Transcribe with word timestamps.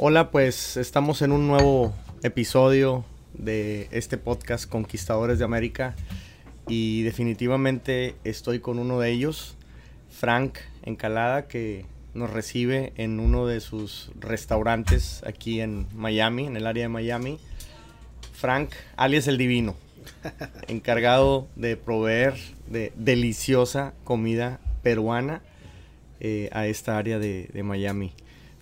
Hola, 0.00 0.30
pues 0.30 0.76
estamos 0.76 1.22
en 1.22 1.32
un 1.32 1.48
nuevo 1.48 1.92
episodio 2.22 3.04
de 3.34 3.88
este 3.90 4.16
podcast 4.16 4.70
Conquistadores 4.70 5.40
de 5.40 5.44
América 5.44 5.96
y 6.68 7.02
definitivamente 7.02 8.14
estoy 8.22 8.60
con 8.60 8.78
uno 8.78 9.00
de 9.00 9.10
ellos, 9.10 9.56
Frank 10.08 10.58
Encalada, 10.84 11.48
que 11.48 11.84
nos 12.14 12.30
recibe 12.30 12.92
en 12.94 13.18
uno 13.18 13.48
de 13.48 13.58
sus 13.58 14.12
restaurantes 14.20 15.24
aquí 15.26 15.60
en 15.60 15.88
Miami, 15.92 16.46
en 16.46 16.56
el 16.56 16.68
área 16.68 16.84
de 16.84 16.90
Miami. 16.90 17.40
Frank, 18.34 18.70
alias 18.94 19.26
el 19.26 19.36
Divino, 19.36 19.74
encargado 20.68 21.48
de 21.56 21.76
proveer 21.76 22.34
de 22.68 22.92
deliciosa 22.94 23.94
comida 24.04 24.60
peruana 24.84 25.42
eh, 26.20 26.50
a 26.52 26.68
esta 26.68 26.98
área 26.98 27.18
de, 27.18 27.50
de 27.52 27.62
Miami. 27.64 28.12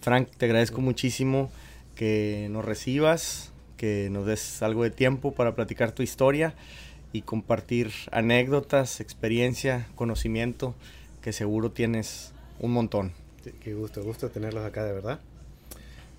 Frank, 0.06 0.28
te 0.36 0.44
agradezco 0.44 0.80
muchísimo 0.80 1.50
que 1.96 2.46
nos 2.52 2.64
recibas, 2.64 3.50
que 3.76 4.08
nos 4.08 4.24
des 4.24 4.62
algo 4.62 4.84
de 4.84 4.90
tiempo 4.90 5.34
para 5.34 5.56
platicar 5.56 5.90
tu 5.90 6.04
historia 6.04 6.54
y 7.12 7.22
compartir 7.22 7.90
anécdotas, 8.12 9.00
experiencia, 9.00 9.88
conocimiento, 9.96 10.76
que 11.22 11.32
seguro 11.32 11.72
tienes 11.72 12.30
un 12.60 12.70
montón. 12.70 13.14
Sí, 13.42 13.50
qué 13.58 13.74
gusto, 13.74 14.00
gusto 14.04 14.30
tenerlos 14.30 14.64
acá, 14.64 14.84
de 14.84 14.92
verdad. 14.92 15.18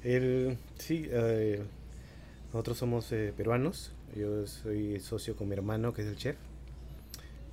El, 0.03 0.57
sí, 0.77 1.07
eh, 1.09 1.63
nosotros 2.51 2.77
somos 2.77 3.09
eh, 3.13 3.33
peruanos. 3.37 3.93
Yo 4.17 4.45
soy 4.47 4.99
socio 4.99 5.37
con 5.37 5.47
mi 5.47 5.53
hermano, 5.53 5.93
que 5.93 6.01
es 6.01 6.09
el 6.09 6.17
chef. 6.17 6.35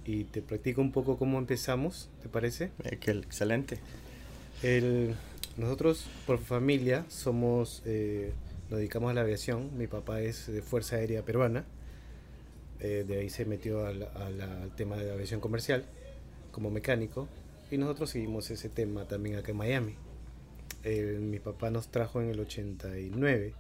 Y 0.05 0.25
te 0.25 0.43
platico 0.43 0.81
un 0.81 0.91
poco 0.91 1.17
cómo 1.17 1.39
empezamos, 1.39 2.11
¿te 2.25 2.29
parece? 2.29 2.73
Eh, 2.83 2.97
que 2.97 3.13
excelente. 3.13 3.79
El, 4.65 5.15
nosotros 5.57 6.07
por 6.27 6.39
familia 6.39 7.05
somos, 7.09 7.83
eh, 7.87 8.33
nos 8.71 8.79
dedicamos 8.79 9.11
a 9.11 9.15
la 9.15 9.21
aviación. 9.21 9.77
Mi 9.79 9.87
papá 9.87 10.21
es 10.21 10.47
de 10.47 10.63
Fuerza 10.63 10.97
Aérea 10.97 11.23
Peruana. 11.23 11.65
Eh, 12.81 13.05
de 13.07 13.21
ahí 13.21 13.31
se 13.31 13.45
metió 13.45 13.87
al, 13.87 14.03
al, 14.15 14.41
al, 14.41 14.75
tema 14.75 14.97
de 14.97 15.07
la 15.07 15.15
aviación 15.15 15.41
comercial 15.41 15.85
como 16.51 16.71
mecánico. 16.71 17.29
Y 17.71 17.79
nosotros 17.79 18.11
seguimos 18.11 18.51
ese 18.51 18.69
tema 18.69 19.07
también 19.07 19.37
acá 19.37 19.53
en 19.53 19.57
Miami. 19.57 19.95
Eh, 20.83 21.19
mi 21.21 21.39
papá 21.39 21.71
nos 21.71 21.89
trajo 21.89 22.21
en 22.21 22.31
el 22.31 22.41
89. 22.41 23.55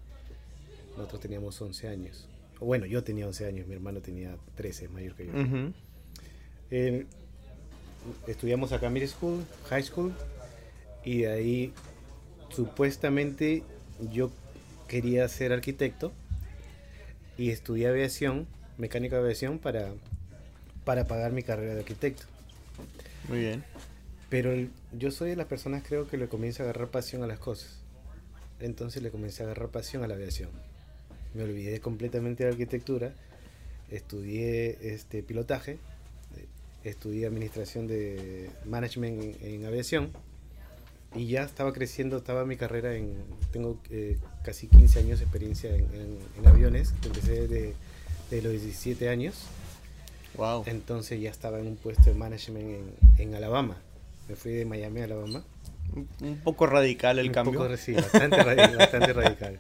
Nosotros 0.97 1.21
teníamos 1.21 1.61
11 1.61 1.89
años. 1.89 2.29
Bueno, 2.61 2.87
yo 2.87 3.03
tenía 3.03 3.27
11 3.27 3.47
años, 3.47 3.67
mi 3.67 3.75
hermano 3.75 4.01
tenía 4.01 4.37
13, 4.57 4.89
mayor 4.89 5.15
que 5.15 5.27
yo. 5.27 5.33
Uh 5.33 5.37
-huh. 5.37 7.07
estudiamos 8.27 8.73
acá 8.73 8.91
Middle 8.91 9.09
School, 9.09 9.45
High 9.69 9.83
School, 9.83 10.15
y 11.05 11.23
de 11.23 11.33
ahí 11.33 11.73
supuestamente 12.55 13.63
yo 14.13 14.31
quería 14.89 15.29
ser 15.29 15.53
arquitecto 15.53 16.13
y 17.37 17.51
estudié 17.51 17.89
aviación, 17.89 18.47
mecánica 18.79 19.17
de 19.17 19.23
aviación 19.23 19.59
para, 19.59 19.93
para 20.85 21.07
pagar 21.07 21.33
mi 21.33 21.43
carrera 21.43 21.75
de 21.75 21.81
arquitecto. 21.81 22.25
Muy 23.29 23.41
bien. 23.41 23.65
Pero 24.29 24.53
el, 24.53 24.71
yo 24.93 25.11
soy 25.11 25.31
de 25.31 25.37
las 25.37 25.47
personas 25.47 25.83
creo 25.87 26.09
que 26.09 26.17
le 26.17 26.29
comienza 26.29 26.63
a 26.63 26.67
agarrar 26.67 26.89
pasión 26.89 27.23
a 27.23 27.27
las 27.27 27.39
cosas. 27.39 27.81
Entonces 28.61 29.03
le 29.03 29.11
comencé 29.11 29.43
a 29.43 29.47
agarrar 29.47 29.69
pasión 29.69 30.05
a 30.05 30.07
la 30.07 30.15
aviación. 30.15 30.51
Me 31.35 31.43
olvidé 31.43 31.81
completamente 31.81 32.45
de 32.45 32.51
la 32.51 32.55
arquitectura, 32.55 33.13
estudié 33.91 34.95
este 34.95 35.23
pilotaje, 35.23 35.79
estudié 36.85 37.27
administración 37.27 37.87
de 37.89 38.51
management 38.65 39.23
en, 39.43 39.55
en 39.55 39.67
aviación 39.67 40.13
y 41.15 41.29
ya 41.29 41.43
estaba 41.43 41.73
creciendo, 41.73 42.17
estaba 42.19 42.45
mi 42.45 42.57
carrera 42.57 42.95
en, 42.95 43.15
tengo 43.53 43.79
eh, 43.91 44.19
casi 44.43 44.69
15 44.69 44.99
años 44.99 45.19
de 45.19 45.25
experiencia 45.25 45.71
en, 45.71 45.85
en, 45.95 46.19
en 46.39 46.47
aviones, 46.47 46.95
empecé 47.05 47.47
de, 47.49 47.75
de, 48.31 48.43
los 48.43 48.53
17 48.53 49.09
años. 49.09 49.47
Wow. 50.37 50.65
Entonces 50.67 51.21
ya 51.21 51.31
estaba 51.31 51.61
en 51.61 51.69
un 51.69 51.77
puesto 51.77 52.05
de 52.05 52.15
management 52.15 52.67
en, 52.67 52.93
en 53.19 53.35
Alabama. 53.35 53.77
Me 54.29 54.35
fui 54.35 54.53
de 54.53 54.65
Miami 54.65 55.01
a 55.01 55.05
Alabama. 55.05 55.45
Un 56.21 56.39
poco 56.43 56.67
radical 56.67 57.19
el 57.19 57.29
un 57.29 57.33
cambio. 57.33 57.61
Poco, 57.61 57.77
sí, 57.77 57.93
bastante, 57.93 58.43
radical, 58.43 58.77
bastante 58.79 59.13
radical. 59.13 59.59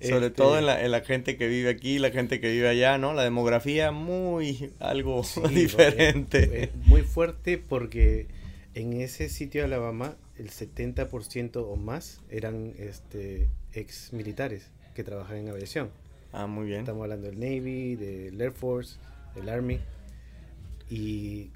Sobre 0.00 0.26
este... 0.26 0.30
todo 0.30 0.58
en 0.58 0.66
la, 0.66 0.84
en 0.84 0.90
la, 0.90 1.00
gente 1.00 1.36
que 1.36 1.48
vive 1.48 1.70
aquí, 1.70 1.98
la 1.98 2.10
gente 2.10 2.38
que 2.38 2.50
vive 2.50 2.68
allá, 2.68 2.98
¿no? 2.98 3.14
La 3.14 3.24
demografía 3.24 3.90
muy 3.90 4.72
algo 4.78 5.24
sí, 5.24 5.40
diferente. 5.50 6.64
Es, 6.64 6.74
muy 6.86 7.02
fuerte 7.02 7.58
porque 7.58 8.26
en 8.74 9.00
ese 9.00 9.28
sitio 9.28 9.62
de 9.62 9.66
Alabama 9.66 10.16
el 10.38 10.50
70% 10.50 11.56
o 11.56 11.76
más 11.76 12.20
eran 12.30 12.74
este, 12.78 13.48
ex 13.72 14.12
militares 14.12 14.70
que 14.94 15.04
trabajaban 15.04 15.42
en 15.42 15.48
aviación. 15.50 15.90
Ah, 16.32 16.46
muy 16.46 16.66
bien. 16.66 16.80
Estamos 16.80 17.02
hablando 17.02 17.28
del 17.28 17.40
Navy, 17.40 17.96
del 17.96 18.40
Air 18.40 18.52
Force, 18.52 18.96
del 19.34 19.48
Army. 19.48 19.80
Y 20.90 21.50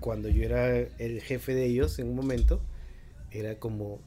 cuando 0.00 0.28
yo 0.28 0.44
era 0.44 0.76
el 0.76 1.20
jefe 1.22 1.54
de 1.54 1.66
ellos 1.66 1.98
en 1.98 2.08
un 2.08 2.16
momento, 2.16 2.60
era 3.30 3.58
como 3.58 4.00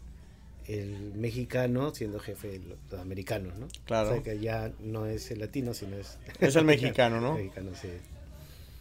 el 0.68 1.14
mexicano 1.14 1.96
siendo 1.96 2.20
jefe 2.20 2.60
de 2.60 2.62
los 2.92 3.00
americanos, 3.00 3.56
¿no? 3.58 3.68
Claro. 3.86 4.10
O 4.10 4.14
sea 4.14 4.24
que 4.24 4.40
ya 4.40 4.72
no 4.80 5.06
es 5.06 5.32
el 5.32 5.40
latino, 5.40 5.74
sino 5.74 5.96
es... 5.96 6.18
Es 6.40 6.56
el 6.58 6.66
mexicano, 6.66 7.22
¿no? 7.22 7.38
El 7.38 7.44
mexicano, 7.46 7.72
sí. 7.82 7.90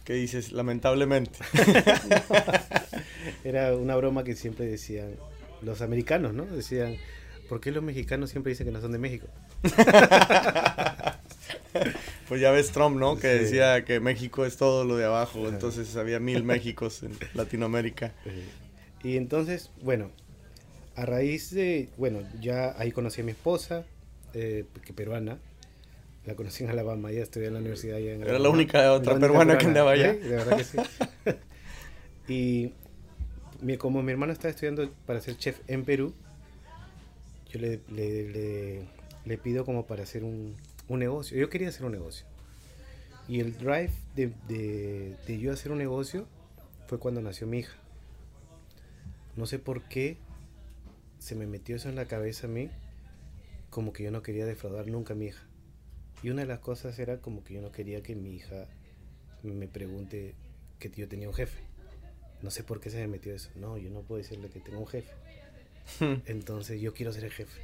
¿Qué 0.03 0.13
dices? 0.13 0.51
Lamentablemente. 0.51 1.39
era 3.43 3.75
una 3.75 3.95
broma 3.95 4.23
que 4.25 4.35
siempre 4.35 4.65
decían 4.65 5.15
los 5.61 5.81
americanos, 5.81 6.33
¿no? 6.33 6.45
Decían, 6.45 6.97
¿por 7.49 7.59
qué 7.61 7.71
los 7.71 7.83
mexicanos 7.83 8.29
siempre 8.29 8.51
dicen 8.51 8.65
que 8.65 8.71
no 8.71 8.81
son 8.81 8.91
de 8.91 8.99
México? 8.99 9.27
pues 12.27 12.41
ya 12.41 12.51
ves 12.51 12.71
Trump, 12.71 12.97
¿no? 12.97 13.17
Que 13.17 13.37
sí. 13.37 13.43
decía 13.43 13.85
que 13.85 13.99
México 13.99 14.45
es 14.45 14.57
todo 14.57 14.85
lo 14.85 14.97
de 14.97 15.05
abajo, 15.05 15.47
entonces 15.47 15.95
había 15.95 16.19
mil 16.19 16.43
Méxicos 16.43 17.03
en 17.03 17.17
Latinoamérica. 17.33 18.13
Y 19.03 19.17
entonces, 19.17 19.71
bueno, 19.81 20.11
a 20.95 21.05
raíz 21.05 21.51
de, 21.51 21.89
bueno, 21.97 22.21
ya 22.41 22.75
ahí 22.77 22.91
conocí 22.91 23.21
a 23.21 23.23
mi 23.23 23.31
esposa, 23.31 23.85
eh, 24.33 24.65
que 24.83 24.93
peruana, 24.93 25.37
la 26.25 26.35
conocí 26.35 26.63
en 26.63 26.69
Alabama, 26.69 27.11
ya 27.11 27.21
estudié 27.21 27.47
en 27.47 27.53
la 27.53 27.59
universidad 27.59 27.97
allá 27.97 28.13
en 28.13 28.23
Era 28.23 28.39
la 28.39 28.49
única 28.49 28.91
otra 28.91 29.13
la 29.13 29.17
única 29.17 29.27
peruana, 29.27 29.57
peruana, 29.57 29.57
que 29.57 29.65
andaba 29.65 29.91
allá. 29.91 30.13
¿sí? 30.13 30.19
De 30.19 30.35
verdad 30.35 30.57
que 30.57 30.63
sí. 30.63 30.77
y 32.27 32.73
como 33.77 34.03
mi 34.03 34.11
hermano 34.11 34.33
estaba 34.33 34.49
estudiando 34.49 34.91
para 35.05 35.21
ser 35.21 35.37
chef 35.37 35.59
en 35.67 35.83
Perú, 35.85 36.13
yo 37.49 37.59
le, 37.59 39.37
pido 39.43 39.65
como 39.65 39.85
para 39.85 40.03
hacer 40.03 40.23
un, 40.23 40.55
negocio. 40.89 41.37
Yo 41.37 41.49
quería 41.49 41.69
hacer 41.69 41.85
un 41.85 41.91
negocio. 41.91 42.25
Y 43.27 43.39
el 43.39 43.57
drive 43.57 43.91
de, 44.15 44.31
de, 44.47 45.39
yo 45.39 45.51
hacer 45.51 45.71
un 45.71 45.77
negocio 45.77 46.27
fue 46.87 46.99
cuando 46.99 47.21
nació 47.21 47.47
mi 47.47 47.59
hija. 47.59 47.75
No 49.35 49.45
sé 49.45 49.59
por 49.59 49.83
qué 49.83 50.17
se 51.19 51.35
me 51.35 51.45
metió 51.45 51.75
eso 51.75 51.89
en 51.89 51.95
la 51.95 52.05
cabeza 52.05 52.47
a 52.47 52.49
mí, 52.49 52.69
como 53.69 53.91
que 53.93 54.03
yo 54.03 54.11
no 54.11 54.21
quería 54.21 54.45
defraudar 54.45 54.87
nunca 54.87 55.13
a 55.13 55.17
mi 55.17 55.27
hija. 55.27 55.43
Y 56.23 56.29
una 56.29 56.41
de 56.41 56.47
las 56.47 56.59
cosas 56.59 56.97
era 56.99 57.17
como 57.17 57.43
que 57.43 57.55
yo 57.55 57.61
no 57.61 57.71
quería 57.71 58.01
que 58.01 58.15
mi 58.15 58.33
hija 58.33 58.65
me 59.43 59.67
pregunte 59.67 60.35
que 60.79 60.89
yo 60.89 61.07
tenía 61.07 61.27
un 61.27 61.35
jefe. 61.35 61.66
No 62.41 62.51
sé 62.51 62.63
por 62.63 62.79
qué 62.79 62.89
se 62.89 62.97
me 62.97 63.07
metió 63.07 63.33
eso. 63.33 63.49
No, 63.55 63.77
yo 63.77 63.89
no 63.89 64.01
puedo 64.01 64.21
decirle 64.21 64.49
que 64.49 64.59
tengo 64.59 64.79
un 64.79 64.87
jefe. 64.87 65.11
Entonces 66.25 66.79
yo 66.81 66.93
quiero 66.93 67.11
ser 67.11 67.25
el 67.25 67.31
jefe. 67.31 67.61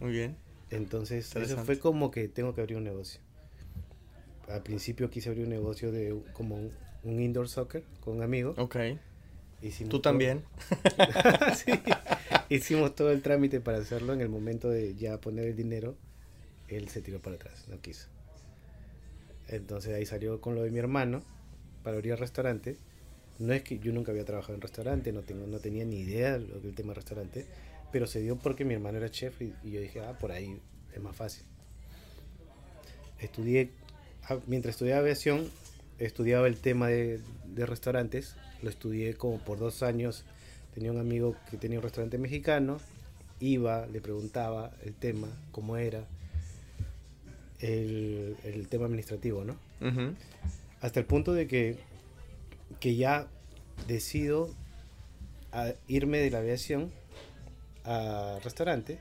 Muy 0.00 0.12
bien. 0.12 0.36
Entonces 0.70 1.34
eso 1.34 1.64
fue 1.64 1.78
como 1.78 2.10
que 2.10 2.28
tengo 2.28 2.54
que 2.54 2.60
abrir 2.60 2.76
un 2.76 2.84
negocio. 2.84 3.20
Al 4.48 4.62
principio 4.62 5.10
quise 5.10 5.28
abrir 5.28 5.44
un 5.44 5.50
negocio 5.50 5.92
de 5.92 6.18
como 6.32 6.56
un, 6.56 6.72
un 7.04 7.20
indoor 7.20 7.48
soccer 7.48 7.82
con 8.00 8.16
un 8.16 8.22
amigo. 8.22 8.54
Ok. 8.56 8.76
Hicimos 9.60 9.90
¿Tú 9.90 10.00
también? 10.00 10.44
sí. 11.56 11.72
Hicimos 12.48 12.94
todo 12.94 13.10
el 13.10 13.22
trámite 13.22 13.60
para 13.60 13.78
hacerlo. 13.78 14.12
En 14.12 14.20
el 14.20 14.28
momento 14.28 14.70
de 14.70 14.94
ya 14.94 15.20
poner 15.20 15.46
el 15.46 15.56
dinero, 15.56 15.96
él 16.68 16.88
se 16.88 17.02
tiró 17.02 17.20
para 17.20 17.36
atrás, 17.36 17.66
no 17.68 17.80
quiso. 17.80 18.08
Entonces 19.48 19.94
ahí 19.94 20.06
salió 20.06 20.40
con 20.40 20.54
lo 20.54 20.62
de 20.62 20.70
mi 20.70 20.78
hermano 20.78 21.22
para 21.82 21.96
abrir 21.96 22.12
el 22.12 22.18
restaurante 22.18 22.76
no 23.38 23.52
es 23.52 23.62
que 23.62 23.78
yo 23.78 23.92
nunca 23.92 24.12
había 24.12 24.24
trabajado 24.24 24.54
en 24.54 24.60
restaurante, 24.60 25.12
no, 25.12 25.22
tengo, 25.22 25.46
no 25.46 25.58
tenía 25.58 25.84
ni 25.84 26.00
idea 26.00 26.38
del 26.38 26.74
tema 26.74 26.90
de 26.90 26.94
restaurante, 26.94 27.46
pero 27.92 28.06
se 28.06 28.20
dio 28.20 28.36
porque 28.36 28.64
mi 28.64 28.74
hermano 28.74 28.98
era 28.98 29.10
chef 29.10 29.40
y, 29.40 29.52
y 29.62 29.70
yo 29.72 29.80
dije, 29.80 30.00
ah, 30.00 30.18
por 30.18 30.32
ahí 30.32 30.58
es 30.92 31.00
más 31.00 31.16
fácil. 31.16 31.44
Estudié, 33.20 33.70
mientras 34.46 34.74
estudiaba 34.74 35.00
aviación, 35.00 35.48
estudiaba 35.98 36.46
el 36.46 36.58
tema 36.58 36.88
de, 36.88 37.20
de, 37.46 37.66
restaurantes, 37.66 38.36
lo 38.62 38.70
estudié 38.70 39.14
como 39.14 39.38
por 39.38 39.58
dos 39.58 39.82
años, 39.82 40.24
tenía 40.74 40.92
un 40.92 40.98
amigo 40.98 41.36
que 41.50 41.56
tenía 41.56 41.78
un 41.78 41.82
restaurante 41.82 42.18
mexicano, 42.18 42.78
iba, 43.40 43.86
le 43.86 44.00
preguntaba 44.00 44.72
el 44.84 44.94
tema, 44.94 45.28
cómo 45.52 45.76
era, 45.76 46.06
el, 47.60 48.36
el 48.44 48.68
tema 48.68 48.86
administrativo, 48.86 49.44
¿no? 49.44 49.54
Uh 49.80 49.86
-huh. 49.86 50.14
Hasta 50.80 51.00
el 51.00 51.06
punto 51.06 51.32
de 51.32 51.48
que 51.48 51.76
que 52.80 52.96
ya 52.96 53.28
decido 53.86 54.54
a 55.52 55.72
irme 55.86 56.18
de 56.18 56.30
la 56.30 56.38
aviación 56.38 56.92
a 57.84 58.38
restaurante 58.44 59.00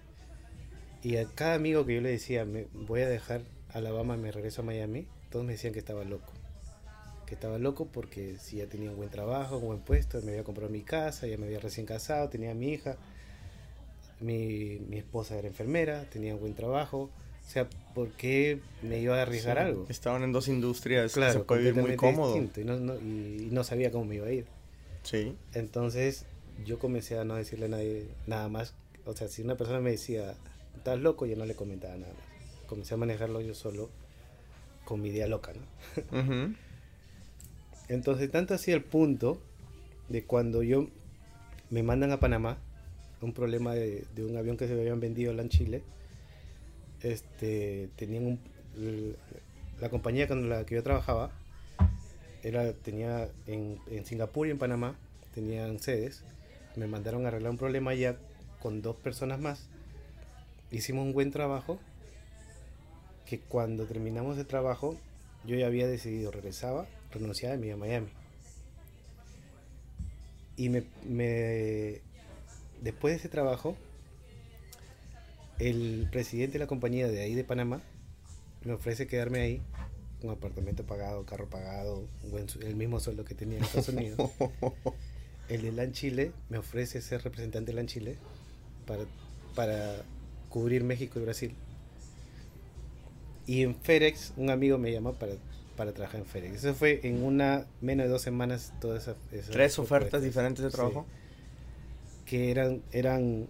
Y 1.04 1.18
a 1.18 1.26
cada 1.26 1.56
amigo 1.56 1.86
que 1.86 1.96
yo 1.96 2.02
le 2.02 2.10
decía, 2.10 2.46
me 2.46 2.68
voy 2.74 3.02
a 3.02 3.10
dejar 3.10 3.42
Alabama 3.74 4.16
y 4.16 4.20
me 4.20 4.32
regreso 4.32 4.62
a 4.62 4.66
Miami, 4.66 5.08
todos 5.30 5.46
me 5.46 5.54
decían 5.54 5.74
que 5.74 5.80
estaba 5.80 6.04
loco. 6.04 6.34
Que 7.26 7.36
estaba 7.36 7.58
loco 7.58 7.88
porque 7.92 8.38
si 8.40 8.58
ya 8.58 8.68
tenía 8.68 8.90
un 8.90 8.98
buen 8.98 9.10
trabajo, 9.10 9.58
un 9.58 9.66
buen 9.66 9.80
puesto, 9.80 10.22
me 10.22 10.32
había 10.32 10.44
comprado 10.44 10.72
mi 10.72 10.82
casa, 10.82 11.28
ya 11.28 11.38
me 11.38 11.46
había 11.46 11.60
recién 11.60 11.86
casado, 11.86 12.30
tenía 12.30 12.54
mi 12.54 12.70
hija, 12.70 12.98
mi, 14.22 14.80
mi 14.88 14.98
esposa 14.98 15.38
era 15.38 15.48
enfermera, 15.48 16.06
tenía 16.10 16.34
un 16.34 16.40
buen 16.40 16.56
trabajo. 16.56 17.10
O 17.48 17.50
sea, 17.50 17.68
¿por 17.96 18.10
qué 18.12 18.60
me 18.82 19.00
iba 19.00 19.18
a 19.18 19.22
arriesgar 19.22 19.58
Sí, 19.58 19.64
algo? 19.64 19.86
Estaban 19.90 20.24
en 20.24 20.34
dos 20.34 20.50
industrias, 20.50 21.14
Claro, 21.14 21.40
se 21.40 21.46
puede 21.46 21.62
vivir 21.62 21.82
muy 21.82 21.96
cómodo. 21.96 22.34
distinto, 22.34 22.60
y, 22.62 22.66
no, 22.66 22.78
no- 22.78 22.96
y- 23.00 23.48
y 23.48 23.50
no 23.52 23.64
sabía 23.64 23.90
cómo 23.90 24.06
me 24.06 24.16
iba 24.16 24.28
a 24.28 24.32
ir. 24.32 24.46
Sí, 25.04 25.36
Entonces 25.54 26.26
yo 26.66 26.78
comencé 26.80 27.18
a 27.18 27.24
no 27.24 27.36
decirle 27.36 27.66
a 27.66 27.70
nadie 27.70 28.08
nada 28.26 28.50
más. 28.50 28.74
O 29.06 29.14
sea, 29.16 29.30
si 29.30 29.42
una 29.42 29.56
persona 29.56 29.80
me 29.80 29.92
decía, 29.92 30.36
estás 30.76 31.00
loco, 31.00 31.26
yo 31.26 31.38
no 31.38 31.46
le 31.46 31.56
comentaba 31.56 31.96
nada 31.96 32.12
más. 32.14 32.68
Comencé 32.68 32.96
a 32.96 32.98
manejarlo 32.98 33.40
yo 33.40 33.54
solo 33.56 33.90
con 34.84 35.02
mi 35.02 35.10
idea 35.10 35.28
loca, 35.28 35.54
¿no? 35.54 35.62
Entonces, 37.88 38.30
tanto 38.30 38.54
así 38.54 38.72
el 38.72 38.84
punto 38.84 39.40
de 40.10 40.24
cuando 40.26 40.64
yo 40.64 40.88
me 41.70 41.84
mandan 41.84 42.12
a 42.12 42.20
Panamá, 42.20 42.58
un 43.22 43.32
problema 43.34 43.74
de, 43.74 44.04
de 44.16 44.26
un 44.26 44.36
avión 44.36 44.58
que 44.58 44.68
se 44.68 44.74
habían 44.74 45.00
vendido 45.00 45.32
en 45.32 45.50
Chile, 45.50 45.84
este, 47.02 47.90
tenían 47.96 48.26
un, 48.26 49.16
la 49.80 49.90
compañía 49.90 50.28
con 50.28 50.50
la 50.50 50.66
que 50.66 50.76
yo 50.76 50.84
trabajaba, 50.84 51.32
era, 52.44 52.72
tenía 52.74 53.30
en, 53.48 53.80
en 53.90 54.06
Singapur 54.06 54.48
y 54.48 54.52
en 54.52 54.58
Panamá, 54.58 54.96
tenían 55.34 55.80
sedes, 55.80 56.24
me 56.76 56.88
mandaron 56.88 57.26
a 57.26 57.30
arreglar 57.30 57.52
un 57.52 57.58
problema 57.58 57.92
allá 57.92 58.18
con 58.62 58.82
dos 58.82 58.96
personas 58.96 59.40
más, 59.40 59.68
hicimos 60.72 61.06
un 61.06 61.14
buen 61.14 61.32
trabajo, 61.32 61.80
que 63.26 63.40
cuando 63.40 63.86
terminamos 63.86 64.38
el 64.38 64.46
trabajo, 64.46 64.96
yo 65.46 65.56
ya 65.56 65.68
había 65.68 65.88
decidido, 65.88 66.32
regresaba, 66.32 66.88
renunciaba 67.12 67.56
y 67.56 67.58
me 67.60 67.68
iba 67.68 67.76
a 67.76 67.80
Miami. 67.80 68.08
Y 70.56 70.70
me, 70.70 70.84
me- 71.06 72.02
después 72.82 73.14
de 73.14 73.18
ese 73.20 73.30
trabajo, 73.30 73.76
el 75.60 76.08
presidente 76.12 76.54
de 76.54 76.60
la 76.60 76.68
compañía 76.68 77.08
de 77.08 77.22
ahí 77.22 77.34
de 77.36 77.44
Panamá 77.44 77.82
me 78.64 78.74
ofrece 78.74 79.08
quedarme 79.08 79.40
ahí, 79.42 79.62
un 80.22 80.32
apartamento 80.32 80.84
pagado, 80.86 81.26
carro 81.26 81.48
pagado, 81.50 82.06
buen 82.32 82.48
el 82.62 82.76
mismo 82.76 83.00
sueldo 83.00 83.24
que 83.24 83.36
tenía 83.36 83.58
en 83.58 83.64
Estados 83.64 83.90
Unidos. 83.90 84.32
El 85.50 85.62
de 85.62 85.72
LAN 85.72 85.94
Chile 85.94 86.34
me 86.50 86.58
ofrece 86.58 87.00
ser 87.02 87.24
representante 87.24 87.72
de 87.72 87.76
LAN 87.78 87.88
Chile 87.88 88.18
para, 88.86 89.06
para 89.56 90.04
cubrir 90.50 90.84
México 90.84 91.20
y 91.20 91.22
Brasil. 91.24 91.56
Y 93.46 93.64
en 93.64 93.74
FedEx, 93.76 94.34
un 94.36 94.50
amigo 94.50 94.78
me 94.78 94.92
llamó 94.92 95.14
para, 95.14 95.34
para 95.78 95.94
trabajar 95.94 96.20
en 96.20 96.26
FedEx. 96.26 96.56
Eso 96.66 96.74
fue 96.76 97.00
en 97.04 97.24
una, 97.24 97.66
menos 97.80 98.08
de 98.08 98.12
dos 98.12 98.22
semanas, 98.22 98.74
todas 98.82 99.04
esas... 99.04 99.16
esas 99.32 99.52
Tres 99.52 99.80
ofertas 99.80 100.22
diferentes 100.22 100.64
de 100.66 100.70
Sí. 100.70 100.76
trabajo. 100.76 101.06
Que 102.26 102.52
eran, 102.52 102.82
eran 102.92 103.48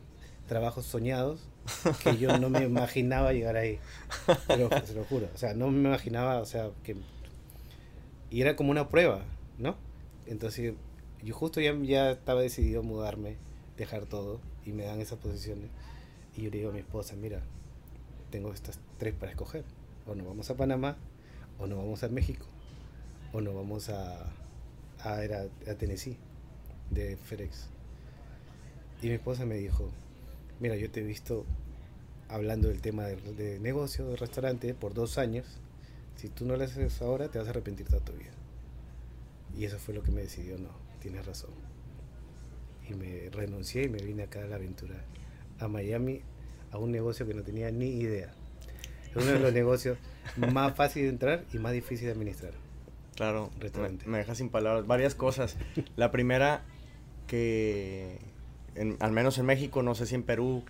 trabajos 0.47 0.85
soñados 0.85 1.49
que 2.03 2.17
yo 2.17 2.37
no 2.37 2.49
me 2.49 2.63
imaginaba 2.63 3.33
llegar 3.33 3.57
ahí. 3.57 3.79
Pero 4.47 4.69
se 4.85 4.93
lo 4.93 5.03
juro. 5.05 5.29
O 5.33 5.37
sea, 5.37 5.53
no 5.53 5.69
me 5.69 5.87
imaginaba, 5.87 6.39
o 6.39 6.45
sea, 6.45 6.71
que... 6.83 6.95
Y 8.29 8.41
era 8.41 8.55
como 8.55 8.71
una 8.71 8.89
prueba, 8.89 9.23
¿no? 9.57 9.75
Entonces, 10.25 10.73
yo 11.23 11.35
justo 11.35 11.61
ya, 11.61 11.73
ya 11.81 12.11
estaba 12.11 12.41
decidido 12.41 12.81
a 12.81 12.83
mudarme, 12.83 13.37
dejar 13.77 14.05
todo, 14.05 14.39
y 14.65 14.73
me 14.73 14.83
dan 14.83 14.99
esas 14.99 15.19
posiciones. 15.19 15.69
Y 16.35 16.43
yo 16.43 16.51
le 16.51 16.57
digo 16.57 16.69
a 16.69 16.73
mi 16.73 16.79
esposa, 16.79 17.15
mira, 17.15 17.41
tengo 18.29 18.53
estas 18.53 18.79
tres 18.97 19.13
para 19.13 19.31
escoger. 19.31 19.63
O 20.05 20.15
nos 20.15 20.27
vamos 20.27 20.49
a 20.49 20.55
Panamá, 20.57 20.97
o 21.59 21.67
nos 21.67 21.77
vamos 21.77 22.03
a 22.03 22.09
México, 22.09 22.45
o 23.33 23.41
nos 23.41 23.55
vamos 23.55 23.89
a, 23.89 24.23
a, 24.99 25.09
a, 25.09 25.69
a 25.71 25.75
Tennessee, 25.75 26.17
de 26.91 27.17
FedEx. 27.17 27.67
Y 29.01 29.07
mi 29.07 29.13
esposa 29.13 29.45
me 29.45 29.55
dijo, 29.55 29.89
mira, 30.59 30.75
yo 30.75 30.89
te 30.89 31.01
he 31.01 31.03
visto 31.03 31.45
hablando 32.29 32.67
del 32.67 32.81
tema 32.81 33.05
de, 33.05 33.15
de 33.33 33.59
negocio, 33.59 34.07
de 34.09 34.15
restaurante, 34.15 34.73
por 34.73 34.93
dos 34.93 35.17
años. 35.17 35.45
Si 36.15 36.29
tú 36.29 36.45
no 36.45 36.55
lo 36.57 36.63
haces 36.63 37.01
ahora, 37.01 37.29
te 37.29 37.37
vas 37.37 37.47
a 37.47 37.51
arrepentir 37.51 37.87
toda 37.87 38.03
tu 38.03 38.13
vida. 38.13 38.31
Y 39.57 39.65
eso 39.65 39.79
fue 39.79 39.93
lo 39.93 40.03
que 40.03 40.11
me 40.11 40.21
decidió, 40.21 40.57
no, 40.57 40.69
tienes 40.99 41.25
razón. 41.25 41.51
Y 42.89 42.93
me 42.93 43.29
renuncié 43.31 43.83
y 43.83 43.89
me 43.89 43.99
vine 43.99 44.23
acá 44.23 44.43
a 44.43 44.47
la 44.47 44.55
aventura, 44.55 44.95
a 45.59 45.67
Miami, 45.67 46.21
a 46.71 46.77
un 46.77 46.91
negocio 46.91 47.25
que 47.25 47.33
no 47.33 47.43
tenía 47.43 47.71
ni 47.71 47.89
idea. 47.89 48.33
Es 49.09 49.15
uno 49.15 49.33
de 49.33 49.39
los 49.39 49.53
negocios 49.53 49.97
más 50.37 50.75
fáciles 50.75 51.07
de 51.07 51.09
entrar 51.09 51.45
y 51.53 51.57
más 51.57 51.73
difícil 51.73 52.07
de 52.07 52.13
administrar. 52.13 52.53
Claro, 53.15 53.49
me, 53.59 53.97
me 54.05 54.17
deja 54.19 54.35
sin 54.35 54.49
palabras. 54.49 54.85
Varias 54.85 55.15
cosas. 55.15 55.57
La 55.95 56.11
primera, 56.11 56.63
que 57.25 58.19
en- 58.77 58.97
al 58.99 59.11
menos 59.11 59.37
en 59.37 59.45
México, 59.45 59.83
no 59.83 59.95
sé 59.95 60.05
si 60.05 60.15
en 60.15 60.23
Perú, 60.23 60.63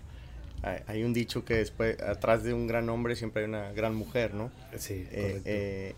hay, 0.62 0.78
hay 0.86 1.02
un 1.04 1.12
dicho 1.12 1.44
que 1.44 1.54
después, 1.54 2.00
atrás 2.02 2.42
de 2.42 2.52
un 2.54 2.66
gran 2.66 2.88
hombre 2.88 3.14
siempre 3.16 3.42
hay 3.42 3.48
una 3.48 3.72
gran 3.72 3.94
mujer, 3.94 4.34
¿no? 4.34 4.50
Sí, 4.76 5.06
Eh, 5.12 5.40
eh, 5.44 5.94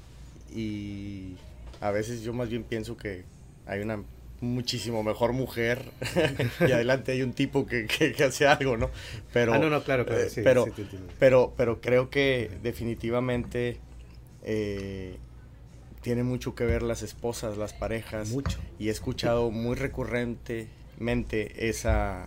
y 0.55 1.37
a 1.81 1.91
veces 1.91 2.23
yo 2.23 2.33
más 2.33 2.49
bien 2.51 2.65
pienso 2.65 2.97
que 2.97 3.25
hay 3.67 3.81
una 3.81 4.03
muchísimo 4.41 5.03
mejor 5.03 5.33
mujer 5.35 5.83
y 6.67 6.73
adelante 6.73 7.13
hay 7.13 7.23
un 7.23 7.33
tipo 7.35 7.67
que, 7.67 7.87
que- 7.87 8.13
que 8.13 8.25
hace 8.25 8.47
algo, 8.47 8.77
¿no? 8.77 8.91
Pero, 9.33 9.55
ah, 9.55 9.59
no, 9.59 9.71
no, 9.71 9.83
claro, 9.85 10.07
claro, 10.07 10.23
eh, 10.23 10.31
sí, 10.31 10.41
pero, 10.43 10.65
sí, 10.65 10.73
pero, 11.19 11.53
pero 11.57 11.81
creo 11.81 12.09
que 12.11 12.51
definitivamente 12.63 13.79
eh, 14.43 15.17
tiene 16.03 16.23
mucho 16.23 16.55
que 16.55 16.65
ver 16.65 16.83
las 16.83 17.03
esposas, 17.03 17.59
las 17.59 17.73
parejas. 17.75 18.31
Mucho. 18.31 18.59
Y 18.79 18.89
he 18.89 18.91
escuchado 18.91 19.51
muy 19.51 19.77
recurrentemente 21.01 21.69
esa, 21.69 22.27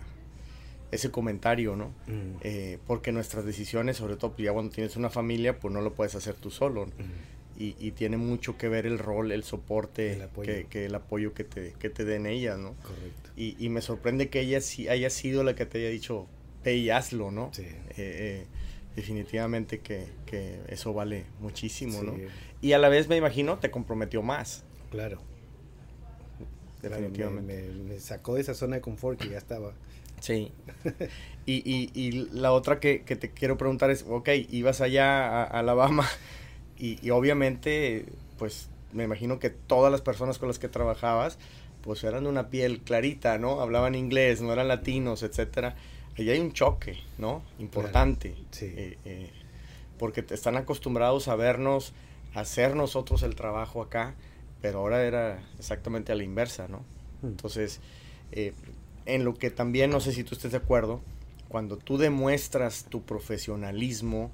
ese 0.90 1.10
comentario, 1.10 1.76
¿no? 1.76 1.88
Mm, 2.06 2.36
Eh, 2.42 2.78
porque 2.86 3.12
nuestras 3.12 3.44
decisiones, 3.44 3.96
sobre 3.96 4.16
todo 4.16 4.32
pues, 4.32 4.44
ya 4.44 4.52
cuando 4.52 4.72
tienes 4.72 4.96
una 4.96 5.10
familia, 5.10 5.58
pues 5.58 5.72
no 5.72 5.80
lo 5.80 5.92
puedes 5.94 6.14
hacer 6.14 6.34
tú 6.34 6.50
solo. 6.50 6.86
mm. 6.86 7.34
Y, 7.56 7.76
y 7.78 7.92
tiene 7.92 8.16
mucho 8.16 8.58
que 8.58 8.68
ver 8.68 8.84
el 8.84 8.98
rol, 8.98 9.30
el 9.30 9.44
soporte, 9.44 10.14
El 10.14 10.22
apoyo. 10.22 10.52
que, 10.52 10.64
que 10.66 10.86
el 10.86 10.94
apoyo 10.96 11.34
que 11.34 11.44
te, 11.44 11.72
que 11.78 11.88
te 11.88 12.04
den 12.04 12.26
ellas, 12.26 12.58
¿no? 12.58 12.74
Correcto. 12.82 13.30
Y, 13.36 13.54
y 13.64 13.68
me 13.68 13.80
sorprende 13.80 14.28
que 14.28 14.40
ella 14.40 14.60
sí 14.60 14.88
haya 14.88 15.08
sido 15.08 15.44
la 15.44 15.54
que 15.54 15.64
te 15.64 15.78
haya 15.78 15.88
dicho, 15.88 16.26
ve 16.64 16.74
y 16.78 16.90
hazlo, 16.90 17.30
¿no? 17.30 17.50
Sí. 17.54 17.62
Eh, 17.62 17.94
eh, 17.96 18.46
definitivamente 18.96 19.78
que, 19.78 20.06
que 20.26 20.58
eso 20.66 20.92
vale 20.94 21.26
muchísimo, 21.38 22.02
¿no? 22.02 22.16
Sí, 22.16 22.22
Y 22.60 22.72
a 22.72 22.78
la 22.78 22.88
vez 22.88 23.06
me 23.08 23.16
imagino 23.16 23.56
te 23.60 23.70
comprometió 23.70 24.20
más, 24.22 24.64
Claro. 24.90 25.20
Claro, 26.88 27.02
definitivamente. 27.02 27.68
Me, 27.68 27.74
me- 27.74 27.84
me 27.94 28.00
sacó 28.00 28.34
de 28.34 28.40
esa 28.42 28.54
zona 28.54 28.76
de 28.76 28.82
confort 28.82 29.18
que 29.20 29.28
ya 29.28 29.38
estaba. 29.38 29.72
Sí. 30.20 30.52
y, 31.46 31.54
y, 31.70 31.90
y 31.94 32.12
la 32.32 32.52
otra 32.52 32.80
que, 32.80 33.02
que 33.02 33.16
te 33.16 33.30
quiero 33.30 33.56
preguntar 33.58 33.90
es, 33.90 34.04
ok, 34.08 34.28
ibas 34.50 34.80
allá 34.80 35.26
a, 35.28 35.44
a 35.44 35.58
Alabama 35.60 36.08
y, 36.78 36.98
y 37.06 37.10
obviamente, 37.10 38.06
pues 38.38 38.68
me 38.92 39.04
imagino 39.04 39.38
que 39.38 39.50
todas 39.50 39.90
las 39.92 40.00
personas 40.02 40.38
con 40.38 40.48
las 40.48 40.58
que 40.58 40.68
trabajabas, 40.68 41.38
pues 41.82 42.02
eran 42.04 42.24
de 42.24 42.30
una 42.30 42.48
piel 42.48 42.80
clarita, 42.80 43.36
¿no? 43.38 43.60
Hablaban 43.60 43.94
inglés, 43.94 44.40
no 44.40 44.52
eran 44.52 44.68
latinos, 44.68 45.22
etcétera. 45.22 45.76
Allí 46.16 46.30
hay 46.30 46.38
un 46.40 46.52
choque, 46.52 46.96
¿no? 47.18 47.42
Importante. 47.58 48.34
sí. 48.52 48.72
Eh, 48.76 48.98
eh, 49.04 49.30
porque 49.98 50.22
te 50.22 50.34
están 50.34 50.56
acostumbrados 50.56 51.28
a 51.28 51.36
vernos, 51.36 51.92
a 52.34 52.40
hacer 52.40 52.74
nosotros 52.76 53.22
el 53.22 53.34
trabajo 53.36 53.80
acá, 53.82 54.14
pero 54.64 54.78
ahora 54.78 55.04
era 55.04 55.42
exactamente 55.58 56.10
a 56.10 56.14
la 56.14 56.22
inversa, 56.22 56.68
¿no? 56.68 56.78
Mm. 57.20 57.26
Entonces, 57.26 57.80
eh, 58.32 58.54
en 59.04 59.22
lo 59.22 59.34
que 59.34 59.50
también, 59.50 59.90
no 59.90 60.00
sé 60.00 60.10
si 60.12 60.24
tú 60.24 60.34
estés 60.34 60.52
de 60.52 60.56
acuerdo, 60.56 61.02
cuando 61.48 61.76
tú 61.76 61.98
demuestras 61.98 62.86
tu 62.88 63.02
profesionalismo, 63.02 64.30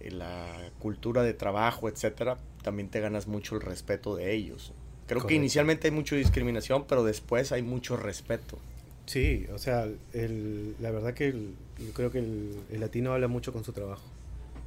eh, 0.00 0.10
la 0.10 0.70
cultura 0.78 1.22
de 1.22 1.34
trabajo, 1.34 1.90
etcétera, 1.90 2.38
también 2.62 2.88
te 2.88 3.00
ganas 3.00 3.26
mucho 3.26 3.56
el 3.56 3.60
respeto 3.60 4.16
de 4.16 4.32
ellos. 4.32 4.72
Creo 5.06 5.26
que 5.26 5.34
inicialmente 5.34 5.88
hay 5.88 5.92
mucha 5.92 6.16
discriminación, 6.16 6.86
pero 6.88 7.04
después 7.04 7.52
hay 7.52 7.60
mucho 7.60 7.98
respeto. 7.98 8.56
Sí, 9.04 9.46
o 9.52 9.58
sea, 9.58 9.86
el- 10.14 10.76
la 10.80 10.92
verdad 10.92 11.12
que 11.12 11.28
el- 11.28 11.54
yo 11.78 11.92
creo 11.92 12.10
que 12.10 12.20
el, 12.20 12.58
el 12.70 12.80
latino 12.80 13.12
habla 13.12 13.28
mucho 13.28 13.52
con 13.52 13.64
su 13.64 13.74
trabajo, 13.74 14.06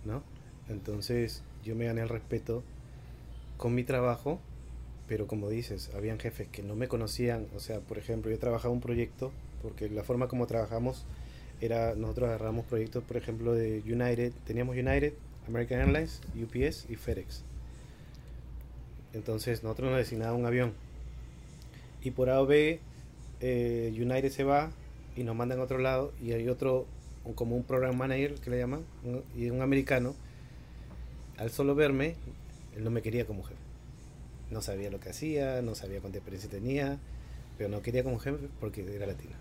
¿no? 0.05 0.21
Entonces 0.69 1.41
yo 1.65 1.73
me 1.75 1.85
gané 1.85 2.01
el 2.01 2.09
respeto 2.09 2.61
con 3.57 3.73
mi 3.73 3.83
trabajo, 3.83 4.39
pero 5.07 5.27
como 5.27 5.49
dices, 5.49 5.89
habían 5.95 6.19
jefes 6.19 6.47
que 6.49 6.63
no 6.63 6.75
me 6.75 6.87
conocían, 6.87 7.47
o 7.55 7.59
sea, 7.59 7.79
por 7.79 7.97
ejemplo, 7.97 8.29
yo 8.29 8.39
trabajaba 8.39 8.73
un 8.73 8.81
proyecto, 8.81 9.31
porque 9.61 9.89
la 9.89 10.03
forma 10.03 10.27
como 10.27 10.47
trabajamos 10.47 11.05
era, 11.61 11.95
nosotros 11.95 12.29
agarramos 12.29 12.65
proyectos, 12.65 13.03
por 13.03 13.17
ejemplo, 13.17 13.53
de 13.53 13.81
United, 13.85 14.33
teníamos 14.45 14.75
United, 14.75 15.13
American 15.47 15.79
Airlines, 15.79 16.21
UPS 16.35 16.87
y 16.89 16.95
FedEx. 16.95 17.43
Entonces 19.13 19.63
nosotros 19.63 19.89
nos 19.89 19.97
designaban 19.97 20.39
un 20.39 20.45
avión. 20.45 20.73
Y 22.03 22.11
por 22.11 22.29
A 22.29 22.41
o 22.41 22.45
B, 22.45 22.79
eh, 23.39 23.93
United 23.95 24.29
se 24.29 24.43
va 24.43 24.71
y 25.15 25.23
nos 25.23 25.35
mandan 25.35 25.59
a 25.59 25.63
otro 25.63 25.77
lado 25.77 26.11
y 26.21 26.33
hay 26.33 26.49
otro, 26.49 26.85
como 27.35 27.55
un 27.55 27.63
program 27.63 27.97
manager 27.97 28.35
que 28.35 28.49
le 28.49 28.59
llaman, 28.59 28.83
y 29.35 29.49
un 29.49 29.61
americano, 29.61 30.15
al 31.37 31.49
solo 31.49 31.75
verme, 31.75 32.15
él 32.75 32.83
no 32.83 32.91
me 32.91 33.01
quería 33.01 33.25
como 33.25 33.43
jefe. 33.43 33.66
No 34.51 34.61
sabía 34.61 34.89
lo 34.89 34.99
que 34.99 35.09
hacía, 35.09 35.61
no 35.61 35.75
sabía 35.75 35.99
cuánta 35.99 36.17
experiencia 36.19 36.49
tenía, 36.49 36.97
pero 37.57 37.69
no 37.69 37.81
quería 37.81 38.03
como 38.03 38.17
jefe 38.19 38.47
porque 38.59 38.85
era 38.95 39.05
latino. 39.07 39.35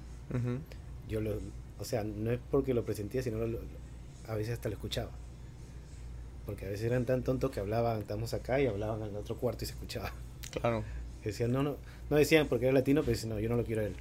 Yo 1.09 1.21
lo, 1.21 1.39
o 1.79 1.85
sea, 1.85 2.03
no 2.05 2.31
es 2.33 2.41
porque 2.51 2.75
lo 2.75 2.85
presentía, 2.85 3.23
sino 3.23 3.39
lo- 3.39 3.47
lo- 3.47 3.61
a 4.29 4.35
veces 4.35 4.55
hasta 4.55 4.69
lo 4.69 4.75
escuchaba. 4.75 5.11
Porque 6.45 6.67
a 6.67 6.69
veces 6.69 6.87
eran 6.87 7.05
tan 7.05 7.23
tontos 7.23 7.51
que 7.51 7.61
hablaban, 7.61 8.01
estamos 8.01 8.35
acá 8.35 8.61
y 8.61 8.67
hablaban 8.67 9.03
al 9.03 9.15
otro 9.17 9.37
cuarto 9.37 9.65
y 9.65 9.67
se 9.69 9.73
escuchaba. 9.75 10.13
Claro. 10.51 10.83
Decían, 11.25 11.53
no, 11.53 11.63
no, 11.63 11.77
no 12.11 12.17
decían 12.17 12.47
porque 12.49 12.67
era 12.67 12.73
latino, 12.75 13.03
pero 13.03 13.13
decían, 13.13 13.31
no, 13.31 13.41
yo 13.41 13.49
no 13.49 13.57
lo 13.57 13.65
quiero 13.65 13.83
a 13.83 13.85
él. 13.87 13.97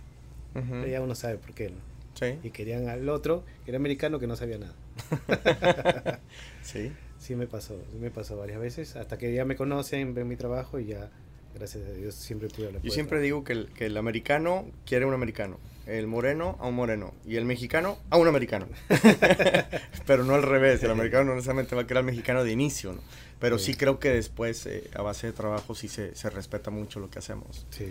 Pero 0.53 0.87
ya 0.87 1.01
uno 1.01 1.15
sabe 1.15 1.37
por 1.37 1.53
qué, 1.53 1.69
¿no? 1.69 1.77
Sí. 2.13 2.39
Y 2.43 2.51
querían 2.51 2.87
al 2.87 3.09
otro, 3.09 3.43
que 3.65 3.71
era 3.71 3.77
americano, 3.77 4.19
que 4.19 4.27
no 4.27 4.35
sabía 4.35 4.57
nada. 4.57 4.73
Sí. 6.63 6.91
Sí 7.19 7.35
me 7.35 7.47
pasó, 7.47 7.75
sí 7.91 7.97
me 7.99 8.11
pasó 8.11 8.37
varias 8.37 8.59
veces, 8.59 8.95
hasta 8.95 9.17
que 9.17 9.33
ya 9.33 9.45
me 9.45 9.55
conocen, 9.55 10.13
ven 10.13 10.27
mi 10.27 10.35
trabajo 10.35 10.79
y 10.79 10.85
ya, 10.87 11.09
gracias 11.55 11.87
a 11.87 11.91
Dios, 11.91 12.13
siempre 12.15 12.49
pude 12.49 12.67
hablar. 12.67 12.81
Yo 12.81 12.91
siempre 12.91 13.19
digo 13.21 13.43
que 13.43 13.53
el, 13.53 13.67
que 13.73 13.85
el 13.87 13.97
americano 13.97 14.65
quiere 14.85 15.05
un 15.05 15.13
americano, 15.13 15.57
el 15.87 16.07
moreno 16.07 16.57
a 16.59 16.67
un 16.67 16.75
moreno 16.75 17.13
y 17.25 17.35
el 17.37 17.45
mexicano 17.45 17.97
a 18.09 18.17
un 18.17 18.27
americano. 18.27 18.67
Pero 20.05 20.23
no 20.23 20.35
al 20.35 20.43
revés, 20.43 20.83
el 20.83 20.91
americano 20.91 21.25
no 21.25 21.33
necesariamente 21.35 21.75
va 21.75 21.81
a 21.83 21.87
querer 21.87 21.99
al 21.99 22.05
mexicano 22.05 22.43
de 22.43 22.51
inicio, 22.51 22.93
¿no? 22.93 22.99
Pero 23.39 23.57
sí 23.59 23.73
Sí. 23.73 23.77
creo 23.77 23.99
que 23.99 24.09
después, 24.09 24.65
eh, 24.65 24.89
a 24.95 25.01
base 25.01 25.27
de 25.27 25.33
trabajo, 25.33 25.75
sí 25.75 25.87
se, 25.87 26.15
se 26.15 26.29
respeta 26.29 26.69
mucho 26.71 26.99
lo 26.99 27.09
que 27.09 27.19
hacemos, 27.19 27.65
Sí, 27.69 27.83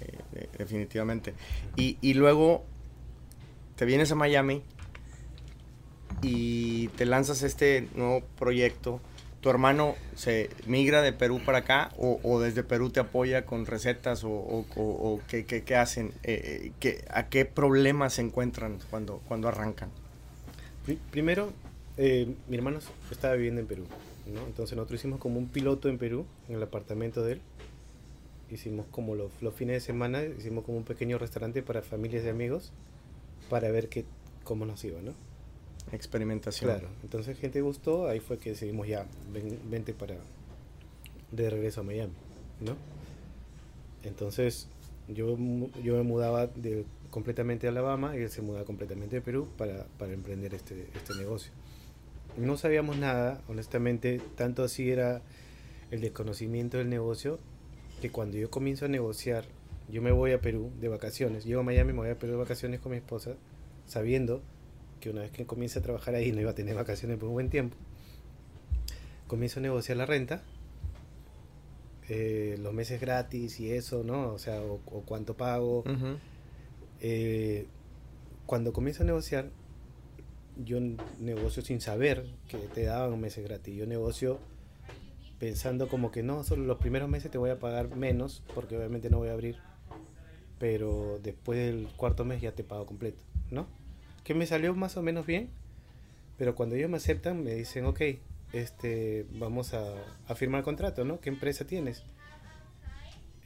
eh, 0.00 0.18
de- 0.32 0.48
definitivamente. 0.58 1.34
Y, 1.76 1.98
y 2.00 2.14
luego 2.14 2.64
te 3.76 3.84
vienes 3.84 4.10
a 4.12 4.14
Miami 4.14 4.62
y 6.22 6.88
te 6.88 7.04
lanzas 7.06 7.42
este 7.42 7.88
nuevo 7.94 8.22
proyecto. 8.38 9.00
¿Tu 9.40 9.50
hermano 9.50 9.96
se 10.14 10.50
migra 10.66 11.02
de 11.02 11.12
Perú 11.12 11.40
para 11.44 11.58
acá 11.58 11.92
o, 11.98 12.38
desde 12.38 12.62
Perú 12.62 12.90
te 12.90 13.00
apoya 13.00 13.44
con 13.44 13.66
recetas 13.66 14.22
o, 14.24 14.64
qué, 15.26 15.76
hacen? 15.76 16.12
Eh, 16.22 16.42
eh, 16.66 16.72
¿qué- 16.78 17.04
¿A 17.10 17.28
qué 17.28 17.44
problemas 17.44 18.14
se 18.14 18.22
encuentran 18.22 18.78
cuando, 18.88 19.20
cuando 19.26 19.48
arrancan? 19.48 19.90
Pri- 20.86 20.98
Primero, 21.10 21.52
eh, 21.96 22.32
mi 22.48 22.56
hermano 22.56 22.78
estaba 23.10 23.34
viviendo 23.34 23.60
en 23.60 23.66
Perú. 23.66 23.84
Entonces 24.46 24.76
nosotros 24.76 25.00
hicimos 25.00 25.18
como 25.18 25.38
un 25.40 25.48
piloto 25.48 25.88
en 25.88 25.98
Perú, 25.98 26.24
en 26.48 26.54
el 26.54 26.62
apartamento 26.62 27.24
de 27.24 27.32
él. 27.32 27.40
Hicimos 28.48 28.86
como 28.92 29.16
los, 29.16 29.30
los 29.40 29.54
fines 29.54 29.74
de 29.74 29.80
semana, 29.80 30.22
hicimos 30.22 30.62
como 30.64 30.78
un 30.78 30.84
pequeño 30.84 31.18
restaurante 31.18 31.62
para 31.62 31.82
familias 31.82 32.24
y 32.24 32.28
amigos, 32.28 32.70
para 33.50 33.70
ver 33.72 33.88
qué, 33.88 34.04
cómo 34.44 34.66
nos 34.66 34.84
iba, 34.84 35.00
¿no? 35.02 35.14
Experimentación. 35.90 36.70
Claro, 36.70 36.88
entonces 37.02 37.38
gente 37.38 37.60
gustó, 37.60 38.06
ahí 38.08 38.20
fue 38.20 38.38
que 38.38 38.50
decidimos 38.50 38.86
ya, 38.86 39.06
ven- 39.32 39.58
vente 39.70 39.92
para, 39.92 40.16
de 41.30 41.50
regreso 41.50 41.80
a 41.80 41.84
Miami, 41.84 42.12
¿no? 42.60 42.76
Entonces 44.02 44.68
yo, 45.08 45.36
yo 45.82 45.96
me 45.96 46.02
mudaba 46.02 46.46
de, 46.46 46.84
completamente 47.10 47.66
de 47.66 47.70
Alabama 47.70 48.16
y 48.16 48.20
él 48.20 48.30
se 48.30 48.42
mudaba 48.42 48.64
completamente 48.64 49.16
de 49.16 49.22
Perú 49.22 49.48
para, 49.58 49.84
para 49.98 50.12
emprender 50.12 50.54
este, 50.54 50.86
este 50.94 51.14
negocio. 51.14 51.52
No 52.38 52.56
sabíamos 52.56 52.96
nada, 52.96 53.42
honestamente, 53.48 54.20
tanto 54.36 54.62
así 54.64 54.90
era 54.90 55.20
el 55.90 56.00
desconocimiento 56.00 56.78
del 56.78 56.88
negocio 56.88 57.38
que 58.00 58.10
cuando 58.10 58.38
yo 58.38 58.50
comienzo 58.50 58.86
a 58.86 58.88
negociar, 58.88 59.44
yo 59.90 60.00
me 60.00 60.10
voy 60.10 60.32
a 60.32 60.40
Perú 60.40 60.70
de 60.80 60.88
vacaciones, 60.88 61.44
llego 61.44 61.60
a 61.60 61.64
Miami, 61.64 61.92
me 61.92 61.98
voy 61.98 62.08
a 62.10 62.18
Perú 62.18 62.32
de 62.32 62.38
vacaciones 62.38 62.80
con 62.80 62.92
mi 62.92 62.98
esposa, 62.98 63.34
sabiendo 63.86 64.40
que 65.02 65.10
una 65.10 65.22
vez 65.22 65.32
que 65.32 65.44
comience 65.44 65.80
a 65.80 65.82
trabajar 65.82 66.14
ahí 66.14 66.30
no 66.30 66.40
iba 66.40 66.52
a 66.52 66.54
tener 66.54 66.76
vacaciones 66.76 67.18
por 67.18 67.28
un 67.28 67.34
buen 67.34 67.50
tiempo. 67.50 67.76
Comienzo 69.26 69.58
a 69.58 69.62
negociar 69.62 69.98
la 69.98 70.06
renta, 70.06 70.42
eh, 72.08 72.56
los 72.60 72.72
meses 72.72 73.00
gratis 73.00 73.58
y 73.58 73.72
eso, 73.72 74.04
¿no? 74.04 74.32
O 74.32 74.38
sea, 74.38 74.62
o, 74.62 74.80
o 74.86 75.02
cuánto 75.02 75.36
pago. 75.36 75.80
Ujú. 75.80 76.18
Eh, 77.00 77.66
cuando 78.46 78.72
comienzo 78.72 79.02
a 79.02 79.06
negociar, 79.06 79.50
yo 80.56 80.78
negocio 81.18 81.62
sin 81.62 81.80
saber 81.80 82.24
que 82.46 82.58
te 82.58 82.84
daban 82.84 83.20
meses 83.20 83.42
gratis. 83.42 83.74
Yo 83.74 83.86
negocio 83.86 84.38
pensando 85.40 85.88
como 85.88 86.12
que 86.12 86.22
no, 86.22 86.44
solo 86.44 86.64
los 86.64 86.78
primeros 86.78 87.08
meses 87.08 87.28
te 87.28 87.38
voy 87.38 87.50
a 87.50 87.58
pagar 87.58 87.96
menos, 87.96 88.44
porque 88.54 88.76
obviamente 88.76 89.10
no 89.10 89.18
voy 89.18 89.30
a 89.30 89.32
abrir, 89.32 89.56
pero 90.60 91.18
después 91.20 91.58
del 91.58 91.88
cuarto 91.96 92.24
mes 92.24 92.40
ya 92.40 92.52
te 92.52 92.62
pago 92.62 92.86
completo, 92.86 93.24
¿no? 93.50 93.66
Que 94.24 94.34
me 94.34 94.46
salió 94.46 94.74
más 94.74 94.96
o 94.96 95.02
menos 95.02 95.26
bien, 95.26 95.48
pero 96.38 96.54
cuando 96.54 96.76
ellos 96.76 96.90
me 96.90 96.96
aceptan 96.96 97.42
me 97.42 97.54
dicen, 97.54 97.84
ok, 97.86 98.00
este, 98.52 99.26
vamos 99.32 99.74
a, 99.74 99.82
a 100.28 100.34
firmar 100.34 100.60
el 100.60 100.64
contrato, 100.64 101.04
¿no? 101.04 101.20
¿Qué 101.20 101.30
empresa 101.30 101.64
tienes? 101.66 102.02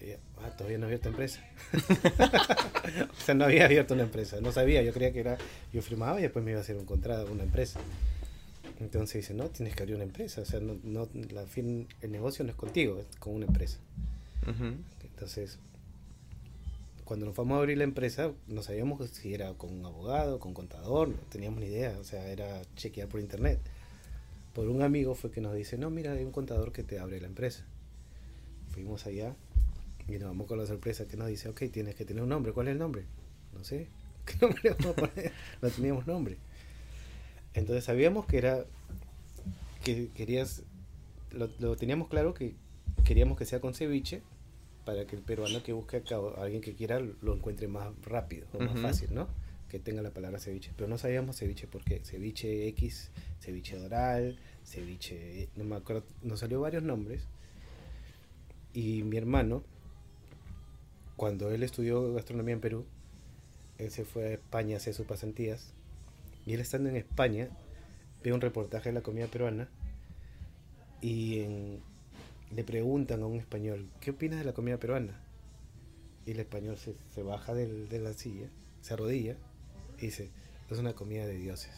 Y 0.01 0.11
yo, 0.11 0.17
ah, 0.43 0.51
todavía 0.51 0.79
no 0.79 0.85
he 0.85 0.89
abierto 0.89 1.09
empresa. 1.09 1.41
o 3.11 3.21
sea, 3.25 3.35
no 3.35 3.45
había 3.45 3.65
abierto 3.65 3.95
una 3.95 4.03
empresa, 4.03 4.41
no 4.41 4.53
sabía, 4.53 4.83
yo 4.83 4.93
creía 4.93 5.13
que 5.13 5.21
era, 5.21 5.39
yo 5.73 5.81
firmaba 5.83 6.19
y 6.19 6.23
después 6.23 6.45
me 6.45 6.51
iba 6.51 6.61
a 6.61 6.63
hacer 6.63 6.77
un 6.77 6.85
contrato, 6.85 7.31
una 7.33 7.45
empresa. 7.45 7.81
Entonces 8.81 9.23
dice, 9.23 9.35
no, 9.35 9.49
tienes 9.49 9.75
que 9.75 9.83
abrir 9.83 9.97
una 9.97 10.05
empresa, 10.05 10.43
o 10.43 10.45
sea, 10.45 10.61
no, 10.61 10.79
no, 10.85 11.09
la 11.31 11.47
fin, 11.47 11.89
el 12.03 12.13
negocio 12.13 12.45
no 12.45 12.51
es 12.51 12.57
contigo, 12.57 12.99
es 12.99 13.17
con 13.17 13.35
una 13.35 13.47
empresa. 13.47 13.79
Entonces, 15.03 15.59
cuando 17.07 17.25
nos 17.25 17.37
fuimos 17.37 17.55
a 17.55 17.59
abrir 17.61 17.79
la 17.79 17.85
empresa, 17.85 18.33
no 18.49 18.65
sabíamos 18.65 19.09
si 19.11 19.33
era 19.33 19.55
con 19.55 19.73
un 19.73 19.87
abogado, 19.87 20.41
con 20.41 20.49
un 20.51 20.55
contador, 20.55 21.09
no 21.09 21.17
teníamos 21.31 21.61
ni 21.61 21.67
idea, 21.67 21.97
o 22.01 22.05
sea, 22.05 22.29
era 22.29 22.61
chequear 22.75 23.09
por 23.09 23.21
internet. 23.21 23.61
Por 24.53 24.69
un 24.69 24.83
amigo 24.83 25.15
fue 25.15 25.31
que 25.31 25.41
nos 25.41 25.55
dice, 25.55 25.79
no, 25.79 25.89
mira, 25.89 26.13
hay 26.13 26.25
un 26.25 26.33
contador 26.33 26.73
que 26.73 26.83
te 26.83 26.99
abre 26.99 27.21
la 27.21 27.29
empresa. 27.29 27.65
Fuimos 28.71 29.07
allá 29.07 29.37
y 30.09 30.19
nos 30.19 30.25
vamos 30.25 30.49
con 30.49 30.59
la 30.59 30.67
sorpresa 30.67 31.07
que 31.07 31.17
nos 31.17 31.29
dice, 31.29 31.49
ok, 31.49 31.63
tienes 31.73 31.95
que 31.95 32.05
tener 32.05 32.25
un 32.25 32.29
nombre, 32.29 32.53
¿cuál 32.53 32.67
es 32.67 32.73
el 32.73 32.79
nombre? 32.81 33.05
No 33.55 33.63
sé, 33.63 33.87
¿qué 34.27 34.35
nombre 34.41 34.71
vamos 34.71 34.99
a 34.99 35.07
poner? 35.07 35.33
No 35.63 35.71
teníamos 35.71 36.07
nombre. 36.09 36.39
Entonces 37.55 37.85
sabíamos 37.85 38.27
que 38.27 38.39
era, 38.39 38.65
que 39.85 40.09
querías, 40.09 40.65
lo, 41.31 41.49
lo 41.61 41.77
teníamos 41.77 42.09
claro 42.09 42.35
que 42.35 42.57
queríamos 43.05 43.39
que 43.39 43.45
sea 43.45 43.61
con 43.61 43.75
ceviche, 43.75 44.23
para 44.87 45.07
que 45.07 45.17
el 45.17 45.21
peruano 45.23 45.63
que 45.63 45.73
busque 45.75 45.99
acá, 45.99 46.19
o 46.19 46.41
alguien 46.41 46.63
que 46.63 46.75
quiera, 46.75 46.99
lo 47.01 47.35
encuentre 47.35 47.69
más 47.69 47.89
rápido 48.03 48.47
o 48.55 48.59
más 48.61 48.81
fácil, 48.81 49.13
¿no? 49.15 49.29
Que 49.69 49.79
tenga 49.81 50.01
la 50.01 50.11
palabra 50.13 50.39
ceviche. 50.39 50.73
Pero 50.77 50.89
no 50.89 50.97
sabíamos 50.97 51.37
ceviche 51.37 51.67
por 51.67 51.85
qué. 51.85 52.01
Ceviche 52.05 52.69
X, 52.69 53.11
ceviche 53.41 53.77
doral, 53.77 54.39
ceviche. 54.65 55.49
No 55.57 55.65
me 55.65 55.77
acuerdo. 55.77 56.05
Nos 56.23 56.41
salió 56.41 56.61
varios 56.61 56.83
nombres. 56.85 57.27
Y 58.73 59.03
mi 59.03 59.17
hermano, 59.19 59.63
cuando 61.17 61.51
él 61.51 61.63
estudió 61.63 62.13
gastronomía 62.15 62.55
en 62.55 62.61
Perú, 62.61 62.85
él 63.79 63.91
se 63.91 64.05
fue 64.05 64.25
a 64.27 64.33
España 64.33 64.75
a 64.75 64.79
hacer 64.79 64.95
sus 64.95 65.07
pasantías. 65.07 65.73
Y 66.47 66.53
él 66.55 66.61
estando 66.61 66.89
en 66.89 66.97
España, 66.97 67.49
ve 68.23 68.33
un 68.33 68.41
reportaje 68.41 68.91
de 68.91 68.95
la 68.95 69.03
comida 69.03 69.27
peruana. 69.27 69.69
Y 71.01 71.41
en- 71.41 71.81
le 72.55 72.65
preguntan 72.65 73.23
a 73.23 73.27
un 73.27 73.37
español, 73.39 73.89
¿qué 74.01 74.11
opinas 74.11 74.39
de 74.39 74.45
la 74.45 74.53
comida 74.53 74.79
peruana? 74.79 75.21
Y 76.27 76.33
el 76.33 76.41
español 76.41 76.77
se, 76.79 76.95
se 77.15 77.23
baja 77.23 77.55
del- 77.55 77.89
de 77.89 77.99
la 78.01 78.13
silla, 78.13 78.49
se 78.83 78.95
arrodilla 78.95 79.37
y 79.99 80.07
dice, 80.07 80.31
es 80.71 80.79
una 80.79 80.93
comida 80.95 81.27
de 81.27 81.37
dioses. 81.39 81.73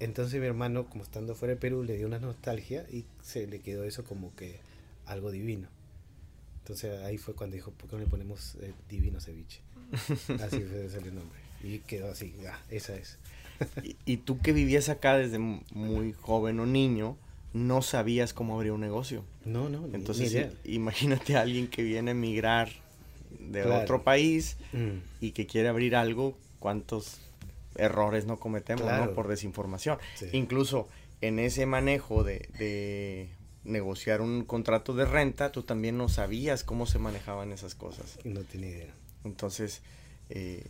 Entonces 0.00 0.40
mi 0.40 0.46
hermano, 0.46 0.86
como 0.88 1.04
estando 1.04 1.34
fuera 1.34 1.54
de 1.54 1.60
Perú, 1.60 1.84
le 1.84 1.96
dio 1.96 2.06
una 2.06 2.18
nostalgia 2.18 2.84
y 2.90 3.04
se 3.22 3.46
le 3.46 3.60
quedó 3.60 3.84
eso 3.84 4.04
como 4.04 4.34
que 4.34 4.58
algo 5.06 5.30
divino. 5.30 5.68
Entonces 6.60 7.02
ahí 7.02 7.18
fue 7.18 7.34
cuando 7.34 7.54
dijo, 7.54 7.70
¿por 7.72 7.88
qué 7.88 7.96
no 7.96 8.02
le 8.02 8.08
ponemos 8.08 8.56
eh, 8.60 8.72
divino 8.88 9.20
ceviche? 9.20 9.60
Así 10.42 10.60
fue 10.60 10.86
ese 10.86 10.98
el 10.98 11.14
nombre. 11.14 11.38
Y 11.62 11.78
quedó 11.80 12.10
así, 12.10 12.34
ah, 12.48 12.58
esa 12.70 12.96
es. 12.96 13.18
Y, 13.84 13.96
y 14.04 14.16
tú 14.16 14.40
que 14.40 14.52
vivías 14.52 14.88
acá 14.88 15.16
desde 15.16 15.38
muy 15.38 16.12
joven 16.14 16.58
o 16.58 16.66
niño, 16.66 17.16
no 17.52 17.82
sabías 17.82 18.32
cómo 18.32 18.54
abrir 18.54 18.72
un 18.72 18.80
negocio. 18.80 19.24
No, 19.44 19.68
no, 19.68 19.86
Entonces, 19.92 20.32
ni 20.64 20.72
imagínate 20.74 21.36
a 21.36 21.42
alguien 21.42 21.68
que 21.68 21.82
viene 21.82 22.10
a 22.10 22.12
emigrar 22.12 22.70
de 23.38 23.62
Claro. 23.62 23.82
otro 23.82 24.02
país 24.02 24.56
Mm, 24.72 24.98
y 25.20 25.32
que 25.32 25.46
quiere 25.46 25.68
abrir 25.68 25.96
algo, 25.96 26.36
cuántos 26.58 27.18
errores 27.74 28.24
no 28.26 28.38
cometemos, 28.38 28.84
¿no? 28.84 29.12
Por 29.14 29.28
desinformación. 29.28 29.98
sí. 30.14 30.26
Incluso 30.32 30.88
en 31.20 31.38
ese 31.38 31.66
manejo 31.66 32.24
de, 32.24 32.48
de 32.58 33.28
negociar 33.64 34.20
un 34.20 34.44
contrato 34.44 34.94
de 34.94 35.04
renta, 35.04 35.52
tú 35.52 35.62
también 35.62 35.96
no 35.96 36.08
sabías 36.08 36.64
cómo 36.64 36.86
se 36.86 36.98
manejaban 36.98 37.52
esas 37.52 37.74
cosas. 37.74 38.18
No 38.24 38.40
tenía 38.42 38.70
idea. 38.70 38.94
Entonces, 39.24 39.82
eh, 40.30 40.64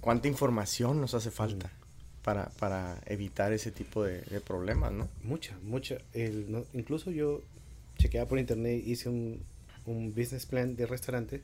¿cuánta 0.00 0.28
información 0.28 1.00
nos 1.00 1.14
hace 1.14 1.30
falta 1.30 1.66
Mm. 1.68 1.85
Para, 2.26 2.50
para 2.58 3.00
evitar 3.06 3.52
ese 3.54 3.70
tipo 3.70 4.04
de, 4.04 4.20
de 4.22 4.40
problemas, 4.42 4.92
no? 4.92 5.08
Mucha, 5.22 5.56
mucha. 5.62 5.98
El, 6.12 6.50
no- 6.52 6.66
incluso 6.74 7.10
yo 7.12 7.40
chequeaba 7.98 8.28
por 8.28 8.38
internet, 8.40 8.82
hice 8.84 9.08
un, 9.08 9.40
un 9.86 10.10
business 10.14 10.44
plan 10.46 10.76
de 10.76 10.86
restaurante 10.86 11.42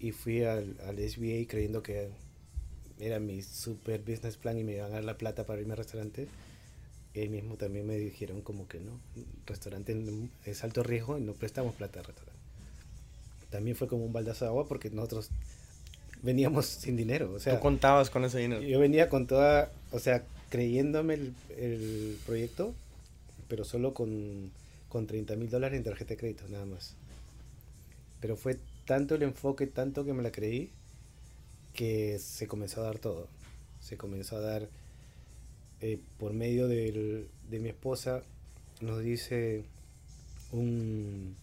y 0.00 0.12
fui 0.12 0.44
al, 0.44 0.76
al 0.86 0.98
SBA 0.98 1.46
creyendo 1.48 1.82
que, 1.82 2.08
era 3.00 3.20
mi 3.20 3.42
super 3.42 4.00
business 4.02 4.36
plan 4.36 4.58
y 4.58 4.64
me 4.64 4.74
iban 4.74 4.86
a 4.92 4.96
dar 4.96 5.04
la 5.04 5.18
plata 5.18 5.46
para 5.46 5.60
irme 5.60 5.72
al 5.74 5.78
restaurante, 5.78 6.28
ahí 7.16 7.28
mismo 7.28 7.56
también 7.56 7.86
me 7.86 7.96
dijeron 7.96 8.42
como 8.42 8.68
que 8.68 8.80
no, 8.80 9.00
restaurante 9.46 9.96
es 10.46 10.64
alto 10.64 10.82
riesgo 10.82 11.18
y 11.18 11.22
no 11.22 11.34
prestamos 11.34 11.74
plata 11.76 12.00
al 12.00 12.06
restaurante. 12.06 12.38
También 13.50 13.76
fue 13.76 13.88
como 13.88 14.04
un 14.04 14.12
baldazo 14.12 14.44
de 14.44 14.50
agua 14.50 14.68
porque 14.68 14.90
nosotros 14.90 15.30
veníamos 16.22 16.66
sin 16.66 16.96
dinero. 16.96 17.32
O 17.32 17.40
sea, 17.40 17.56
¿Tú 17.56 17.60
contabas 17.60 18.10
con 18.10 18.24
ese 18.24 18.38
dinero? 18.38 18.62
Yo 18.62 18.78
venía 18.78 19.08
con 19.08 19.26
toda, 19.26 19.70
o 19.92 19.98
sea, 19.98 20.24
creyéndome 20.50 21.14
el, 21.14 21.34
el 21.56 22.18
proyecto, 22.26 22.74
pero 23.48 23.64
solo 23.64 23.94
con, 23.94 24.50
con 24.88 25.06
30 25.06 25.36
mil 25.36 25.50
dólares 25.50 25.78
en 25.78 25.84
tarjeta 25.84 26.10
de 26.10 26.16
crédito, 26.16 26.44
nada 26.48 26.66
más. 26.66 26.94
Pero 28.20 28.36
fue 28.36 28.58
tanto 28.84 29.14
el 29.14 29.22
enfoque, 29.22 29.66
tanto 29.66 30.04
que 30.04 30.12
me 30.12 30.22
la 30.22 30.32
creí, 30.32 30.70
que 31.74 32.18
se 32.18 32.46
comenzó 32.46 32.80
a 32.80 32.84
dar 32.84 32.98
todo. 32.98 33.28
Se 33.80 33.96
comenzó 33.96 34.36
a 34.36 34.40
dar 34.40 34.68
eh, 35.80 36.00
por 36.18 36.32
medio 36.32 36.66
del, 36.66 37.28
de 37.48 37.58
mi 37.60 37.68
esposa, 37.68 38.22
nos 38.80 39.00
dice 39.00 39.62
un, 40.50 41.36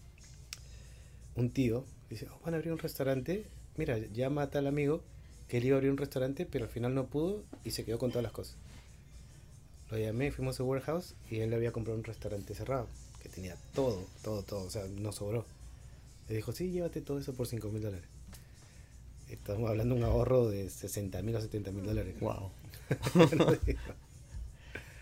un 1.36 1.50
tío, 1.50 1.84
dice, 2.10 2.26
oh, 2.30 2.38
van 2.44 2.54
a 2.54 2.56
abrir 2.58 2.72
un 2.72 2.78
restaurante, 2.78 3.44
mira, 3.78 3.98
ya 4.12 4.30
mata 4.30 4.58
al 4.58 4.66
amigo 4.66 5.02
que 5.48 5.58
él 5.58 5.64
iba 5.66 5.76
a 5.76 5.78
abrir 5.78 5.90
un 5.92 5.96
restaurante, 5.98 6.46
pero 6.46 6.64
al 6.64 6.70
final 6.70 6.94
no 6.94 7.06
pudo 7.06 7.42
y 7.64 7.70
se 7.72 7.84
quedó 7.84 7.98
con 7.98 8.10
todas 8.10 8.22
las 8.24 8.32
cosas. 8.32 8.56
Lo 9.90 9.98
llamé, 9.98 10.32
fuimos 10.32 10.58
a 10.58 10.64
warehouse 10.64 11.14
y 11.30 11.38
él 11.40 11.50
le 11.50 11.56
había 11.56 11.70
comprado 11.72 11.96
un 11.98 12.04
restaurante 12.04 12.54
cerrado, 12.54 12.88
que 13.22 13.28
tenía 13.28 13.56
todo, 13.74 14.02
todo, 14.24 14.42
todo, 14.42 14.64
o 14.66 14.70
sea, 14.70 14.84
no 14.98 15.12
sobró. 15.12 15.44
Le 16.28 16.34
dijo, 16.36 16.50
sí, 16.52 16.70
llévate 16.72 17.00
todo 17.00 17.18
eso 17.20 17.32
por 17.34 17.46
5 17.46 17.68
mil 17.68 17.82
dólares. 17.82 18.04
Estamos 19.30 19.68
hablando 19.70 19.94
de 19.94 20.00
un 20.00 20.06
ahorro 20.06 20.48
de 20.48 20.68
60 20.68 21.22
mil 21.22 21.36
o 21.36 21.40
70 21.40 21.70
mil 21.70 21.84
dólares. 21.84 22.14
Wow. 22.20 22.50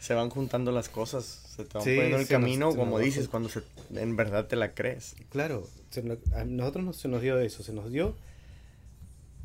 se 0.00 0.12
van 0.14 0.28
juntando 0.28 0.70
las 0.72 0.88
cosas, 0.90 1.24
se 1.24 1.64
te 1.64 1.78
van 1.78 1.84
Sí, 1.84 1.90
poniendo 1.94 2.04
en 2.04 2.12
el 2.14 2.18
nos- 2.20 2.28
camino, 2.28 2.70
se 2.72 2.76
como 2.78 2.96
nos 2.98 3.04
dices, 3.04 3.28
cuando 3.28 3.48
se, 3.48 3.62
en 3.94 4.16
verdad 4.16 4.46
te 4.46 4.56
la 4.56 4.74
crees. 4.74 5.14
Claro, 5.30 5.66
se 5.90 6.02
no- 6.02 6.18
a 6.34 6.44
nosotros 6.44 6.84
nos, 6.84 6.96
se 6.96 7.08
nos 7.08 7.22
dio 7.22 7.38
eso, 7.38 7.62
se 7.62 7.72
nos 7.72 7.90
dio, 7.90 8.14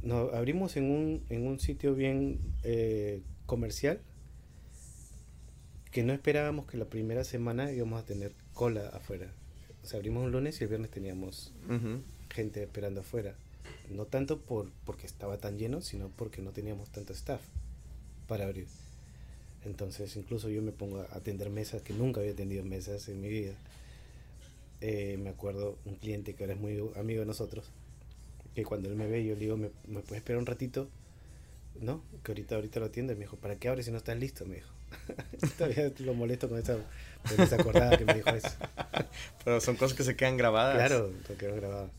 nos 0.01 0.33
abrimos 0.33 0.77
en 0.77 0.91
un, 0.91 1.23
en 1.29 1.45
un 1.45 1.59
sitio 1.59 1.95
bien 1.95 2.39
eh, 2.63 3.21
comercial 3.45 3.99
que 5.91 6.03
no 6.03 6.13
esperábamos 6.13 6.67
que 6.67 6.77
la 6.77 6.85
primera 6.85 7.23
semana 7.23 7.71
íbamos 7.71 8.01
a 8.01 8.05
tener 8.05 8.33
cola 8.53 8.89
afuera. 8.89 9.31
O 9.83 9.87
sea, 9.87 9.97
abrimos 9.97 10.23
un 10.23 10.31
lunes 10.31 10.59
y 10.59 10.63
el 10.63 10.69
viernes 10.69 10.91
teníamos 10.91 11.51
gente 12.29 12.61
esperando 12.61 13.01
afuera. 13.01 13.35
No 13.89 14.05
tanto 14.05 14.39
por 14.39 14.69
porque 14.85 15.07
estaba 15.07 15.37
tan 15.37 15.57
lleno, 15.57 15.81
sino 15.81 16.09
porque 16.09 16.41
no 16.41 16.51
teníamos 16.51 16.89
tanto 16.89 17.13
staff 17.13 17.41
para 18.27 18.45
abrir. 18.45 18.67
Entonces, 19.65 20.15
incluso 20.15 20.49
yo 20.49 20.61
me 20.61 20.71
pongo 20.71 20.99
a 20.99 21.15
atender 21.15 21.49
mesas, 21.49 21.81
que 21.81 21.93
nunca 21.93 22.21
había 22.21 22.33
atendido 22.33 22.63
mesas 22.63 23.09
en 23.09 23.19
mi 23.19 23.29
vida. 23.29 23.53
Eh, 24.81 25.17
me 25.21 25.29
acuerdo 25.29 25.77
un 25.85 25.95
cliente 25.95 26.35
que 26.35 26.43
ahora 26.43 26.53
es 26.53 26.59
muy 26.59 26.79
amigo 26.95 27.19
de 27.21 27.25
nosotros, 27.25 27.65
que 28.55 28.63
cuando 28.63 28.89
él 28.89 28.95
me 28.95 29.07
ve, 29.07 29.23
yo 29.25 29.33
le 29.35 29.39
digo, 29.41 29.57
¿me, 29.57 29.69
me 29.87 29.99
puedes 30.01 30.17
esperar 30.17 30.39
un 30.39 30.45
ratito? 30.45 30.87
No, 31.79 32.01
que 32.23 32.31
ahorita, 32.31 32.55
ahorita 32.55 32.79
lo 32.79 32.87
atiendo. 32.87 33.13
Y 33.13 33.15
me 33.15 33.21
dijo, 33.21 33.37
¿para 33.37 33.55
qué 33.55 33.69
abres 33.69 33.85
si 33.85 33.91
no 33.91 33.97
estás 33.97 34.17
listo? 34.19 34.45
Me 34.45 34.55
dijo. 34.55 34.69
Todavía 35.57 35.91
lo 35.99 36.13
molesto 36.13 36.49
con 36.49 36.59
esa, 36.59 36.77
con 37.27 37.39
esa 37.41 37.55
acordada 37.55 37.97
que 37.97 38.05
me 38.05 38.15
dijo 38.15 38.29
eso. 38.31 38.49
Pero 39.45 39.61
son 39.61 39.75
cosas 39.77 39.95
que 39.97 40.03
se 40.03 40.15
quedan 40.15 40.35
grabadas. 40.37 40.75
Claro, 40.75 41.11
lo 41.29 41.37
quedó 41.37 41.55
grabado. 41.55 41.89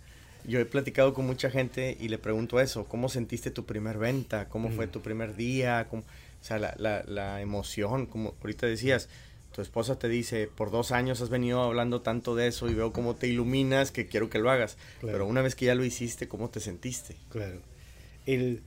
Yo 0.44 0.58
he 0.58 0.64
platicado 0.64 1.12
con 1.14 1.26
mucha 1.26 1.50
gente 1.50 1.96
y 2.00 2.08
le 2.08 2.18
pregunto 2.18 2.60
eso, 2.60 2.84
¿cómo 2.86 3.08
sentiste 3.08 3.50
tu 3.50 3.64
primer 3.66 3.98
venta? 3.98 4.48
¿Cómo 4.48 4.70
fue 4.70 4.86
Mm. 4.86 4.90
tu 4.90 5.00
primer 5.02 5.36
día? 5.36 5.86
¿Cómo- 5.88 6.02
o 6.02 6.44
sea, 6.44 6.58
la, 6.58 6.74
la, 6.78 7.02
la 7.06 7.40
emoción, 7.42 8.06
como 8.06 8.34
ahorita 8.40 8.66
decías, 8.66 9.08
tu 9.60 9.62
esposa 9.62 9.98
te 9.98 10.08
dice, 10.08 10.46
por 10.48 10.70
dos 10.70 10.90
años 10.90 11.20
has 11.20 11.28
venido 11.28 11.62
hablando 11.62 12.00
tanto 12.00 12.34
de 12.34 12.46
eso 12.46 12.70
y 12.70 12.74
veo 12.74 12.94
cómo 12.94 13.14
te 13.14 13.28
iluminas 13.28 13.90
que 13.90 14.06
quiero 14.06 14.30
que 14.30 14.38
lo 14.38 14.50
hagas. 14.50 14.78
Claro. 15.00 15.12
Pero 15.18 15.26
una 15.26 15.42
vez 15.42 15.54
que 15.54 15.66
ya 15.66 15.74
lo 15.74 15.84
hiciste, 15.84 16.28
¿cómo 16.28 16.48
te 16.48 16.60
sentiste? 16.60 17.16
Claro. 17.28 17.60
El, 18.24 18.62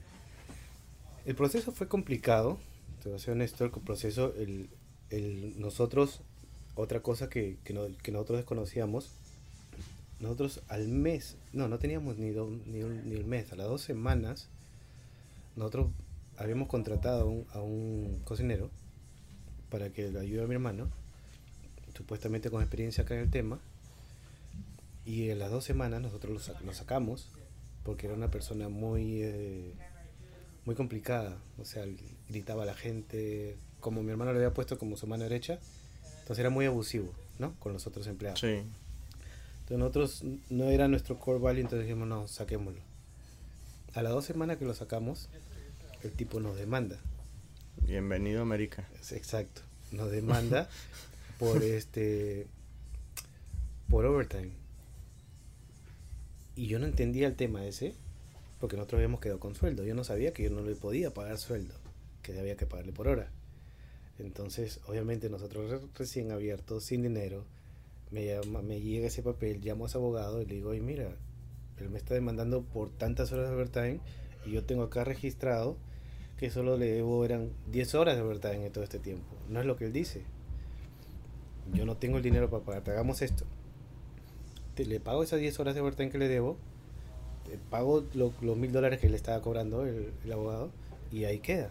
el 1.26 1.34
proceso 1.34 1.72
fue 1.72 1.88
complicado, 1.88 2.58
te 3.02 3.08
voy 3.08 3.16
a 3.16 3.18
ser 3.20 3.32
honesto, 3.32 3.64
el 3.64 3.70
proceso, 3.72 4.34
el, 4.38 4.68
el- 5.10 5.60
nosotros, 5.60 6.20
otra 6.76 7.00
cosa 7.00 7.28
que, 7.28 7.56
que, 7.64 7.72
no- 7.72 7.88
que 8.02 8.12
nosotros 8.12 8.38
desconocíamos, 8.38 9.10
nosotros 10.20 10.60
al 10.68 10.86
mes, 10.86 11.36
no, 11.52 11.66
no 11.66 11.78
teníamos 11.80 12.18
ni, 12.18 12.30
do- 12.30 12.56
ni, 12.66 12.82
un- 12.84 13.08
ni 13.10 13.16
el 13.16 13.24
mes, 13.24 13.52
a 13.52 13.56
las 13.56 13.66
dos 13.66 13.82
semanas, 13.82 14.48
nosotros 15.56 15.88
habíamos 16.36 16.68
contratado 16.68 17.22
a 17.22 17.24
un, 17.24 17.46
a 17.52 17.60
un 17.60 18.20
cocinero 18.24 18.70
para 19.74 19.90
que 19.90 20.08
le 20.08 20.20
ayude 20.20 20.44
a 20.44 20.46
mi 20.46 20.54
hermano, 20.54 20.88
supuestamente 21.96 22.48
con 22.48 22.62
experiencia 22.62 23.02
acá 23.02 23.14
en 23.14 23.22
el 23.22 23.30
tema, 23.30 23.58
y 25.04 25.30
en 25.30 25.40
las 25.40 25.50
dos 25.50 25.64
semanas 25.64 26.00
nosotros 26.00 26.32
lo, 26.32 26.54
sac- 26.54 26.60
lo 26.64 26.72
sacamos 26.72 27.28
porque 27.82 28.06
era 28.06 28.14
una 28.14 28.30
persona 28.30 28.68
muy 28.68 29.22
eh, 29.22 29.72
muy 30.64 30.76
complicada. 30.76 31.36
O 31.58 31.64
sea 31.64 31.84
gritaba 32.28 32.62
a 32.62 32.66
la 32.66 32.74
gente 32.74 33.56
como 33.80 34.04
mi 34.04 34.12
hermano 34.12 34.32
le 34.32 34.38
había 34.38 34.54
puesto 34.54 34.78
como 34.78 34.96
su 34.96 35.08
mano 35.08 35.24
derecha 35.24 35.58
entonces 36.20 36.38
era 36.38 36.50
muy 36.50 36.66
abusivo 36.66 37.12
no 37.40 37.54
con 37.58 37.72
los 37.72 37.86
otros 37.88 38.06
empleados. 38.06 38.38
Sí. 38.40 38.62
entonces 39.60 39.78
nosotros 39.78 40.22
no 40.50 40.70
era 40.70 40.86
nuestro 40.86 41.18
core 41.18 41.40
value 41.40 41.60
entonces 41.62 41.86
dijimos 41.88 42.06
no 42.08 42.28
saquémoslo 42.28 42.80
a 43.94 44.02
las 44.02 44.12
dos 44.12 44.24
semanas 44.24 44.56
que 44.56 44.64
lo 44.66 44.72
sacamos 44.72 45.28
el 46.04 46.12
tipo 46.12 46.38
nos 46.38 46.56
demanda 46.56 46.98
Bienvenido 47.86 48.40
a 48.40 48.42
América. 48.42 48.88
Es 49.00 49.12
exacto. 49.12 49.62
Nos 49.92 50.10
demanda 50.10 50.68
por 51.38 51.62
este 51.62 52.46
por 53.88 54.04
overtime. 54.06 54.50
Y 56.56 56.66
yo 56.66 56.78
no 56.78 56.86
entendía 56.86 57.26
el 57.26 57.36
tema 57.36 57.66
ese 57.66 57.94
porque 58.60 58.76
nosotros 58.76 58.98
habíamos 58.98 59.20
quedado 59.20 59.40
con 59.40 59.54
sueldo. 59.54 59.84
Yo 59.84 59.94
no 59.94 60.04
sabía 60.04 60.32
que 60.32 60.44
yo 60.44 60.50
no 60.50 60.62
le 60.62 60.74
podía 60.74 61.12
pagar 61.12 61.38
sueldo 61.38 61.74
que 62.22 62.38
había 62.38 62.56
que 62.56 62.66
pagarle 62.66 62.92
por 62.92 63.08
hora. 63.08 63.28
Entonces 64.18 64.80
obviamente 64.86 65.28
nosotros 65.28 65.70
re- 65.70 65.86
recién 65.96 66.30
abiertos 66.32 66.84
sin 66.84 67.02
dinero 67.02 67.44
me 68.10 68.24
llama 68.26 68.62
me 68.62 68.80
llega 68.80 69.08
ese 69.08 69.22
papel 69.22 69.60
llamo 69.60 69.84
a 69.84 69.88
ese 69.88 69.98
abogado 69.98 70.40
y 70.40 70.46
le 70.46 70.54
digo 70.54 70.70
oye 70.70 70.80
mira 70.80 71.08
él 71.80 71.88
me 71.90 71.98
está 71.98 72.14
demandando 72.14 72.62
por 72.62 72.90
tantas 72.90 73.32
horas 73.32 73.48
de 73.48 73.56
overtime 73.56 73.98
y 74.46 74.52
yo 74.52 74.62
tengo 74.64 74.84
acá 74.84 75.02
registrado 75.02 75.76
que 76.44 76.50
solo 76.50 76.76
le 76.76 76.92
debo 76.92 77.24
eran 77.24 77.48
10 77.72 77.94
horas 77.94 78.16
de 78.16 78.22
overtime 78.22 78.66
en 78.66 78.70
todo 78.72 78.84
este 78.84 78.98
tiempo. 78.98 79.24
No 79.48 79.60
es 79.60 79.64
lo 79.66 79.76
que 79.78 79.86
él 79.86 79.94
dice. 79.94 80.20
Yo 81.72 81.86
no 81.86 81.96
tengo 81.96 82.18
el 82.18 82.22
dinero 82.22 82.50
para 82.50 82.62
pagarte. 82.62 82.90
Hagamos 82.90 83.22
esto. 83.22 83.46
Te, 84.74 84.84
le 84.84 85.00
pago 85.00 85.22
esas 85.22 85.40
10 85.40 85.58
horas 85.58 85.74
de 85.74 85.80
overtime 85.80 86.10
que 86.10 86.18
le 86.18 86.28
debo. 86.28 86.58
Te 87.48 87.56
pago 87.70 88.04
lo- 88.12 88.34
los 88.42 88.58
mil 88.58 88.72
dólares 88.72 89.00
que 89.00 89.08
le 89.08 89.16
estaba 89.16 89.40
cobrando 89.40 89.86
el, 89.86 90.12
el 90.22 90.32
abogado. 90.32 90.68
Y 91.10 91.24
ahí 91.24 91.38
queda. 91.38 91.70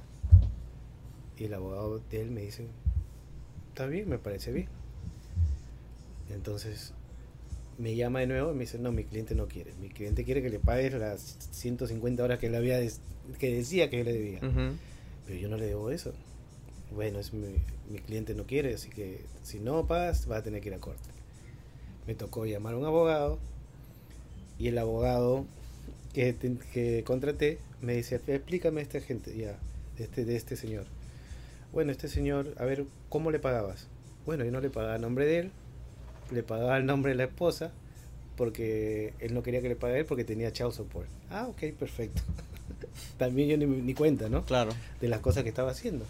Y 1.38 1.44
el 1.44 1.54
abogado 1.54 2.00
de 2.10 2.22
él 2.22 2.32
me 2.32 2.42
dice, 2.42 2.66
está 3.70 3.86
bien, 3.86 4.10
me 4.10 4.18
parece 4.18 4.52
bien. 4.52 4.70
Entonces 6.32 6.94
me 7.78 7.96
llama 7.96 8.20
de 8.20 8.28
nuevo 8.28 8.52
y 8.52 8.54
me 8.54 8.62
dice, 8.62 8.78
no, 8.80 8.92
mi 8.92 9.04
cliente 9.04 9.36
no 9.36 9.48
quiere. 9.48 9.74
Mi 9.82 9.90
cliente 9.90 10.24
quiere 10.24 10.42
que 10.42 10.50
le 10.50 10.60
pagues 10.60 10.94
las 10.94 11.38
150 11.52 12.24
horas 12.24 12.40
que 12.40 12.48
él 12.48 12.56
había 12.56 12.80
que 13.40 13.56
decía 13.56 13.90
que 13.90 14.04
le 14.04 14.14
debía. 14.14 14.40
Pero 15.26 15.40
yo 15.40 15.50
no 15.50 15.58
le 15.58 15.66
debo 15.66 15.90
eso. 15.90 16.14
Bueno, 16.94 17.20
es 17.20 17.34
mi, 17.34 17.56
mi 17.90 18.00
cliente 18.00 18.36
no 18.36 18.46
quiere, 18.46 18.76
así 18.76 18.90
que 18.90 19.22
si 19.42 19.60
no 19.60 19.88
pagas, 19.88 20.28
vas 20.28 20.40
a 20.40 20.44
tener 20.44 20.62
que 20.62 20.70
ir 20.70 20.76
a 20.76 20.80
corte. 20.80 21.10
Me 22.06 22.14
tocó 22.14 22.46
llamar 22.46 22.74
a 22.74 22.78
un 22.78 22.86
abogado 22.86 23.40
y 24.60 24.68
el 24.68 24.78
abogado 24.78 25.46
que, 26.14 26.36
que 26.74 27.04
contraté 27.04 27.58
me 27.82 27.96
dice, 27.96 28.22
explícame 28.28 28.82
a 28.82 28.84
esta 28.84 29.00
gente, 29.02 29.36
ya, 29.36 29.58
de 29.98 30.04
este, 30.04 30.26
de 30.26 30.36
este 30.36 30.56
señor. 30.56 30.86
Bueno, 31.72 31.92
este 31.92 32.08
señor, 32.08 32.54
a 32.58 32.66
ver, 32.66 32.86
¿cómo 33.10 33.32
le 33.32 33.40
pagabas? 33.40 33.88
Bueno, 34.26 34.46
yo 34.46 34.52
no 34.52 34.62
le 34.62 34.70
pagaba 34.70 34.96
a 34.96 35.00
nombre 35.00 35.26
de 35.26 35.40
él, 35.40 35.52
le 36.32 36.44
pagaba 36.44 36.78
el 36.78 36.86
nombre 36.86 37.12
de 37.12 37.18
la 37.18 37.24
esposa, 37.26 37.72
porque 38.36 39.14
él 39.20 39.34
no 39.34 39.44
quería 39.44 39.62
que 39.62 39.70
le 39.70 39.76
pagara 39.76 40.00
él 40.00 40.06
porque 40.06 40.24
tenía 40.24 40.52
child 40.52 40.72
support. 40.72 41.08
Ah, 41.30 41.48
ok, 41.48 41.74
perfecto. 41.78 42.22
También 43.18 43.50
yo 43.50 43.58
ni, 43.58 43.66
ni 43.66 43.94
cuenta, 43.94 44.30
¿no? 44.30 44.44
Claro. 44.44 44.72
de 45.02 45.08
las 45.08 45.20
cosas 45.20 45.44
que 45.44 45.50
estaba 45.50 45.72
haciendo. 45.72 46.06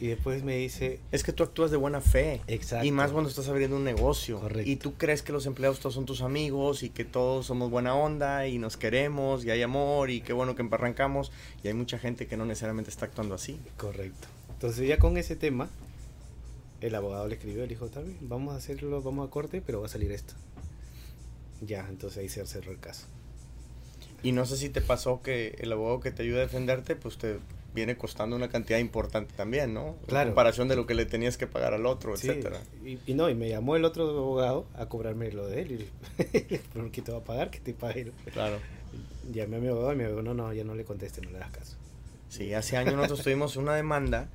Y 0.00 0.08
después 0.08 0.42
me 0.42 0.56
dice, 0.56 0.98
Es 1.12 1.22
que 1.22 1.32
tú 1.32 1.44
actúas 1.44 1.70
de 1.70 1.76
buena 1.76 2.00
fe. 2.00 2.40
Exacto. 2.48 2.84
Y 2.84 2.90
más 2.90 3.12
cuando 3.12 3.30
estás 3.30 3.48
abriendo 3.48 3.76
un 3.76 3.84
negocio. 3.84 4.40
Correcto. 4.40 4.68
Y 4.70 4.76
tú 4.76 4.94
crees 4.94 5.22
que 5.22 5.32
los 5.32 5.46
empleados 5.46 5.78
todos 5.78 5.94
son 5.94 6.04
tus 6.04 6.20
amigos 6.20 6.82
y 6.82 6.90
que 6.90 7.04
todos 7.04 7.46
somos 7.46 7.70
buena 7.70 7.94
onda 7.94 8.46
y 8.48 8.58
nos 8.58 8.76
queremos 8.76 9.44
y 9.44 9.50
hay 9.50 9.62
amor 9.62 10.10
y 10.10 10.20
qué 10.20 10.32
bueno 10.32 10.56
que 10.56 10.62
emparrancamos. 10.62 11.30
Y 11.62 11.68
hay 11.68 11.74
mucha 11.74 11.98
gente 11.98 12.26
que 12.26 12.36
no 12.36 12.44
necesariamente 12.44 12.90
está 12.90 13.06
actuando 13.06 13.34
así. 13.34 13.58
correcto. 13.76 14.28
Entonces 14.52 14.88
ya 14.88 14.98
con 14.98 15.16
ese 15.16 15.36
tema, 15.36 15.68
el 16.86 16.94
abogado 16.94 17.26
le 17.28 17.36
escribió, 17.36 17.62
le 17.62 17.68
dijo, 17.68 17.86
está 17.86 18.00
bien, 18.00 18.18
vamos 18.20 18.52
a 18.52 18.58
hacerlo, 18.58 19.00
vamos 19.00 19.26
a 19.26 19.30
corte, 19.30 19.62
pero 19.64 19.80
va 19.80 19.86
a 19.86 19.88
salir 19.88 20.12
esto. 20.12 20.34
Ya, 21.62 21.86
entonces 21.88 22.18
ahí 22.18 22.28
se 22.28 22.44
cerró 22.46 22.72
el 22.72 22.78
caso. 22.78 23.06
Y 24.22 24.32
no 24.32 24.44
sé 24.44 24.58
si 24.58 24.68
te 24.68 24.82
pasó 24.82 25.22
que 25.22 25.56
el 25.60 25.72
abogado 25.72 26.00
que 26.00 26.10
te 26.10 26.22
ayuda 26.22 26.38
a 26.38 26.42
defenderte, 26.42 26.94
pues 26.94 27.16
te 27.16 27.38
viene 27.74 27.96
costando 27.96 28.36
una 28.36 28.48
cantidad 28.48 28.78
importante 28.78 29.34
también, 29.34 29.72
¿no? 29.72 29.96
Claro. 30.06 30.28
En 30.28 30.32
comparación 30.32 30.68
de 30.68 30.76
lo 30.76 30.86
que 30.86 30.94
le 30.94 31.06
tenías 31.06 31.38
que 31.38 31.46
pagar 31.46 31.72
al 31.72 31.86
otro, 31.86 32.16
Sí, 32.16 32.28
etcétera. 32.28 32.60
Y, 32.84 32.98
y 33.06 33.14
no, 33.14 33.30
y 33.30 33.34
me 33.34 33.48
llamó 33.48 33.76
el 33.76 33.84
otro 33.84 34.08
abogado 34.10 34.66
a 34.74 34.86
cobrarme 34.86 35.32
lo 35.32 35.46
de 35.46 35.62
él. 35.62 35.88
¿por 36.74 36.90
qué 36.90 37.00
te 37.00 37.12
va 37.12 37.18
a 37.18 37.24
pagar? 37.24 37.50
Que 37.50 37.60
te 37.60 37.72
pague. 37.72 38.12
Claro. 38.32 38.58
Llamé 39.32 39.56
a 39.56 39.60
mi 39.60 39.68
abogado 39.68 39.92
y 39.94 39.96
me 39.96 40.06
dijo, 40.06 40.22
no, 40.22 40.34
no, 40.34 40.52
ya 40.52 40.64
no 40.64 40.74
le 40.74 40.84
conteste, 40.84 41.22
no 41.22 41.30
le 41.30 41.38
das 41.38 41.50
caso. 41.50 41.76
Sí, 42.28 42.52
hace 42.52 42.76
años 42.76 42.94
nosotros 42.94 43.22
tuvimos 43.22 43.56
una 43.56 43.74
demanda 43.74 44.28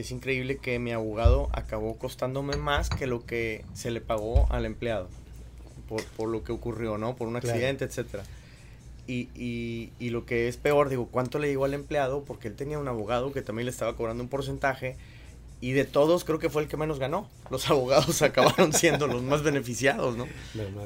y 0.00 0.02
es 0.02 0.10
increíble 0.10 0.56
que 0.56 0.78
mi 0.78 0.92
abogado 0.92 1.48
acabó 1.52 1.96
costándome 1.98 2.56
más 2.56 2.88
que 2.90 3.06
lo 3.06 3.24
que 3.26 3.64
se 3.74 3.90
le 3.90 4.00
pagó 4.00 4.46
al 4.50 4.64
empleado 4.64 5.08
por, 5.88 6.02
por 6.04 6.28
lo 6.28 6.42
que 6.44 6.52
ocurrió, 6.52 6.98
¿no? 6.98 7.16
Por 7.16 7.28
un 7.28 7.34
Claro. 7.38 7.48
accidente, 7.50 7.84
etcétera. 7.84 8.24
Y, 9.06 9.28
y, 9.34 9.90
y 9.98 10.10
lo 10.10 10.24
que 10.24 10.46
es 10.48 10.56
peor, 10.56 10.88
digo, 10.88 11.08
¿cuánto 11.10 11.38
le 11.38 11.48
llegó 11.48 11.64
al 11.64 11.74
empleado? 11.74 12.22
Porque 12.24 12.48
él 12.48 12.54
tenía 12.54 12.78
un 12.78 12.86
abogado 12.88 13.32
que 13.32 13.42
también 13.42 13.66
le 13.66 13.72
estaba 13.72 13.96
cobrando 13.96 14.22
un 14.22 14.28
porcentaje 14.28 14.96
y 15.60 15.72
de 15.72 15.84
todos 15.84 16.24
creo 16.24 16.38
que 16.38 16.48
fue 16.48 16.62
el 16.62 16.68
que 16.68 16.76
menos 16.76 16.98
ganó. 16.98 17.28
Los 17.50 17.68
abogados 17.70 18.22
acabaron 18.22 18.72
siendo 18.72 19.06
los 19.08 19.22
más 19.22 19.42
beneficiados, 19.42 20.16
¿no? 20.16 20.26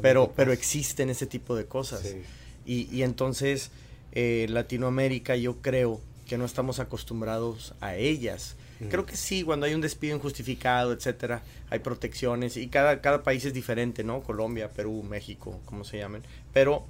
Pero, 0.03 0.33
pero 0.35 0.53
existen 0.53 1.11
ese 1.11 1.27
tipo 1.27 1.55
de 1.55 1.67
cosas. 1.67 2.01
Sí. 2.01 2.23
Y, 2.67 2.89
y 2.97 3.03
entonces 3.03 3.71
eh, 4.13 4.47
Latinoamérica 4.49 5.37
yo 5.37 5.57
creo 5.61 6.01
que 6.27 6.39
no 6.39 6.47
estamos 6.47 6.81
acostumbrados 6.81 7.75
a 7.83 7.95
ellas. 7.97 8.57
Creo 8.89 9.07
que 9.07 9.17
sí, 9.17 9.43
cuando 9.43 9.67
hay 9.67 9.75
un 9.75 9.81
despido 9.81 10.17
injustificado, 10.17 10.93
etcétera, 10.93 11.43
hay 11.71 11.79
protecciones 11.81 12.57
y 12.57 12.69
cada, 12.69 13.01
cada 13.01 13.23
país 13.23 13.45
es 13.45 13.53
diferente, 13.55 14.05
¿no? 14.05 14.23
Colombia, 14.23 14.71
Perú, 14.71 15.03
México, 15.03 15.61
como 15.65 15.85
se 15.85 15.99
llamen. 15.99 16.23
Pero, 16.53 16.85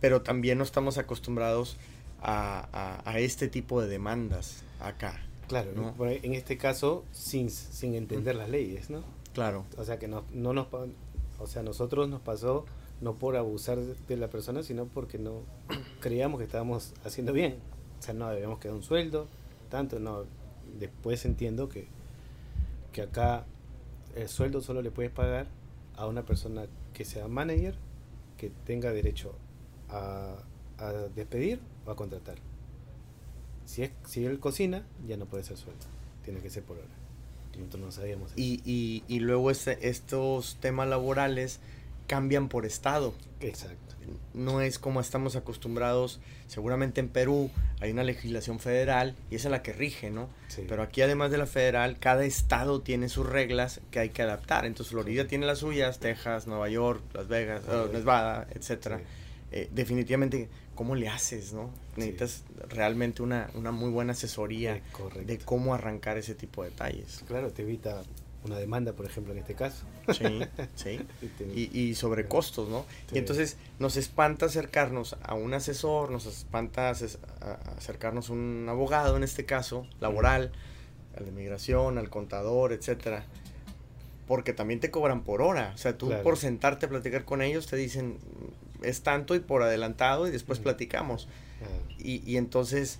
pero 0.00 0.22
también 0.22 0.58
no 0.58 0.64
estamos 0.64 0.98
acostumbrados 0.98 1.76
a, 2.20 2.68
a- 2.72 3.10
a 3.10 3.18
este 3.18 3.48
tipo 3.48 3.80
de 3.80 3.88
demandas 3.88 4.62
acá. 4.80 5.20
Claro, 5.48 5.70
¿no? 5.74 5.94
en 6.06 6.34
este 6.34 6.58
caso, 6.58 7.04
sin, 7.12 7.50
sin 7.50 7.94
entender 7.94 8.34
las 8.34 8.48
leyes, 8.48 8.90
¿no? 8.90 9.04
Claro, 9.32 9.64
O 9.76 9.84
sea, 9.84 9.98
que 9.98 10.08
no, 10.08 10.24
no 10.32 10.52
nos... 10.52 10.66
O 11.38 11.46
sea, 11.46 11.62
nosotros 11.62 12.08
nos 12.08 12.20
pasó 12.22 12.64
no 13.00 13.14
por 13.14 13.36
abusar 13.36 13.78
de, 13.78 14.16
la 14.16 14.28
persona, 14.28 14.62
sino 14.62 14.86
porque 14.86 15.18
no 15.18 15.42
creíamos 16.00 16.38
que 16.38 16.44
estábamos 16.44 16.94
haciendo 17.04 17.32
bien. 17.32 17.58
O 18.00 18.02
sea, 18.02 18.14
no 18.14 18.28
debíamos 18.30 18.58
quedar 18.58 18.74
un 18.74 18.82
sueldo, 18.82 19.28
tanto, 19.70 19.98
no. 19.98 20.24
Después 20.78 21.24
entiendo 21.24 21.68
que, 21.68 21.88
que 22.92 23.02
acá 23.02 23.44
el 24.14 24.28
sueldo 24.28 24.60
solo 24.60 24.82
le 24.82 24.90
puedes 24.90 25.10
pagar 25.12 25.46
a 25.96 26.06
una 26.06 26.24
persona 26.24 26.66
que 26.92 27.04
sea 27.04 27.28
manager, 27.28 27.74
que 28.36 28.50
tenga 28.64 28.92
derecho 28.92 29.34
a, 29.88 30.36
a 30.78 30.92
despedir 31.14 31.60
o 31.86 31.90
a 31.90 31.96
contratar. 31.96 32.36
Si, 33.64 33.82
es, 33.82 33.90
si 34.06 34.24
él 34.24 34.38
cocina, 34.38 34.86
ya 35.06 35.16
no 35.16 35.26
puede 35.26 35.42
ser 35.44 35.56
sueldo, 35.56 35.84
tiene 36.24 36.40
que 36.40 36.50
ser 36.50 36.62
por 36.62 36.78
hora. 36.78 36.86
Nosotros 37.58 37.82
no 37.82 37.90
sabíamos 37.92 38.32
y, 38.36 38.60
y, 38.66 39.02
y 39.08 39.20
luego 39.20 39.50
este- 39.50 39.88
estos 39.88 40.56
temas 40.60 40.88
laborales 40.88 41.58
cambian 42.06 42.48
por 42.48 42.64
estado. 42.66 43.14
Exacto. 43.40 43.94
no 44.34 44.60
es 44.60 44.78
como 44.78 45.00
estamos 45.00 45.34
acostumbrados. 45.34 46.20
Seguramente 46.46 47.00
en 47.00 47.08
Perú 47.08 47.50
hay 47.80 47.90
una 47.90 48.04
legislación 48.04 48.60
federal 48.60 49.16
y 49.30 49.36
esa 49.36 49.48
es 49.48 49.50
la 49.52 49.62
que 49.62 49.72
rige, 49.72 50.10
¿no? 50.10 50.28
Sí. 50.48 50.64
Pero 50.68 50.82
aquí 50.82 51.02
además 51.02 51.30
de 51.32 51.38
la 51.38 51.46
federal, 51.46 51.98
cada 51.98 52.24
estado 52.24 52.80
tiene 52.82 53.08
sus 53.08 53.26
reglas 53.26 53.80
que 53.90 53.98
hay 53.98 54.10
que 54.10 54.22
adaptar. 54.22 54.64
Entonces 54.66 54.92
Florida 54.92 55.22
Sí. 55.24 55.28
tiene 55.30 55.46
las 55.46 55.58
suyas, 55.58 55.98
Texas, 55.98 56.46
Nueva 56.46 56.68
York, 56.68 57.02
Las 57.14 57.26
Vegas, 57.28 57.62
eh, 57.64 57.66
Correcto. 57.68 57.98
Nevada, 57.98 58.46
etcétera. 58.54 58.98
Sí. 58.98 59.04
Eh, 59.52 59.70
definitivamente, 59.72 60.48
¿cómo 60.74 60.94
le 60.94 61.08
haces, 61.08 61.52
no? 61.52 61.70
Necesitas 61.96 62.44
realmente 62.68 63.22
una, 63.22 63.48
una 63.54 63.72
muy 63.72 63.90
buena 63.90 64.12
asesoría 64.12 64.76
Eh, 64.76 64.82
de 65.24 65.38
cómo 65.38 65.74
arrancar 65.74 66.18
ese 66.18 66.34
tipo 66.34 66.62
de 66.62 66.70
detalles. 66.70 67.22
Claro, 67.26 67.50
te 67.52 67.62
evita 67.62 68.02
una 68.46 68.58
demanda, 68.58 68.92
por 68.94 69.04
ejemplo, 69.06 69.32
en 69.32 69.38
este 69.40 69.54
caso. 69.54 69.84
Sí, 70.12 70.40
sí. 70.74 71.06
Y 71.54 71.94
sobre 71.94 72.26
costos, 72.26 72.68
¿no? 72.68 72.84
Sí. 73.08 73.16
Y 73.16 73.18
entonces 73.18 73.56
nos 73.78 73.96
espanta 73.96 74.46
acercarnos 74.46 75.16
a 75.22 75.34
un 75.34 75.52
asesor, 75.54 76.10
nos 76.10 76.26
espanta 76.26 76.90
acercarnos 76.90 78.30
a 78.30 78.32
un 78.32 78.66
abogado, 78.68 79.16
en 79.16 79.22
este 79.22 79.44
caso, 79.44 79.86
laboral, 80.00 80.52
a 81.16 81.20
la 81.20 81.28
inmigración, 81.28 81.98
al 81.98 82.10
contador, 82.10 82.72
etcétera. 82.72 83.24
Porque 84.26 84.52
también 84.52 84.80
te 84.80 84.90
cobran 84.90 85.22
por 85.22 85.40
hora. 85.42 85.72
O 85.74 85.78
sea, 85.78 85.96
tú 85.96 86.06
Claro. 86.08 86.22
por 86.22 86.36
sentarte 86.36 86.86
a 86.86 86.88
platicar 86.88 87.24
con 87.24 87.42
ellos 87.42 87.66
te 87.66 87.76
dicen 87.76 88.18
es 88.82 89.02
tanto 89.02 89.34
y 89.34 89.40
por 89.40 89.62
adelantado 89.62 90.26
y 90.28 90.30
después 90.30 90.58
platicamos. 90.58 91.28
Y, 91.98 92.22
y 92.30 92.36
entonces, 92.36 92.98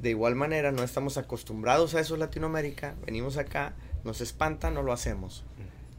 de 0.00 0.10
igual 0.10 0.34
manera, 0.34 0.70
no 0.72 0.82
estamos 0.82 1.16
acostumbrados 1.16 1.94
a 1.94 2.00
eso 2.00 2.14
en 2.14 2.20
Latinoamérica. 2.20 2.94
Venimos 3.06 3.36
acá, 3.38 3.74
nos 4.04 4.20
espanta, 4.20 4.70
no 4.70 4.82
lo 4.82 4.92
hacemos 4.92 5.44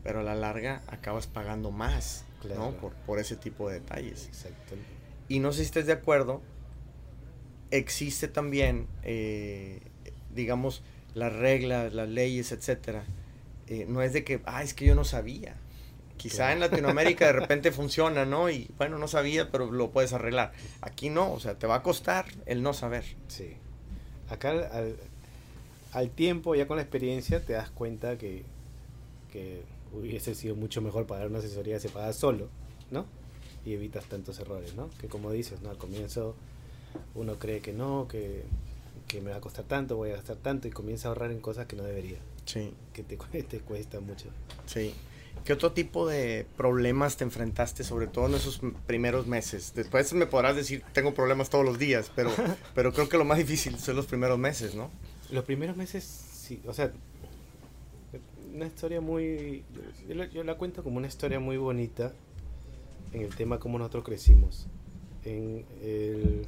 pero 0.06 0.20
a 0.20 0.24
la 0.24 0.36
larga 0.36 0.84
acabas 0.86 1.26
pagando 1.26 1.72
más, 1.72 2.26
¿no? 2.56 2.74
Por, 2.74 2.94
por 2.94 3.18
ese 3.18 3.36
tipo 3.36 3.68
de 3.70 3.80
detalles. 3.80 4.28
exacto. 4.28 4.76
Y 5.28 5.40
no 5.40 5.52
sé 5.52 5.62
si 5.62 5.64
estés 5.66 5.88
de 5.88 5.94
acuerdo, 5.94 6.44
existe 7.72 8.28
también, 8.28 8.88
eh, 9.02 9.82
digamos, 10.36 10.84
las 11.16 11.34
reglas, 11.34 11.92
las 11.96 12.08
leyes, 12.08 12.52
etcétera. 12.52 13.04
Eh, 13.66 13.88
no 13.90 14.04
es 14.04 14.14
de 14.14 14.24
que, 14.24 14.42
ah, 14.46 14.62
es 14.62 14.76
que 14.76 14.86
yo 14.86 14.94
no 14.94 15.06
sabía. 15.06 15.56
Quizá 16.18 16.36
Claro. 16.36 16.54
en 16.54 16.60
Latinoamérica 16.60 17.26
de 17.26 17.34
repente 17.34 17.72
funciona, 17.72 18.26
¿no? 18.26 18.52
Y 18.52 18.70
bueno, 18.78 19.00
no 19.00 19.08
sabía, 19.08 19.50
pero 19.50 19.72
lo 19.72 19.90
puedes 19.90 20.14
arreglar. 20.14 20.52
Aquí 20.82 21.10
no, 21.10 21.34
o 21.34 21.40
sea, 21.40 21.58
te 21.58 21.66
va 21.66 21.78
a 21.78 21.82
costar 21.82 22.26
el 22.46 22.62
no 22.62 22.74
saber. 22.74 23.06
Sí. 23.28 23.58
Acá 24.30 24.52
al, 24.52 24.98
al, 25.96 26.10
tiempo, 26.10 26.56
ya 26.56 26.68
con 26.68 26.78
la 26.78 26.84
experiencia, 26.84 27.44
te 27.44 27.54
das 27.54 27.70
cuenta 27.72 28.18
que, 28.18 28.44
que 29.32 29.62
hubiese 29.94 30.36
sido 30.36 30.56
mucho 30.56 30.82
mejor 30.82 31.06
pagar 31.08 31.28
una 31.28 31.40
asesoría 31.40 31.80
separada 31.80 32.14
solo, 32.14 32.50
¿no? 32.92 33.06
Y 33.66 33.74
evitas 33.74 34.06
tantos 34.06 34.40
errores, 34.40 34.76
¿no? 34.76 34.90
Que 35.00 35.08
como 35.08 35.32
dices, 35.32 35.62
¿no? 35.62 35.70
Al 35.70 35.78
comienzo 35.78 36.36
uno 37.16 37.38
cree 37.40 37.60
que 37.62 37.74
no, 37.74 38.08
que, 38.10 38.44
que 39.08 39.22
me 39.22 39.32
va 39.32 39.38
a 39.38 39.42
costar 39.42 39.66
tanto, 39.66 39.96
voy 39.98 40.12
a 40.12 40.16
gastar 40.16 40.38
tanto 40.38 40.68
y 40.68 40.72
comienza 40.72 41.08
a 41.08 41.10
ahorrar 41.10 41.32
en 41.32 41.40
cosas 41.40 41.66
que 41.66 41.76
no 41.76 41.84
debería, 41.84 42.18
Sí, 42.46 42.74
que 42.94 43.04
te, 43.04 43.18
cu- 43.18 43.26
te 43.50 43.60
cuesta 43.60 44.00
mucho. 44.00 44.28
sí. 44.66 44.94
¿Qué 45.44 45.52
otro 45.54 45.74
tipo 45.74 46.08
de 46.08 46.48
problemas 46.58 47.18
te 47.18 47.24
enfrentaste, 47.26 47.84
sobre 47.84 48.08
todo 48.08 48.28
en 48.28 48.36
esos 48.36 48.62
primeros 48.88 49.28
meses? 49.28 49.74
Después 49.76 50.12
me 50.14 50.26
podrás 50.26 50.56
decir, 50.56 50.82
tengo 50.94 51.14
problemas 51.14 51.50
todos 51.50 51.66
los 51.66 51.78
días, 51.78 52.10
pero, 52.16 52.32
pero 52.74 52.94
creo 52.94 53.10
que 53.10 53.18
lo 53.18 53.26
más 53.26 53.38
difícil 53.38 53.78
son 53.78 53.96
los 53.98 54.06
primeros 54.08 54.40
meses, 54.40 54.74
¿no? 54.76 54.90
Los 55.32 55.44
primeros 55.44 55.76
meses, 55.76 56.04
sí, 56.04 56.62
o 56.68 56.74
sea, 56.74 56.92
una 58.54 58.68
historia 58.68 59.02
muy... 59.02 59.64
Yo, 60.34 60.44
la- 60.44 60.56
cuento 60.56 60.84
como 60.84 60.98
una 60.98 61.08
historia 61.08 61.40
muy 61.40 61.58
bonita 61.58 62.14
en 63.12 63.22
el 63.24 63.36
tema 63.36 63.60
cómo 63.60 63.78
nosotros 63.80 64.04
crecimos. 64.04 64.68
En 65.24 65.66
el, 65.82 66.46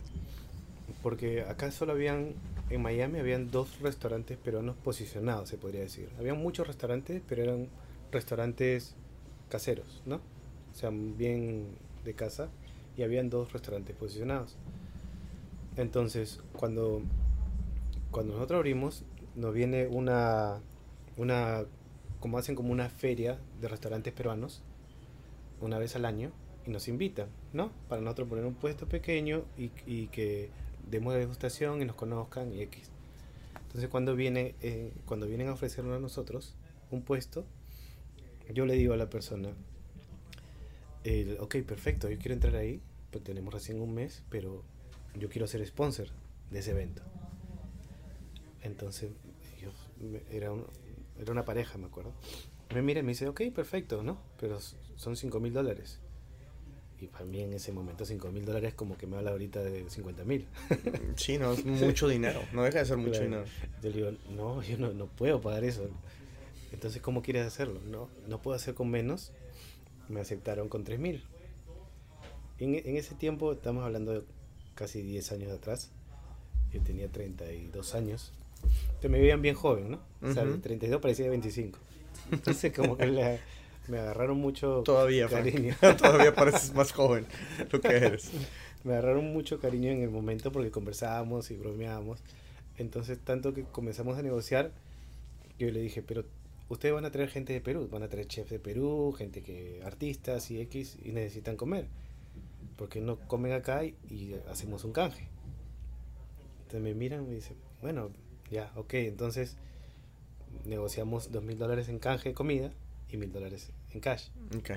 porque 1.02 1.42
acá 1.42 1.72
solo 1.72 1.94
habían, 1.94 2.34
en 2.70 2.82
Miami 2.82 3.20
habían 3.20 3.50
dos 3.50 3.80
restaurantes 3.80 4.38
peruanos 4.38 4.76
posicionados, 4.84 5.50
se 5.50 5.58
podría 5.58 5.82
decir. 5.82 6.10
Habían 6.20 6.38
muchos 6.38 6.68
restaurantes, 6.68 7.22
pero 7.28 7.44
eran 7.44 7.68
restaurantes 8.12 8.94
caseros, 9.50 10.02
¿no? 10.06 10.18
O 10.18 10.78
sea, 10.80 10.92
bien 10.92 11.66
de 12.06 12.14
casa. 12.14 12.50
Y 12.96 13.04
habían 13.04 13.30
dos 13.30 13.54
restaurantes 13.54 13.96
posicionados. 13.96 14.56
Entonces, 15.76 16.40
cuando 16.54 17.02
cuando 18.12 18.34
nosotros 18.34 18.58
abrimos, 18.58 19.04
nos 19.36 19.54
viene 19.54 19.88
una, 19.88 20.62
una, 21.18 21.66
como 22.20 22.38
hacen 22.38 22.56
como 22.56 22.72
una 22.72 22.90
feria 22.90 23.40
de 23.62 23.68
restaurantes 23.68 24.14
peruanos, 24.14 24.64
una 25.62 25.78
vez 25.78 25.96
al 25.96 26.06
año, 26.06 26.32
y 26.66 26.72
nos 26.72 26.88
invitan, 26.88 27.30
¿no? 27.54 27.72
Para 27.88 28.02
nosotros 28.02 28.28
poner 28.28 28.46
un 28.46 28.56
puesto 28.56 28.88
pequeño 28.88 29.46
y, 29.58 29.72
y 29.86 30.08
que 30.08 30.50
demos 30.90 31.14
la 31.14 31.20
degustación 31.20 31.82
y 31.82 31.86
nos 31.86 31.96
conozcan 31.96 32.54
y 32.54 32.62
X. 32.62 32.92
Entonces 33.64 33.90
cuando 33.90 34.16
viene, 34.16 34.56
eh, 34.62 34.92
cuando 35.06 35.28
vienen 35.28 35.50
a 35.50 35.54
ofrecernos 35.54 35.96
a 35.96 36.00
nosotros 36.00 36.56
un 36.92 37.02
puesto, 37.02 37.46
yo 38.54 38.66
le 38.66 38.76
digo 38.76 38.94
a 38.94 38.98
la 38.98 39.10
persona, 39.10 39.50
el, 41.04 41.38
ok, 41.40 41.58
perfecto, 41.64 42.10
yo 42.10 42.18
quiero 42.18 42.34
entrar 42.34 42.56
ahí, 42.56 42.82
pues 43.12 43.24
tenemos 43.24 43.54
recién 43.54 43.82
un 43.82 43.94
mes, 43.94 44.24
pero 44.30 44.64
yo 45.16 45.30
quiero 45.30 45.48
ser 45.48 45.66
sponsor 45.66 46.08
de 46.50 46.60
ese 46.60 46.72
evento. 46.72 47.02
Entonces, 48.68 49.12
me- 50.00 50.22
era, 50.30 50.52
un- 50.52 50.68
era 51.20 51.32
una 51.32 51.46
pareja, 51.46 51.78
me 51.78 51.88
acuerdo. 51.88 52.14
Me 52.74 52.82
mira 52.82 53.00
y 53.00 53.04
me 53.04 53.10
dice, 53.14 53.28
ok, 53.28 53.42
perfecto, 53.56 54.04
¿no? 54.04 54.20
Pero 54.40 54.60
son 54.98 55.16
5 55.16 55.40
mil 55.40 55.54
dólares. 55.54 56.00
Y 57.00 57.08
para 57.08 57.26
mí 57.26 57.42
en 57.42 57.54
ese 57.54 57.72
momento 57.72 58.06
5 58.06 58.32
mil 58.32 58.44
dólares 58.46 58.74
como 58.74 58.98
que 58.98 59.06
me 59.08 59.18
habla 59.18 59.32
ahorita 59.32 59.64
de 59.64 59.90
50 59.90 60.24
mil. 60.26 60.48
Sí, 61.16 61.38
no, 61.38 61.54
es 61.54 61.64
mucho 61.66 62.08
dinero, 62.08 62.42
no 62.54 62.64
deja 62.64 62.80
de 62.80 62.86
ser 62.86 62.98
mucho 62.98 63.12
Claro. 63.20 63.26
dinero. 63.26 63.46
Yo 63.82 63.90
le 63.90 63.96
digo, 63.96 64.12
no, 64.36 64.62
yo 64.64 64.78
no, 64.78 64.92
no 64.94 65.06
puedo 65.08 65.40
pagar 65.40 65.64
eso. 65.64 65.88
Entonces, 66.72 67.02
¿cómo 67.02 67.22
quieres 67.22 67.46
hacerlo? 67.46 67.80
No, 67.86 68.10
no 68.28 68.42
puedo 68.42 68.56
hacer 68.58 68.74
con 68.74 68.90
menos. 68.90 69.32
Me 70.10 70.20
aceptaron 70.20 70.70
con 70.70 70.84
3 70.84 71.00
mil. 71.00 71.24
En, 72.60 72.76
en 72.76 72.98
ese 72.98 73.16
tiempo, 73.16 73.54
estamos 73.54 73.84
hablando 73.86 74.12
de 74.14 74.24
casi 74.76 75.02
10 75.02 75.32
años 75.32 75.52
atrás, 75.52 75.92
yo 76.74 76.82
tenía 76.82 77.08
32 77.10 77.94
años. 77.96 78.34
Entonces 78.64 79.12
me 79.12 79.20
veían 79.20 79.42
bien 79.42 79.56
joven, 79.56 79.92
¿no? 79.92 80.00
O 80.22 80.34
sea, 80.34 80.44
de 80.44 80.52
Ujú. 80.54 80.62
32 80.62 81.02
parecía 81.02 81.26
de 81.26 81.32
25. 81.32 81.80
Entonces 82.32 82.74
como 82.74 82.98
que 82.98 83.06
la- 83.08 83.38
me 83.88 84.00
agarraron 84.00 84.38
mucho 84.38 84.82
Todavía, 84.84 85.30
Frank. 85.30 85.46
cariño. 85.46 85.76
Todavía 85.98 86.34
pareces 86.36 86.74
más 86.74 86.92
joven 86.92 87.26
lo 87.72 87.80
que 87.80 87.88
eres. 87.88 88.32
me 88.84 88.94
agarraron 88.94 89.32
mucho 89.32 89.60
cariño 89.60 89.90
en 89.92 90.02
el 90.02 90.10
momento 90.10 90.52
porque 90.52 90.72
conversábamos 90.72 91.52
y 91.52 91.56
bromeábamos. 91.56 92.20
Entonces, 92.78 93.18
tanto 93.24 93.54
que 93.54 93.64
comenzamos 93.64 94.18
a 94.18 94.22
negociar, 94.22 94.72
yo 95.58 95.70
le 95.72 95.80
dije, 95.80 96.02
pero 96.04 96.26
ustedes 96.70 96.94
van 96.94 97.06
a 97.06 97.12
traer 97.12 97.30
gente 97.30 97.54
de 97.54 97.62
Perú, 97.62 97.88
van 97.92 98.04
a 98.04 98.10
traer 98.10 98.28
chefs 98.28 98.50
de 98.52 98.60
Perú, 98.60 99.16
gente 99.18 99.42
que 99.42 99.82
artistas 99.86 100.52
y 100.52 100.60
X 100.62 100.98
y 101.04 101.12
necesitan 101.12 101.56
comer. 101.56 101.88
porque 102.76 103.00
no 103.02 103.18
comen 103.22 103.54
acá 103.54 103.84
y, 103.86 103.96
y 104.10 104.36
hacemos 104.52 104.84
un 104.84 104.92
canje? 104.92 105.28
Entonces 106.64 106.82
me 106.82 106.94
miran 106.94 107.24
y 107.24 107.28
me 107.28 107.36
dicen, 107.36 107.56
bueno, 107.82 108.12
ya, 108.52 108.72
ok, 108.76 108.94
entonces 108.96 109.56
negociamos 110.66 111.32
dos 111.32 111.44
mil 111.44 111.58
dólares 111.58 111.90
en 111.90 112.00
canje 112.00 112.30
de 112.30 112.36
comida 112.36 112.72
y 113.10 113.18
mil 113.18 113.32
dólares 113.32 113.72
en 113.92 114.00
cash. 114.00 114.30
Ok. 114.58 114.72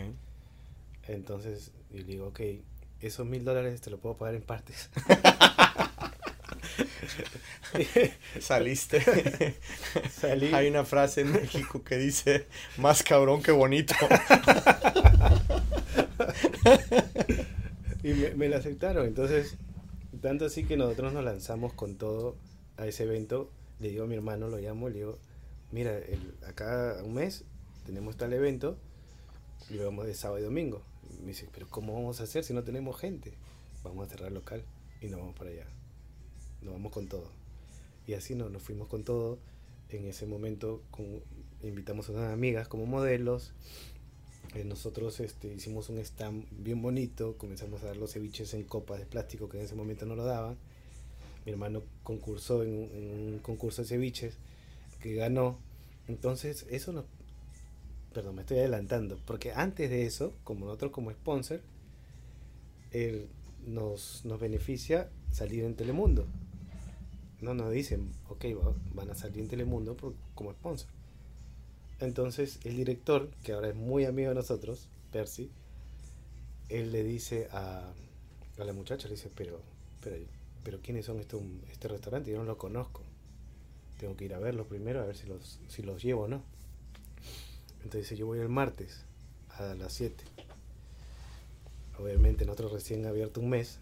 Entonces 1.08 1.72
yo 1.90 1.98
le 1.98 2.04
digo, 2.04 2.28
ok, 2.28 2.40
esos 3.00 3.26
mil 3.26 3.44
dólares 3.44 3.80
te 3.80 3.90
lo 3.90 3.98
puedo 3.98 4.16
pagar 4.16 4.34
en 4.34 4.42
partes. 4.42 4.90
Saliste. 8.40 9.56
Salí. 10.10 10.52
Hay 10.54 10.68
una 10.68 10.84
frase 10.84 11.22
en 11.22 11.32
México 11.32 11.82
que 11.82 11.96
dice, 11.96 12.46
más 12.76 13.02
cabrón 13.02 13.42
que 13.42 13.52
bonito. 13.52 13.94
Y 18.02 18.14
me, 18.14 18.34
me 18.34 18.48
la 18.48 18.58
aceptaron. 18.58 19.06
Entonces, 19.06 19.56
tanto 20.20 20.46
así 20.46 20.64
que 20.64 20.76
nosotros 20.76 21.12
nos 21.12 21.24
lanzamos 21.24 21.72
con 21.72 21.96
todo 21.96 22.36
a 22.76 22.86
ese 22.86 23.04
evento. 23.04 23.50
Le 23.80 23.88
digo 23.88 24.04
a 24.04 24.06
mi 24.06 24.14
hermano, 24.14 24.48
lo 24.48 24.58
llamo, 24.58 24.88
le 24.88 24.98
digo, 24.98 25.18
mira, 25.72 25.98
acá 26.46 27.00
un 27.04 27.14
mes 27.14 27.44
tenemos 27.86 28.16
tal 28.16 28.32
evento 28.32 28.76
y 29.70 29.74
lo 29.74 29.84
vamos 29.84 30.06
de 30.06 30.14
sábado 30.14 30.38
y 30.38 30.42
domingo. 30.42 30.82
Me 31.20 31.28
dice, 31.28 31.48
pero 31.52 31.68
¿cómo 31.68 31.94
vamos 31.94 32.20
a 32.20 32.24
hacer 32.24 32.44
si 32.44 32.52
no 32.52 32.62
tenemos 32.62 32.98
gente? 32.98 33.32
Vamos 33.82 34.06
a 34.06 34.10
cerrar 34.10 34.28
el 34.28 34.34
local 34.34 34.62
y 35.00 35.06
nos 35.06 35.20
vamos 35.20 35.34
para 35.34 35.50
allá. 35.50 35.66
Nos 36.62 36.74
vamos 36.74 36.92
con 36.92 37.08
todo. 37.08 37.30
Y 38.06 38.14
así 38.14 38.34
no, 38.34 38.50
nos 38.50 38.62
fuimos 38.62 38.88
con 38.88 39.04
todo. 39.04 39.38
En 39.88 40.06
ese 40.06 40.26
momento 40.26 40.82
invitamos 41.62 42.08
a 42.08 42.12
unas 42.12 42.32
amigas 42.32 42.68
como 42.68 42.86
modelos. 42.86 43.52
Eh, 44.54 44.64
nosotros 44.64 45.20
este, 45.20 45.52
hicimos 45.54 45.88
un 45.88 45.98
stand 45.98 46.44
bien 46.50 46.82
bonito, 46.82 47.36
comenzamos 47.38 47.82
a 47.82 47.86
dar 47.86 47.96
los 47.96 48.12
ceviches 48.12 48.52
en 48.54 48.64
copas 48.64 48.98
de 48.98 49.06
plástico 49.06 49.48
que 49.48 49.58
en 49.58 49.64
ese 49.64 49.74
momento 49.74 50.06
no 50.06 50.16
lo 50.16 50.24
daban. 50.24 50.58
Mi 51.46 51.52
hermano 51.52 51.82
concursó 52.02 52.62
en, 52.62 52.70
un- 52.70 53.40
concurso 53.42 53.82
de 53.82 53.88
ceviches 53.88 54.34
que 55.02 55.14
ganó. 55.14 55.58
Entonces, 56.08 56.66
eso 56.70 56.92
nos... 56.92 57.04
Perdón, 58.12 58.34
me 58.36 58.40
estoy 58.42 58.58
adelantando, 58.58 59.18
porque 59.24 59.52
antes 59.52 59.88
de 59.88 60.04
eso, 60.04 60.32
como 60.44 60.66
nosotros 60.66 60.90
como 60.90 61.10
sponsor, 61.12 61.60
él 62.92 63.28
nos, 63.66 64.24
nos 64.24 64.40
beneficia 64.40 65.08
salir 65.30 65.64
en 65.64 65.74
Telemundo. 65.76 66.26
No 67.40 67.54
nos 67.54 67.70
dicen, 67.72 68.10
ok, 68.28 68.44
va- 68.56 68.74
van 68.94 69.10
a 69.10 69.14
salir 69.14 69.38
en 69.40 69.48
Telemundo 69.48 69.96
como 70.34 70.52
sponsor. 70.52 70.88
Entonces 72.00 72.58
el 72.64 72.76
director, 72.76 73.30
que 73.44 73.52
ahora 73.52 73.68
es 73.68 73.76
muy 73.76 74.04
amigo 74.04 74.30
de 74.30 74.34
nosotros, 74.34 74.88
Percy, 75.12 75.50
él 76.68 76.92
le 76.92 77.02
dice 77.04 77.48
a, 77.52 77.92
a 78.58 78.64
la 78.64 78.72
muchacha, 78.72 79.08
le 79.08 79.14
dice, 79.14 79.30
pero, 79.34 79.60
pero, 80.02 80.16
pero 80.64 80.80
¿quiénes 80.80 81.06
son 81.06 81.20
estos, 81.20 81.42
este 81.70 81.88
restaurante? 81.88 82.30
Yo 82.30 82.38
no 82.38 82.44
lo 82.44 82.58
conozco. 82.58 83.02
Tengo 83.98 84.16
que 84.16 84.24
ir 84.24 84.34
a 84.34 84.38
verlos 84.38 84.66
primero 84.66 85.00
a 85.00 85.06
ver 85.06 85.16
si 85.16 85.26
los, 85.26 85.60
si 85.68 85.82
los 85.82 86.02
llevo 86.02 86.22
o 86.22 86.28
no. 86.28 86.42
Entonces 87.84 88.16
yo 88.18 88.26
voy 88.26 88.38
el 88.38 88.48
martes 88.48 89.04
a 89.50 89.74
las 89.74 89.92
7. 89.92 90.24
Obviamente 91.98 92.44
nosotros 92.44 92.72
recién 92.72 93.06
abierto 93.06 93.40
un 93.40 93.50
mes 93.50 93.78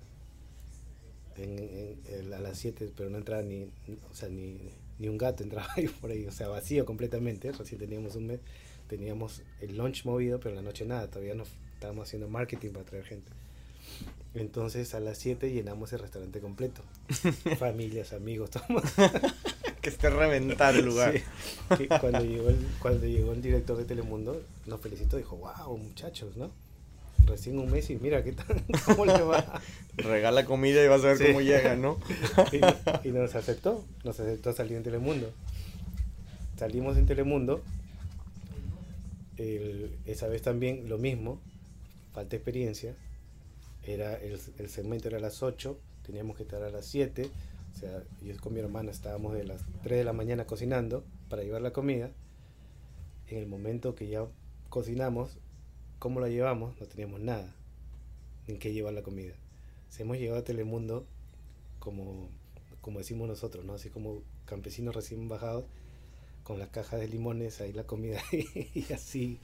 a 1.36 2.38
las 2.40 2.58
7, 2.58 2.92
pero 2.96 3.10
no 3.10 3.18
entraba 3.18 3.42
ni, 3.42 3.70
o 4.10 4.14
sea, 4.14 4.28
ni, 4.28 4.58
ni 4.98 5.08
un 5.08 5.18
gato 5.18 5.42
entraba 5.42 5.68
ahí 5.76 5.88
por 5.88 6.10
ahí, 6.10 6.26
o 6.26 6.32
sea, 6.32 6.48
vacío 6.48 6.84
completamente. 6.84 7.52
Recién 7.52 7.80
teníamos 7.80 8.16
un 8.16 8.26
mes, 8.26 8.40
teníamos 8.88 9.42
el 9.60 9.76
lunch 9.76 10.04
movido, 10.04 10.40
pero 10.40 10.50
en 10.50 10.56
la 10.56 10.62
noche 10.62 10.84
nada, 10.84 11.08
todavía 11.08 11.34
no 11.34 11.44
estábamos 11.74 12.08
haciendo 12.08 12.28
marketing 12.28 12.70
para 12.70 12.84
traer 12.84 13.04
gente. 13.04 13.30
Entonces 14.34 14.94
a 14.94 15.00
las 15.00 15.18
7 15.18 15.50
llenamos 15.52 15.92
el 15.92 15.98
restaurante 16.00 16.40
completo. 16.40 16.82
Familias, 17.58 18.12
amigos, 18.12 18.50
todo. 18.50 18.62
que 19.80 19.88
esté 19.88 20.10
reventar 20.10 20.76
el 20.76 20.84
lugar. 20.86 21.14
Sí, 21.76 21.86
cuando, 22.00 22.20
llegó 22.24 22.48
el, 22.50 22.56
cuando 22.80 23.06
llegó 23.06 23.32
el 23.32 23.42
director 23.42 23.76
de 23.76 23.84
Telemundo, 23.84 24.40
nos 24.66 24.80
felicitó, 24.80 25.16
dijo, 25.16 25.36
wow, 25.36 25.76
muchachos, 25.78 26.36
¿no? 26.36 26.50
Recién 27.26 27.58
un 27.58 27.70
mes 27.70 27.90
y 27.90 27.96
mira, 27.96 28.22
¿qué 28.24 28.32
tal? 28.32 28.62
¿Cómo 28.86 29.04
le 29.06 29.22
va? 29.22 29.60
Regala 29.96 30.44
comida 30.44 30.82
y 30.84 30.88
vas 30.88 31.02
a 31.04 31.08
ver 31.08 31.18
Sí. 31.18 31.26
cómo 31.26 31.40
llega, 31.40 31.76
¿no? 31.76 31.98
y, 32.52 33.08
y 33.08 33.12
nos 33.12 33.34
aceptó, 33.34 33.84
nos 34.04 34.18
aceptó 34.20 34.52
salir 34.52 34.76
en 34.76 34.82
Telemundo. 34.82 35.30
Salimos 36.58 36.96
en 36.96 37.06
Telemundo, 37.06 37.62
el- 39.36 39.96
esa 40.06 40.26
vez 40.28 40.42
también 40.42 40.88
lo 40.88 40.98
mismo, 40.98 41.40
falta 42.14 42.36
experiencia, 42.36 42.94
era 43.88 44.16
el, 44.16 44.38
el 44.58 44.68
segmento 44.68 45.08
era 45.08 45.18
a 45.18 45.20
las 45.20 45.42
8, 45.42 45.78
teníamos 46.04 46.36
que 46.36 46.42
estar 46.42 46.62
a 46.62 46.70
las 46.70 46.86
7, 46.86 47.30
o 47.72 47.78
sea, 47.78 48.02
yo 48.22 48.36
con 48.40 48.54
mi 48.54 48.60
hermana 48.60 48.90
estábamos 48.90 49.34
de 49.34 49.44
las 49.44 49.62
3 49.82 49.98
de 49.98 50.04
la 50.04 50.12
mañana 50.12 50.46
cocinando 50.46 51.04
para 51.28 51.42
llevar 51.42 51.62
la 51.62 51.72
comida, 51.72 52.10
en 53.28 53.38
el 53.38 53.46
momento 53.46 53.94
que 53.94 54.08
ya 54.08 54.26
cocinamos, 54.68 55.38
¿cómo 55.98 56.20
la 56.20 56.28
llevamos? 56.28 56.78
No 56.80 56.86
teníamos 56.86 57.20
nada 57.20 57.54
en 58.46 58.58
qué 58.58 58.72
llevar 58.72 58.94
la 58.94 59.02
comida. 59.02 59.34
Se 59.90 60.02
hemos 60.02 60.18
llegado 60.18 60.40
a 60.40 60.44
Telemundo 60.44 61.06
como, 61.78 62.28
como 62.80 62.98
decimos 62.98 63.28
nosotros, 63.28 63.64
¿no? 63.64 63.74
Así 63.74 63.90
como 63.90 64.22
campesinos 64.46 64.94
recién 64.94 65.28
bajados, 65.28 65.64
con 66.42 66.58
las 66.58 66.70
cajas 66.70 67.00
de 67.00 67.08
limones, 67.08 67.60
ahí 67.60 67.72
la 67.72 67.84
comida, 67.84 68.20
y 68.32 68.92
así, 68.92 69.38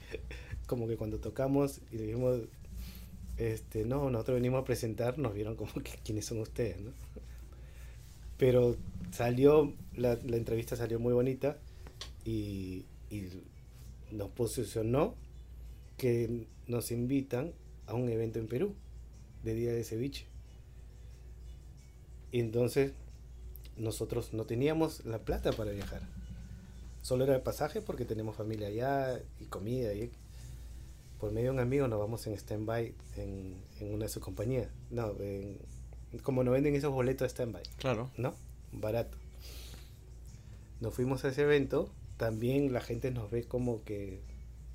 como 0.65 0.87
que 0.87 0.97
cuando 0.97 1.19
tocamos 1.19 1.81
y 1.91 1.97
le 1.97 2.07
dijimos, 2.07 2.41
este, 3.37 3.85
no, 3.85 4.09
nosotros 4.09 4.35
venimos 4.35 4.61
a 4.61 4.65
presentar, 4.65 5.17
nos 5.17 5.33
vieron 5.33 5.55
como 5.55 5.71
que 5.73 5.91
quiénes 6.03 6.25
son 6.25 6.39
ustedes, 6.39 6.79
¿no? 6.79 6.91
Pero 8.37 8.75
salió, 9.11 9.73
la, 9.95 10.13
entrevista 10.13 10.75
salió 10.75 10.99
muy 10.99 11.13
bonita 11.13 11.57
y, 12.25 12.85
y 13.09 13.29
nos 14.11 14.29
posicionó 14.29 15.15
que 15.97 16.47
nos 16.67 16.91
invitan 16.91 17.53
a 17.87 17.93
un 17.93 18.09
evento 18.09 18.39
en 18.39 18.47
Perú 18.47 18.73
de 19.43 19.53
Día 19.53 19.73
de 19.73 19.83
Ceviche. 19.83 20.25
Y 22.31 22.39
entonces 22.39 22.91
nosotros 23.77 24.33
no 24.33 24.45
teníamos 24.45 25.05
la 25.05 25.19
plata 25.19 25.51
para 25.51 25.71
viajar. 25.71 26.01
Solo 27.01 27.23
era 27.23 27.35
el 27.35 27.41
pasaje 27.41 27.81
porque 27.81 28.03
tenemos 28.03 28.35
familia 28.35 28.67
allá 28.67 29.21
y 29.39 29.45
comida. 29.45 29.93
Y 29.93 30.11
por 31.19 31.31
medio 31.31 31.47
de 31.47 31.53
un 31.55 31.59
amigo 31.59 31.87
nos 31.87 31.99
vamos 31.99 32.25
en 32.27 32.33
stand-by 32.33 32.93
en, 33.17 33.55
en 33.79 33.93
una 33.93 34.05
de 34.05 34.09
sus 34.09 34.23
compañías. 34.23 34.67
No, 34.91 35.13
en- 35.19 35.57
como 36.23 36.43
nos 36.43 36.53
venden 36.53 36.75
esos 36.75 36.93
boletos 36.93 37.25
de 37.25 37.29
stand-by. 37.29 37.63
Claro. 37.77 38.09
¿no? 38.17 38.33
Barato. 38.71 39.17
Nos 40.81 40.93
fuimos 40.93 41.23
a 41.25 41.29
ese 41.29 41.41
evento, 41.43 41.89
también 42.17 42.73
la 42.73 42.81
gente 42.81 43.11
nos 43.11 43.31
ve 43.31 43.43
como 43.43 43.83
que 43.83 44.21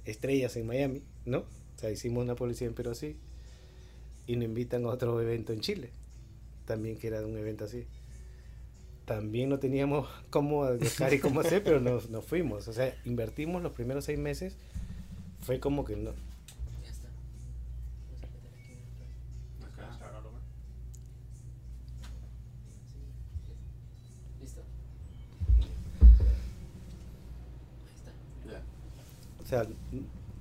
estrellas 0.05 0.57
en 0.57 0.66
Miami, 0.66 1.03
¿no? 1.24 1.38
O 1.40 1.79
sea, 1.79 1.90
hicimos 1.90 2.24
una 2.24 2.35
publicidad 2.35 2.68
en 2.70 2.74
Perú 2.74 2.90
así 2.90 3.16
y 4.26 4.37
nos 4.37 4.44
invitan 4.44 4.85
a 4.85 4.88
otro 4.88 5.20
evento 5.20 5.53
en 5.53 5.61
Chile, 5.61 5.90
también 6.66 6.96
que 6.98 7.07
era 7.09 7.24
un 7.24 7.37
evento 7.38 7.64
así. 7.64 7.87
También 9.05 9.48
no 9.48 9.59
teníamos 9.59 10.09
cómo 10.31 10.66
dejar 10.66 11.12
y 11.14 11.18
cómo 11.20 11.40
hacer, 11.40 11.62
pero 11.62 11.81
nos, 11.81 12.11
nos 12.11 12.24
fuimos. 12.24 12.68
O 12.68 12.72
sea, 12.72 12.94
invertimos 13.05 13.62
los 13.62 13.72
primeros 13.72 14.05
seis 14.05 14.18
meses, 14.18 14.57
fue 15.42 15.59
como 15.61 15.85
que 15.85 15.96
no. 15.96 16.12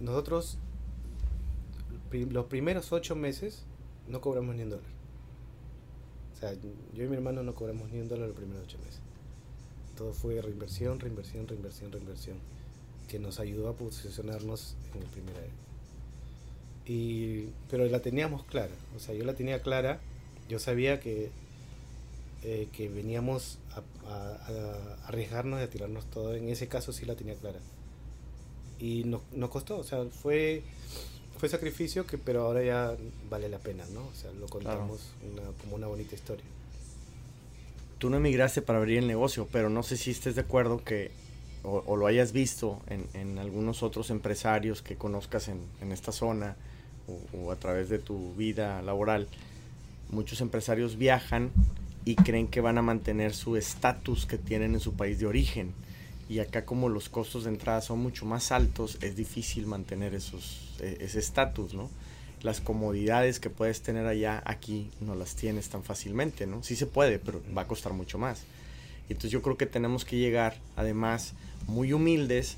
Nosotros 0.09 0.57
los 2.11 2.45
primeros 2.45 2.91
ocho 2.91 3.15
meses 3.15 3.63
no 4.07 4.21
cobramos 4.21 4.55
ni 4.55 4.63
un 4.63 4.71
dólar. 4.71 4.85
O 6.35 6.39
sea, 6.39 6.53
yo 6.53 7.03
y 7.03 7.07
mi 7.07 7.15
hermano 7.15 7.43
no 7.43 7.53
cobramos 7.53 7.89
ni 7.91 7.99
un 7.99 8.07
dólar 8.07 8.27
los 8.29 8.37
primeros 8.37 8.63
ocho 8.63 8.77
meses. 8.79 9.01
Todo 9.95 10.13
fue 10.13 10.41
reinversión, 10.41 10.99
reinversión, 10.99 11.47
reinversión, 11.47 11.91
reinversión, 11.91 12.37
que 13.07 13.19
nos 13.19 13.39
ayudó 13.39 13.69
a 13.69 13.73
posicionarnos 13.73 14.75
en 14.95 15.01
el 15.03 15.07
primer 15.09 15.35
año. 15.35 15.53
Y, 16.85 17.49
pero 17.69 17.85
la 17.85 17.99
teníamos 18.01 18.43
clara, 18.45 18.73
o 18.95 18.99
sea, 18.99 19.13
yo 19.13 19.23
la 19.23 19.35
tenía 19.35 19.61
clara, 19.61 19.99
yo 20.47 20.57
sabía 20.57 20.99
que, 20.99 21.29
eh, 22.43 22.67
que 22.71 22.89
veníamos 22.89 23.59
a, 23.73 23.83
a- 24.09 24.35
a 25.03 25.07
arriesgarnos 25.07 25.59
y 25.59 25.63
a 25.63 25.69
tirarnos 25.69 26.05
todo, 26.09 26.33
en 26.33 26.49
ese 26.49 26.67
caso 26.67 26.91
sí 26.91 27.05
la 27.05 27.15
tenía 27.15 27.35
clara. 27.35 27.59
Y 28.79 29.03
nos, 29.03 29.21
nos 29.33 29.49
costó, 29.49 29.77
o 29.77 29.83
sea, 29.83 30.05
fue, 30.05 30.61
fue 31.37 31.49
sacrificio, 31.49 32.05
que, 32.05 32.17
pero 32.17 32.43
ahora 32.43 32.63
ya 32.63 32.95
vale 33.29 33.49
la 33.49 33.57
pena, 33.59 33.83
¿no? 33.93 34.01
O 34.01 34.15
sea, 34.15 34.31
lo 34.31 34.47
contamos 34.47 34.99
una- 35.31 35.51
como 35.61 35.75
una 35.75 35.87
bonita 35.87 36.15
historia. 36.15 36.45
Tú 37.97 38.09
no 38.09 38.17
emigraste 38.17 38.61
para 38.61 38.79
abrir 38.79 38.99
el 38.99 39.07
negocio, 39.07 39.47
pero 39.51 39.69
no 39.69 39.83
sé 39.83 39.97
si 39.97 40.11
estés 40.11 40.35
de 40.35 40.41
acuerdo 40.41 40.83
que, 40.83 41.11
o, 41.63 41.83
o 41.85 41.97
lo 41.97 42.07
hayas 42.07 42.31
visto 42.31 42.79
en, 42.87 43.05
en 43.13 43.37
algunos 43.37 43.83
otros 43.83 44.09
empresarios 44.09 44.81
que 44.81 44.95
conozcas 44.95 45.49
en, 45.49 45.59
en 45.81 45.91
esta 45.91 46.13
zona 46.13 46.55
o, 47.07 47.37
o 47.37 47.51
a 47.51 47.57
través 47.57 47.89
de 47.89 47.99
tu 47.99 48.33
vida 48.35 48.81
laboral. 48.81 49.27
Muchos 50.09 50.39
empresarios 50.39 50.97
viajan 50.97 51.51
y 52.05 52.15
creen 52.15 52.47
que 52.47 52.61
van 52.61 52.77
a 52.77 52.81
mantener 52.81 53.33
su 53.35 53.57
estatus 53.57 54.25
que 54.25 54.37
tienen 54.37 54.73
en 54.75 54.79
su 54.79 54.93
país 54.93 55.19
de 55.19 55.25
origen. 55.25 55.73
Y 56.29 56.39
acá 56.39 56.63
como 56.63 56.89
los 56.89 57.09
costos 57.09 57.43
de 57.43 57.49
entrada 57.49 57.81
son 57.81 57.99
mucho 57.99 58.25
más 58.25 58.51
altos, 58.51 58.99
es 59.01 59.15
difícil 59.15 59.65
mantener 59.65 60.13
esos, 60.13 60.75
e- 60.79 60.97
ese 61.01 61.19
estatus, 61.19 61.73
¿no? 61.73 61.89
Las 62.43 62.61
comodidades 62.61 63.39
que 63.39 63.49
puedes 63.49 63.81
tener 63.81 64.05
allá, 64.05 64.41
aquí 64.45 64.91
no 65.01 65.15
las 65.15 65.35
tienes 65.35 65.69
tan 65.69 65.83
fácilmente, 65.83 66.45
¿no? 66.45 66.63
Sí 66.63 66.75
se 66.75 66.85
puede, 66.85 67.17
pero 67.19 67.41
va 67.57 67.63
a 67.63 67.67
costar 67.67 67.93
mucho 67.93 68.17
más. 68.19 68.43
Entonces 69.09 69.31
yo 69.31 69.41
creo 69.41 69.57
que 69.57 69.65
tenemos 69.65 70.05
que 70.05 70.17
llegar, 70.17 70.55
además, 70.75 71.33
muy 71.67 71.93
humildes, 71.93 72.57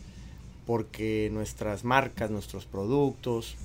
porque 0.67 1.29
nuestras 1.31 1.83
marcas, 1.85 2.29
nuestros 2.29 2.65
productos, 2.65 3.55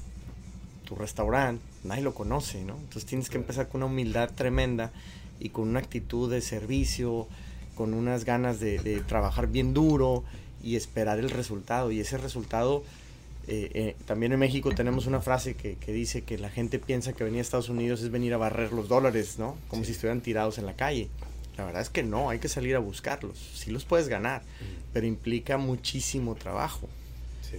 tu 0.84 0.94
restaurante, 0.94 1.62
nadie 1.84 2.02
lo 2.02 2.14
conoce, 2.14 2.64
¿no? 2.64 2.76
Entonces 2.76 3.06
tienes 3.06 3.28
que 3.28 3.38
empezar 3.38 3.68
con 3.68 3.82
una 3.82 3.92
humildad 3.92 4.30
tremenda 4.34 4.92
y 5.40 5.50
con 5.50 5.68
una 5.68 5.80
actitud 5.80 6.30
de 6.30 6.40
servicio, 6.40 7.26
con 7.76 7.94
unas 7.94 8.24
ganas 8.24 8.58
de, 8.58 8.78
de 8.78 9.00
trabajar 9.02 9.46
bien 9.46 9.72
duro 9.74 10.24
y 10.62 10.74
esperar 10.74 11.20
el 11.20 11.30
resultado. 11.30 11.92
Y 11.92 12.00
ese 12.00 12.18
resultado, 12.18 12.82
eh, 13.46 13.70
eh, 13.74 13.96
también 14.06 14.32
en 14.32 14.40
México 14.40 14.72
tenemos 14.74 15.06
una 15.06 15.20
frase 15.20 15.54
que, 15.54 15.76
que 15.76 15.92
dice 15.92 16.22
que 16.22 16.38
la 16.38 16.50
gente 16.50 16.80
piensa 16.80 17.12
que 17.12 17.22
venir 17.22 17.38
a 17.38 17.42
Estados 17.42 17.68
Unidos 17.68 18.00
es 18.02 18.10
venir 18.10 18.34
a 18.34 18.38
barrer 18.38 18.72
los 18.72 18.88
dólares, 18.88 19.38
¿no? 19.38 19.56
Como 19.68 19.82
Sí. 19.82 19.88
si 19.88 19.92
estuvieran 19.92 20.20
tirados 20.22 20.58
en 20.58 20.66
la 20.66 20.74
calle. 20.74 21.08
La 21.56 21.64
verdad 21.64 21.80
es 21.82 21.88
que 21.90 22.02
no, 22.02 22.28
hay 22.30 22.38
que 22.38 22.48
salir 22.48 22.74
a 22.76 22.80
buscarlos. 22.80 23.38
Sí 23.54 23.70
los 23.70 23.84
puedes 23.84 24.08
ganar, 24.08 24.42
pero 24.92 25.06
implica 25.06 25.56
muchísimo 25.56 26.34
trabajo. 26.34 26.88
Sí. 27.48 27.58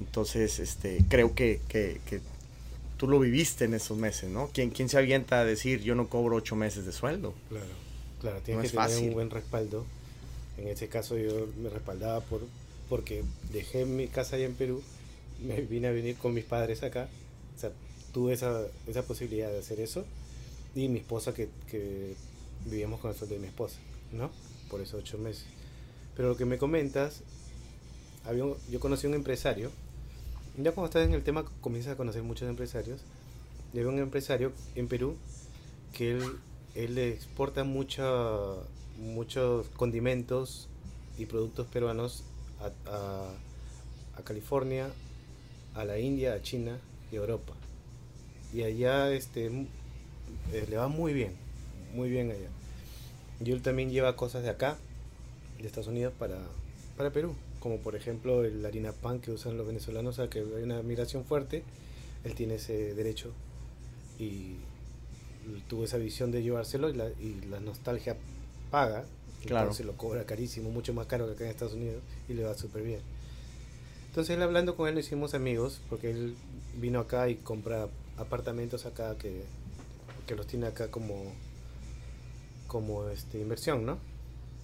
Entonces, 0.00 0.58
este, 0.58 1.04
creo 1.08 1.34
que, 1.34 1.60
que, 1.68 2.00
que 2.06 2.20
tú 2.98 3.08
lo 3.08 3.18
viviste 3.18 3.64
en 3.64 3.72
esos 3.74 3.96
meses, 3.96 4.28
¿no? 4.30 4.48
¿Quién, 4.52 4.70
¿Quién 4.70 4.88
se 4.90 4.98
avienta 4.98 5.40
a 5.40 5.44
decir 5.44 5.80
yo 5.80 5.94
no 5.94 6.08
cobro 6.08 6.36
ocho 6.36 6.54
meses 6.56 6.84
de 6.84 6.92
sueldo? 6.92 7.32
Claro, 7.48 7.64
claro, 8.20 8.40
tienes 8.42 8.56
No 8.58 8.60
que 8.62 8.66
es 8.66 8.72
tener 8.72 8.88
fácil. 8.88 9.08
un 9.08 9.14
buen 9.14 9.30
respaldo. 9.30 9.84
En 10.58 10.68
este 10.68 10.88
caso 10.88 11.16
yo 11.16 11.48
me 11.60 11.68
respaldaba 11.70 12.20
por 12.20 12.42
porque 12.88 13.22
dejé 13.52 13.84
mi 13.84 14.08
casa 14.08 14.36
allá 14.36 14.46
en 14.46 14.54
Perú, 14.54 14.82
me 15.42 15.60
vine 15.60 15.86
a 15.88 15.90
venir 15.92 16.16
con 16.16 16.34
mis 16.34 16.44
padres 16.44 16.82
acá, 16.82 17.08
o 17.56 17.60
sea, 17.60 17.70
tuve 18.12 18.32
esa, 18.32 18.62
esa 18.88 19.02
posibilidad 19.04 19.48
de 19.48 19.60
hacer 19.60 19.78
eso 19.80 20.04
y 20.74 20.88
mi 20.88 20.98
esposa 20.98 21.32
que, 21.32 21.48
que 21.70 22.14
vivíamos 22.66 22.98
con 23.00 23.12
el 23.12 23.16
sueldo 23.16 23.36
de 23.36 23.40
mi 23.40 23.46
esposa, 23.46 23.76
¿no? 24.12 24.30
Por 24.68 24.80
esos 24.80 25.00
ocho 25.02 25.18
meses. 25.18 25.44
Pero 26.16 26.28
lo 26.30 26.36
que 26.36 26.44
me 26.46 26.58
comentas, 26.58 27.20
había 28.24 28.44
un- 28.44 28.56
yo 28.70 28.80
conocí 28.80 29.06
a 29.06 29.10
un 29.10 29.14
empresario, 29.14 29.70
ya 30.58 30.72
cuando 30.72 30.86
estás 30.86 31.06
en 31.06 31.14
el 31.14 31.22
tema 31.22 31.44
comienzas 31.60 31.92
a 31.94 31.96
conocer 31.96 32.22
muchos 32.24 32.48
empresarios, 32.50 33.00
y 33.72 33.78
había 33.78 33.90
un 33.92 34.00
empresario 34.00 34.52
en 34.74 34.88
Perú 34.88 35.14
que 35.92 36.10
él, 36.10 36.24
él 36.74 36.98
exporta 36.98 37.64
mucha- 37.64 38.54
muchos 38.98 39.68
condimentos 39.70 40.68
y 41.18 41.26
productos 41.26 41.66
peruanos 41.66 42.24
a, 42.60 42.70
a- 42.90 43.34
a 44.16 44.22
California, 44.22 44.90
a 45.74 45.84
la 45.84 45.98
India, 45.98 46.34
a 46.34 46.42
China 46.42 46.78
y 47.12 47.16
a 47.16 47.20
Europa. 47.20 47.52
Y 48.52 48.62
allá 48.62 49.12
este, 49.12 49.46
eh, 50.52 50.66
le 50.68 50.76
va 50.76 50.88
muy 50.88 51.12
bien, 51.12 51.32
muy 51.94 52.10
bien 52.10 52.30
allá. 52.30 52.48
Y 53.44 53.50
él 53.52 53.62
también 53.62 53.90
lleva 53.90 54.16
cosas 54.16 54.42
de 54.42 54.50
acá, 54.50 54.76
de 55.60 55.66
Estados 55.66 55.88
Unidos, 55.88 56.12
para, 56.18 56.38
para 56.96 57.10
Perú. 57.10 57.34
Como 57.60 57.78
por 57.78 57.94
ejemplo 57.94 58.44
el 58.44 58.64
harina 58.64 58.92
pan 58.92 59.20
que 59.20 59.30
usan 59.30 59.56
los 59.56 59.66
venezolanos, 59.66 60.16
sea 60.16 60.28
que 60.28 60.40
hay 60.40 60.62
una 60.62 60.82
migración 60.82 61.24
fuerte, 61.24 61.62
él 62.24 62.34
tiene 62.34 62.54
ese 62.56 62.94
derecho 62.94 63.32
y 64.18 64.56
tuvo 65.68 65.84
esa 65.84 65.98
visión 65.98 66.30
de 66.30 66.42
llevárselo 66.42 66.90
y 66.90 66.94
la, 66.94 67.08
y 67.20 67.40
la 67.48 67.60
nostalgia 67.60 68.16
paga. 68.70 69.04
Claro. 69.42 69.66
Entonces 69.66 69.86
lo 69.86 69.96
cobra 69.96 70.24
carísimo, 70.24 70.70
mucho 70.70 70.92
más 70.92 71.06
caro 71.06 71.26
que 71.26 71.32
acá 71.32 71.44
en 71.44 71.50
Estados 71.50 71.74
Unidos 71.74 72.02
y 72.28 72.34
le 72.34 72.44
va 72.44 72.54
súper 72.54 72.82
bien. 72.82 73.00
Entonces 74.08 74.36
él 74.36 74.42
hablando 74.42 74.76
con 74.76 74.88
él 74.88 74.94
nos 74.94 75.06
hicimos 75.06 75.34
amigos 75.34 75.80
porque 75.88 76.10
él 76.10 76.34
vino 76.76 77.00
acá 77.00 77.28
y 77.28 77.36
compra 77.36 77.88
apartamentos 78.18 78.84
acá 78.84 79.16
que, 79.16 79.44
que 80.26 80.34
los 80.34 80.46
tiene 80.46 80.66
acá 80.66 80.90
como, 80.90 81.32
como 82.66 83.08
este, 83.08 83.38
inversión, 83.40 83.86
¿no? 83.86 83.98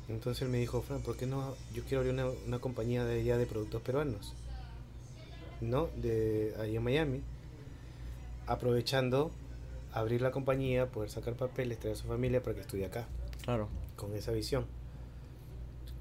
Entonces 0.08 0.42
él 0.42 0.48
me 0.48 0.58
dijo, 0.58 0.82
Fran, 0.82 1.00
¿por 1.00 1.16
qué 1.16 1.26
no? 1.26 1.54
Yo 1.74 1.82
quiero 1.84 1.98
abrir 1.98 2.12
una, 2.12 2.26
una 2.46 2.58
compañía 2.58 3.04
de 3.04 3.20
allá 3.20 3.38
de 3.38 3.46
productos 3.46 3.82
peruanos, 3.82 4.34
¿no? 5.60 5.88
De 5.96 6.54
ahí 6.60 6.76
en 6.76 6.82
Miami, 6.82 7.22
aprovechando 8.46 9.30
abrir 9.96 10.20
la 10.20 10.30
compañía, 10.30 10.90
poder 10.90 11.10
sacar 11.10 11.34
papeles, 11.34 11.78
traer 11.78 11.94
a 11.96 11.98
su 11.98 12.06
familia 12.06 12.42
para 12.42 12.54
que 12.54 12.60
estudie 12.60 12.84
acá 12.86 13.06
Claro. 13.42 13.68
con 13.96 14.14
esa 14.14 14.32
visión. 14.32 14.66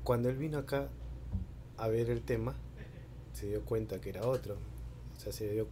Cuando 0.04 0.30
él 0.30 0.36
vino 0.38 0.58
acá 0.58 0.90
a 1.78 1.88
ver 1.88 2.10
el 2.10 2.22
tema, 2.22 2.56
se 3.34 3.48
dio 3.48 3.62
cuenta 3.64 4.00
que 4.02 4.10
era 4.10 4.28
otro. 4.28 4.58
O 5.16 5.20
sea, 5.20 5.32
se 5.32 5.50
dio, 5.50 5.68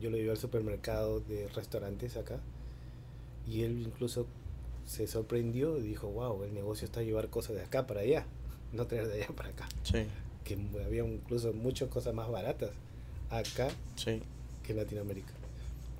yo 0.00 0.10
lo 0.10 0.16
llevé 0.16 0.30
al 0.30 0.36
supermercado 0.38 1.20
de 1.20 1.48
restaurantes 1.48 2.16
acá 2.16 2.40
y 3.46 3.62
él 3.62 3.82
incluso 3.86 4.26
se 4.86 5.06
sorprendió 5.06 5.78
y 5.78 5.82
dijo, 5.82 6.08
wow, 6.08 6.42
el 6.44 6.54
negocio 6.54 6.84
está 6.86 7.00
a 7.00 7.02
llevar 7.02 7.28
cosas 7.28 7.56
de 7.56 7.62
acá 7.62 7.86
para 7.86 8.00
allá, 8.00 8.24
no 8.72 8.86
traer 8.86 9.06
de 9.08 9.22
allá 9.22 9.34
para 9.36 9.50
acá. 9.50 9.68
Sí, 9.82 10.06
Que 10.44 10.54
había 10.84 11.04
incluso 11.04 11.52
muchas 11.52 11.88
cosas 11.88 12.14
más 12.14 12.28
baratas 12.30 12.70
acá 13.30 13.68
sí. 13.96 14.22
que 14.62 14.72
en 14.72 14.78
Latinoamérica. 14.78 15.32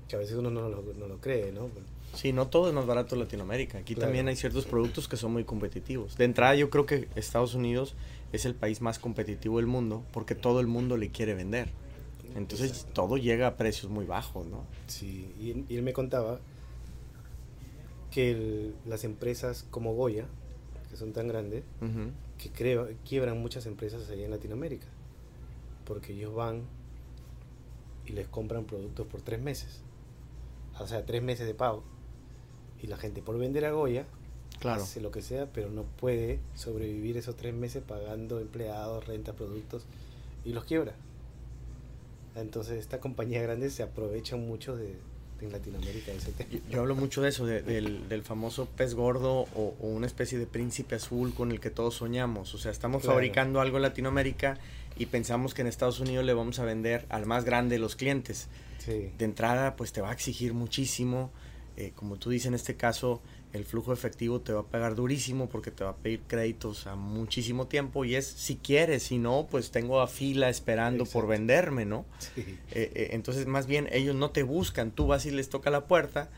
Que 0.07 0.15
a 0.15 0.19
veces 0.19 0.37
uno 0.37 0.49
no 0.49 0.69
lo, 0.69 0.81
no 0.97 1.07
lo 1.07 1.17
cree, 1.19 1.51
¿no? 1.51 1.69
Sí, 2.13 2.31
no 2.33 2.47
todo 2.47 2.69
es 2.69 2.73
más 2.73 2.85
barato 2.85 3.15
en 3.15 3.21
Latinoamérica. 3.21 3.77
Aquí 3.79 3.93
Claro. 3.93 4.07
también 4.07 4.27
hay 4.27 4.35
ciertos 4.35 4.65
productos 4.65 5.07
que 5.07 5.17
son 5.17 5.33
muy 5.33 5.43
competitivos. 5.43 6.15
De 6.17 6.23
entrada, 6.25 6.55
yo 6.55 6.69
creo 6.69 6.85
que 6.85 7.09
Estados 7.15 7.53
Unidos 7.53 7.95
es 8.31 8.45
el 8.45 8.55
país 8.55 8.81
más 8.81 8.97
competitivo 8.99 9.57
del 9.57 9.67
mundo 9.67 10.03
porque 10.13 10.33
todo 10.35 10.59
el 10.61 10.67
mundo 10.67 10.95
le 10.97 11.09
quiere 11.09 11.35
vender. 11.35 11.69
Entonces, 12.35 12.71
Exacto. 12.71 12.93
todo 12.93 13.17
llega 13.17 13.47
a 13.47 13.57
precios 13.57 13.91
muy 13.91 14.05
bajos, 14.05 14.47
¿no? 14.47 14.63
Sí, 14.87 15.31
y, 15.39 15.51
él- 15.51 15.65
y 15.69 15.75
él 15.75 15.81
me 15.83 15.91
contaba 15.93 16.39
que 18.11 18.31
el- 18.31 18.75
las 18.85 19.03
empresas 19.03 19.65
como 19.69 19.93
Goya, 19.93 20.25
que 20.89 20.95
son 20.97 21.11
tan 21.13 21.27
grandes, 21.27 21.63
que 22.37 22.49
creo, 22.51 22.87
quiebran 23.07 23.39
muchas 23.41 23.65
empresas 23.65 24.09
allá 24.09 24.23
en 24.25 24.31
Latinoamérica, 24.31 24.87
porque 25.85 26.13
ellos 26.13 26.33
van 26.33 26.61
y 28.05 28.13
les 28.13 28.27
compran 28.27 28.65
productos 28.65 29.05
por 29.07 29.21
tres 29.21 29.41
meses, 29.41 29.81
o 30.79 30.87
sea, 30.87 31.05
tres 31.05 31.21
meses 31.23 31.45
de 31.47 31.53
pago, 31.53 31.83
y 32.81 32.87
la 32.87 32.97
gente 32.97 33.21
por 33.21 33.37
vender 33.37 33.65
a 33.65 33.71
Goya 33.71 34.05
Claro. 34.59 34.81
hace 34.81 35.01
lo 35.01 35.11
que 35.11 35.21
sea, 35.21 35.45
pero 35.53 35.69
no 35.69 35.83
puede 35.83 36.39
sobrevivir 36.55 37.15
esos 37.17 37.35
tres 37.35 37.53
meses 37.53 37.83
pagando 37.85 38.39
empleados, 38.39 39.05
renta, 39.05 39.33
productos, 39.33 39.85
y 40.45 40.51
los 40.53 40.63
quiebra. 40.63 40.93
Entonces 42.35 42.79
esta 42.79 42.99
compañía 42.99 43.41
grande 43.41 43.69
se 43.69 43.83
aprovecha 43.83 44.35
mucho 44.35 44.75
de, 44.75 44.95
de 45.39 45.45
en 45.45 45.51
Latinoamérica 45.51 46.11
de 46.11 46.17
ese 46.17 46.31
tema. 46.31 46.49
Yo, 46.51 46.59
yo 46.69 46.81
hablo 46.81 46.95
mucho 46.95 47.21
de 47.21 47.29
eso, 47.29 47.45
de- 47.45 47.61
del, 47.61 48.07
del 48.09 48.23
famoso 48.23 48.67
pez 48.75 48.93
gordo 48.95 49.41
o, 49.55 49.75
o 49.79 49.87
una 49.87 50.07
especie 50.07 50.37
de 50.39 50.45
príncipe 50.47 50.95
azul 50.95 51.33
con 51.33 51.51
el 51.51 51.59
que 51.59 51.69
todos 51.69 51.95
soñamos. 51.95 52.53
O 52.53 52.57
sea, 52.57 52.71
estamos 52.71 53.01
Claro. 53.01 53.15
fabricando 53.15 53.59
algo 53.61 53.77
en 53.77 53.83
Latinoamérica 53.83 54.57
y 54.99 55.05
pensamos 55.07 55.53
que 55.53 55.61
en 55.61 55.67
Estados 55.67 55.99
Unidos 55.99 56.25
le 56.25 56.33
vamos 56.33 56.59
a 56.59 56.65
vender 56.65 57.05
al 57.09 57.25
más 57.25 57.45
grande 57.45 57.75
de 57.75 57.79
los 57.79 57.95
clientes. 57.95 58.47
Sí, 58.79 59.11
de 59.17 59.25
entrada 59.25 59.75
pues 59.75 59.91
te 59.91 60.01
va 60.01 60.09
a 60.09 60.13
exigir 60.13 60.53
muchísimo. 60.53 61.31
Eh, 61.75 61.91
como 61.95 62.17
tú 62.17 62.29
dices 62.31 62.47
en 62.47 62.53
este 62.55 62.75
caso, 62.75 63.21
el 63.53 63.63
flujo 63.63 63.93
efectivo 63.93 64.41
te 64.41 64.51
va 64.51 64.61
a 64.61 64.65
pegar 64.65 64.95
durísimo 64.95 65.47
porque 65.47 65.71
te 65.71 65.83
va 65.83 65.91
a 65.91 65.95
pedir 65.95 66.21
créditos 66.27 66.87
a 66.87 66.95
muchísimo 66.95 67.67
tiempo 67.67 68.03
y 68.03 68.15
es 68.15 68.25
si 68.25 68.55
quieres, 68.55 69.03
si 69.03 69.19
no, 69.19 69.47
pues 69.49 69.71
tengo 69.71 70.01
a 70.01 70.07
fila 70.07 70.49
esperando 70.49 71.05
por 71.05 71.27
venderme, 71.27 71.85
¿no? 71.85 72.05
sí, 72.19 72.41
Eh, 72.71 72.91
eh, 72.95 73.09
entonces 73.11 73.45
más 73.45 73.67
bien 73.67 73.87
ellos 73.91 74.15
no 74.15 74.31
te 74.31 74.43
buscan, 74.43 74.91
tú 74.91 75.07
vas 75.07 75.25
y 75.25 75.31
les 75.31 75.49
toca 75.49 75.69
la 75.69 75.85
puerta 75.85 76.29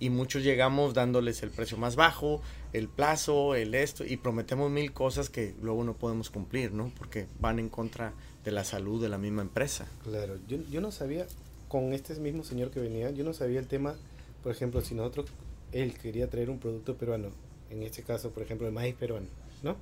y 0.00 0.10
muchos 0.10 0.42
llegamos 0.42 0.94
dándoles 0.94 1.42
el 1.42 1.50
precio 1.50 1.76
más 1.76 1.96
bajo, 1.96 2.40
el 2.72 2.88
plazo, 2.88 3.54
el 3.54 3.74
esto 3.74 4.04
y 4.04 4.16
prometemos 4.16 4.70
mil 4.70 4.92
cosas 4.92 5.28
que 5.28 5.54
luego 5.60 5.84
no 5.84 5.94
podemos 5.94 6.30
cumplir, 6.30 6.72
¿no? 6.72 6.92
Porque 6.96 7.26
van 7.40 7.58
en 7.58 7.68
contra 7.68 8.12
de 8.44 8.52
la 8.52 8.64
salud 8.64 9.02
de 9.02 9.08
la 9.08 9.18
misma 9.18 9.42
empresa. 9.42 9.86
claro. 10.04 10.38
Yo, 10.46 10.58
yo 10.70 10.80
no 10.80 10.92
sabía, 10.92 11.26
con 11.68 11.92
este 11.92 12.14
mismo 12.16 12.44
señor 12.44 12.70
que 12.70 12.80
venía, 12.80 13.10
yo 13.10 13.24
no 13.24 13.32
sabía 13.32 13.58
el 13.58 13.66
tema, 13.66 13.96
por 14.42 14.52
ejemplo, 14.52 14.80
si 14.80 14.94
nosotros, 14.94 15.26
él 15.72 15.94
quería 15.98 16.30
traer 16.30 16.50
un 16.50 16.58
producto 16.58 16.96
peruano, 16.96 17.30
en 17.70 17.82
este 17.82 18.02
caso, 18.02 18.30
por 18.30 18.42
ejemplo, 18.42 18.66
el 18.66 18.72
maíz 18.72 18.94
peruano, 18.94 19.26
¿no? 19.62 19.76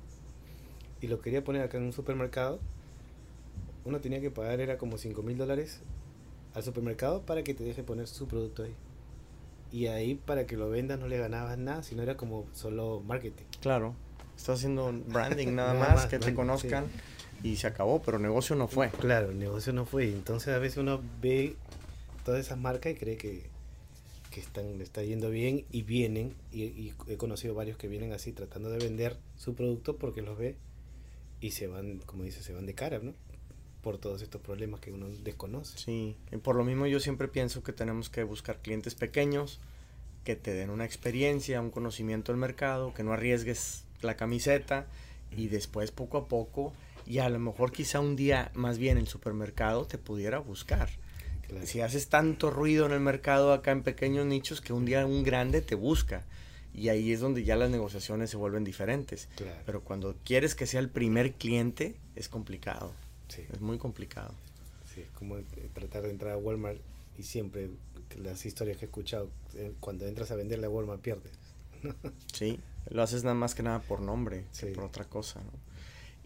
Y 0.99 1.07
lo 1.07 1.21
quería 1.21 1.43
poner 1.43 1.61
acá 1.61 1.77
en 1.77 1.83
un 1.83 1.93
supermercado, 1.93 2.59
uno 3.85 4.01
tenía 4.01 4.19
que 4.19 4.31
pagar, 4.31 4.59
era 4.59 4.77
como 4.77 4.97
5 4.97 5.21
mil 5.21 5.37
dólares 5.37 5.81
al 6.53 6.63
supermercado 6.63 7.21
para 7.21 7.43
que 7.43 7.53
te 7.53 7.63
deje 7.63 7.83
poner 7.83 8.07
su 8.07 8.27
producto 8.27 8.63
ahí. 8.63 8.75
Y 9.71 9.87
ahí 9.87 10.15
para 10.15 10.45
que 10.45 10.55
lo 10.55 10.69
vendas 10.69 10.99
no 10.99 11.07
le 11.07 11.17
ganabas 11.17 11.57
nada, 11.57 11.83
sino 11.83 12.03
era 12.03 12.17
como 12.17 12.45
solo 12.53 13.01
marketing. 13.05 13.45
Claro. 13.61 13.95
Estás 14.35 14.59
haciendo 14.59 14.91
branding 15.07 15.47
nada, 15.55 15.73
Nada 15.73 15.85
más, 15.85 15.95
más, 15.95 16.05
que 16.07 16.19
te 16.19 16.33
conozcan 16.33 16.85
y 17.43 17.57
se 17.57 17.67
acabó, 17.67 18.01
pero 18.01 18.19
negocio 18.19 18.55
no 18.55 18.67
fue. 18.67 18.89
Claro, 18.89 19.31
el 19.31 19.39
negocio 19.39 19.73
no 19.73 19.85
fue. 19.85 20.05
Entonces 20.09 20.53
a 20.53 20.59
veces 20.59 20.77
uno 20.77 21.01
ve 21.21 21.55
todas 22.23 22.39
esas 22.39 22.57
marcas 22.57 22.93
y 22.93 22.95
cree 22.95 23.17
que, 23.17 23.49
que 24.31 24.39
están, 24.39 24.77
le 24.77 24.83
está 24.83 25.03
yendo 25.03 25.29
bien 25.29 25.65
y 25.71 25.83
vienen. 25.83 26.33
Y, 26.51 26.63
y 26.63 26.93
he 27.07 27.17
conocido 27.17 27.53
varios 27.53 27.77
que 27.77 27.87
vienen 27.87 28.13
así 28.13 28.31
tratando 28.31 28.69
de 28.69 28.79
vender 28.79 29.17
su 29.37 29.53
producto 29.55 29.97
porque 29.97 30.21
los 30.21 30.37
ve 30.37 30.55
y 31.39 31.51
se 31.51 31.67
van, 31.67 31.99
como 31.99 32.23
dice, 32.23 32.41
se 32.41 32.53
van 32.53 32.65
de 32.65 32.73
cara, 32.73 32.99
¿no? 32.99 33.13
Por 33.81 33.97
todos 33.97 34.21
estos 34.21 34.41
problemas 34.41 34.79
que 34.79 34.91
uno 34.91 35.07
desconoce. 35.23 35.77
Sí, 35.77 36.15
y 36.31 36.37
por 36.37 36.55
lo 36.55 36.63
mismo 36.63 36.87
yo 36.87 36.99
siempre 36.99 37.27
pienso 37.27 37.63
que 37.63 37.73
tenemos 37.73 38.09
que 38.09 38.23
buscar 38.23 38.61
clientes 38.61 38.95
pequeños 38.95 39.59
que 40.27 40.35
te 40.35 40.53
den 40.53 40.71
una 40.71 40.83
experiencia, 40.83 41.61
un 41.61 41.71
conocimiento 41.71 42.33
del 42.33 42.39
mercado, 42.39 42.93
que 42.93 43.01
no 43.01 43.13
arriesgues 43.13 43.85
la 44.01 44.17
camiseta 44.17 44.85
y 45.31 45.47
después 45.47 45.91
poco 45.91 46.17
a 46.17 46.27
poco 46.27 46.73
y 47.05 47.19
a 47.19 47.29
lo 47.29 47.39
mejor 47.39 47.71
quizá 47.71 48.01
un 48.01 48.17
día 48.17 48.51
más 48.53 48.77
bien 48.77 48.97
el 48.97 49.07
supermercado 49.07 49.85
te 49.85 49.97
pudiera 49.97 50.39
buscar. 50.39 50.89
Claro. 51.47 51.65
Si 51.65 51.79
haces 51.79 52.09
tanto 52.09 52.49
ruido 52.51 52.85
en 52.85 52.91
el 52.91 52.99
mercado 52.99 53.53
acá 53.53 53.71
en 53.71 53.83
pequeños 53.83 54.25
nichos 54.25 54.59
que 54.59 54.73
un 54.73 54.83
día 54.83 55.05
un 55.05 55.23
grande 55.23 55.61
te 55.61 55.75
busca 55.75 56.25
y 56.73 56.89
ahí 56.89 57.13
es 57.13 57.21
donde 57.21 57.45
ya 57.45 57.55
las 57.55 57.69
negociaciones 57.69 58.29
se 58.29 58.35
vuelven 58.35 58.65
diferentes. 58.65 59.29
Claro. 59.37 59.61
Pero 59.65 59.81
cuando 59.81 60.17
quieres 60.25 60.55
que 60.55 60.67
sea 60.67 60.81
el 60.81 60.89
primer 60.89 61.35
cliente 61.35 61.95
es 62.17 62.27
complicado, 62.27 62.91
Sí, 63.29 63.43
es 63.51 63.59
muy 63.61 63.77
complicado. 63.77 64.33
sí, 64.93 65.01
es 65.01 65.09
como 65.11 65.37
tratar 65.73 66.03
de 66.03 66.09
entrar 66.11 66.33
a 66.33 66.37
Walmart 66.37 66.79
y 67.17 67.23
siempre 67.23 67.69
que 68.09 68.19
las 68.19 68.45
historias 68.45 68.77
que 68.77 68.85
he 68.85 68.87
escuchado, 68.87 69.29
eh, 69.55 69.73
cuando 69.79 70.05
entras 70.07 70.31
a 70.31 70.35
venderle 70.35 70.67
a 70.67 70.69
Walmart 70.69 71.01
pierdes. 71.01 71.31
Sí, 72.33 72.59
lo 72.89 73.01
haces 73.03 73.23
nada 73.23 73.35
más 73.35 73.53
que 73.55 73.63
nada 73.63 73.79
por 73.81 74.01
nombre, 74.01 74.45
que 74.59 74.67
Sí. 74.67 74.73
por 74.73 74.85
otra 74.85 75.05
cosa, 75.05 75.41
¿no? 75.41 75.51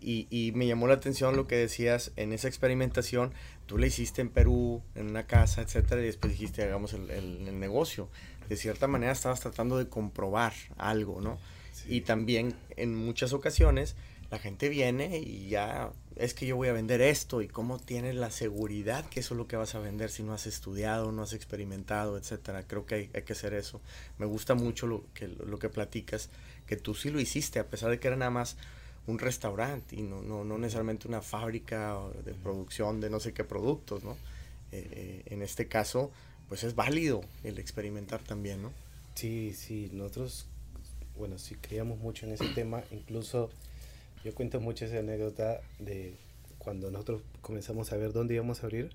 Y, 0.04 0.28
y 0.32 0.52
me 0.54 0.66
llamó 0.66 0.88
la 0.88 0.96
atención 0.96 1.36
lo 1.36 1.46
que 1.48 1.56
decías 1.56 2.12
en 2.16 2.34
esa 2.34 2.48
experimentación, 2.48 3.34
tú 3.68 3.78
la 3.78 3.86
hiciste 3.88 4.22
en 4.22 4.30
Perú, 4.30 4.82
en 4.96 5.10
una 5.10 5.28
casa, 5.28 5.62
etcétera, 5.62 6.02
y 6.02 6.06
después 6.06 6.32
dijiste 6.34 6.64
hagamos 6.64 6.94
el, 6.94 7.10
el- 7.12 7.48
el 7.48 7.60
negocio. 7.60 8.10
De 8.50 8.56
cierta 8.58 8.88
manera 8.88 9.12
estabas 9.12 9.40
tratando 9.42 9.78
de 9.78 9.88
comprobar 9.90 10.54
algo, 10.78 11.22
¿no? 11.22 11.38
Sí. 11.72 11.98
Y 11.98 12.02
también 12.02 12.56
en 12.78 12.96
muchas 12.96 13.32
ocasiones 13.34 13.96
la 14.32 14.40
gente 14.40 14.70
viene 14.70 15.20
y 15.20 15.50
ya 15.50 15.92
es 16.16 16.34
que 16.34 16.46
yo 16.46 16.56
voy 16.56 16.68
a 16.68 16.74
vender 16.74 17.02
esto 17.02 17.42
y 17.42 17.48
cómo 17.48 17.80
tienes 17.80 18.16
la 18.16 18.32
seguridad 18.32 19.06
que 19.06 19.22
eso 19.22 19.34
es 19.34 19.38
lo 19.38 19.48
que 19.48 19.56
vas 19.56 19.76
a 19.76 19.80
vender 19.80 20.10
si 20.10 20.24
no 20.24 20.34
has 20.34 20.46
estudiado, 20.46 21.12
no 21.12 21.24
has 21.24 21.34
experimentado, 21.34 22.18
etcétera. 22.18 22.64
Creo 22.68 22.86
que 22.86 22.96
hay, 22.96 23.10
hay 23.14 23.24
que 23.24 23.34
hacer 23.34 23.54
eso. 23.54 23.82
Me 24.18 24.26
gusta 24.26 24.54
mucho 24.54 24.88
lo 24.88 25.06
que, 25.14 25.28
lo 25.28 25.58
que 25.60 25.70
platicas, 25.70 26.30
que 26.68 26.76
tú 26.76 26.94
sí 26.94 27.10
lo 27.10 27.20
hiciste, 27.20 27.60
a 27.60 27.68
pesar 27.68 27.90
de 27.92 28.00
que 28.00 28.08
era 28.08 28.18
nada 28.18 28.32
más 28.32 28.58
un 29.08 29.20
restaurante 29.20 29.96
y 29.96 30.02
no, 30.02 30.22
no, 30.22 30.44
no 30.44 30.58
necesariamente 30.58 31.08
una 31.08 31.22
fábrica 31.22 31.98
de 32.24 32.34
producción 32.34 33.02
de 33.02 33.10
no 33.10 33.20
sé 33.20 33.34
qué 33.34 33.44
productos, 33.44 34.04
¿no? 34.04 34.12
Eh, 34.72 34.88
eh, 34.92 35.24
en 35.26 35.42
este 35.42 35.68
caso, 35.68 36.12
pues 36.48 36.64
es 36.64 36.76
válido 36.76 37.22
el 37.44 37.60
experimentar 37.60 38.22
también, 38.22 38.62
¿no? 38.62 38.72
Sí, 39.16 39.54
sí, 39.54 39.90
nosotros, 39.92 40.46
bueno, 41.18 41.38
sí 41.38 41.56
creíamos 41.56 42.00
mucho 42.00 42.26
en 42.26 42.34
ese 42.34 42.48
tema, 42.50 42.84
incluso 42.92 43.50
yo 44.24 44.34
cuento 44.36 44.60
mucho 44.60 44.86
esa 44.86 45.00
anécdota 45.00 45.62
de 45.80 46.14
cuando 46.58 46.92
nosotros 46.92 47.22
comenzamos 47.42 47.92
a 47.92 47.98
ver 47.98 48.14
dónde 48.14 48.36
íbamos 48.36 48.62
a 48.62 48.68
abrir, 48.68 48.92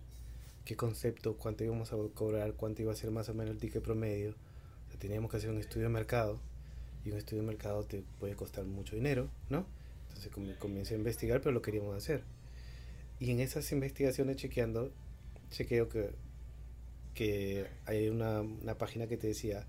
qué 0.64 0.76
concepto, 0.76 1.36
cuánto 1.36 1.64
íbamos 1.64 1.92
a 1.92 1.96
cobrar, 2.14 2.52
cuánto 2.54 2.82
iba 2.82 2.92
a 2.92 2.96
ser 2.96 3.10
más 3.10 3.28
o 3.28 3.34
menos 3.34 3.54
el 3.54 3.60
ticket 3.60 3.82
promedio. 3.82 4.30
O 4.30 4.90
sea, 4.90 4.98
teníamos 5.00 5.30
que 5.30 5.38
hacer 5.38 5.50
un 5.50 5.58
estudio 5.58 5.84
de 5.86 5.92
mercado 5.92 6.38
y 7.04 7.10
un 7.10 7.18
estudio 7.18 7.42
de 7.42 7.48
mercado 7.48 7.82
te 7.84 8.02
puede 8.20 8.34
costar 8.36 8.64
mucho 8.64 8.94
dinero, 8.94 9.28
¿no? 9.48 9.66
Entonces 10.08 10.32
com- 10.32 10.54
comencé 10.58 10.94
a 10.94 10.98
investigar, 10.98 11.40
pero 11.40 11.52
lo 11.52 11.62
queríamos 11.62 11.96
hacer. 11.96 12.22
Y 13.18 13.30
en 13.30 13.40
esas 13.40 13.70
investigaciones 13.72 14.36
chequeando, 14.36 14.92
chequeo 15.50 15.88
que, 15.88 16.10
que 17.14 17.66
hay 17.86 18.08
una, 18.08 18.42
una 18.42 18.78
página 18.78 19.06
que 19.06 19.16
te 19.16 19.26
decía, 19.28 19.66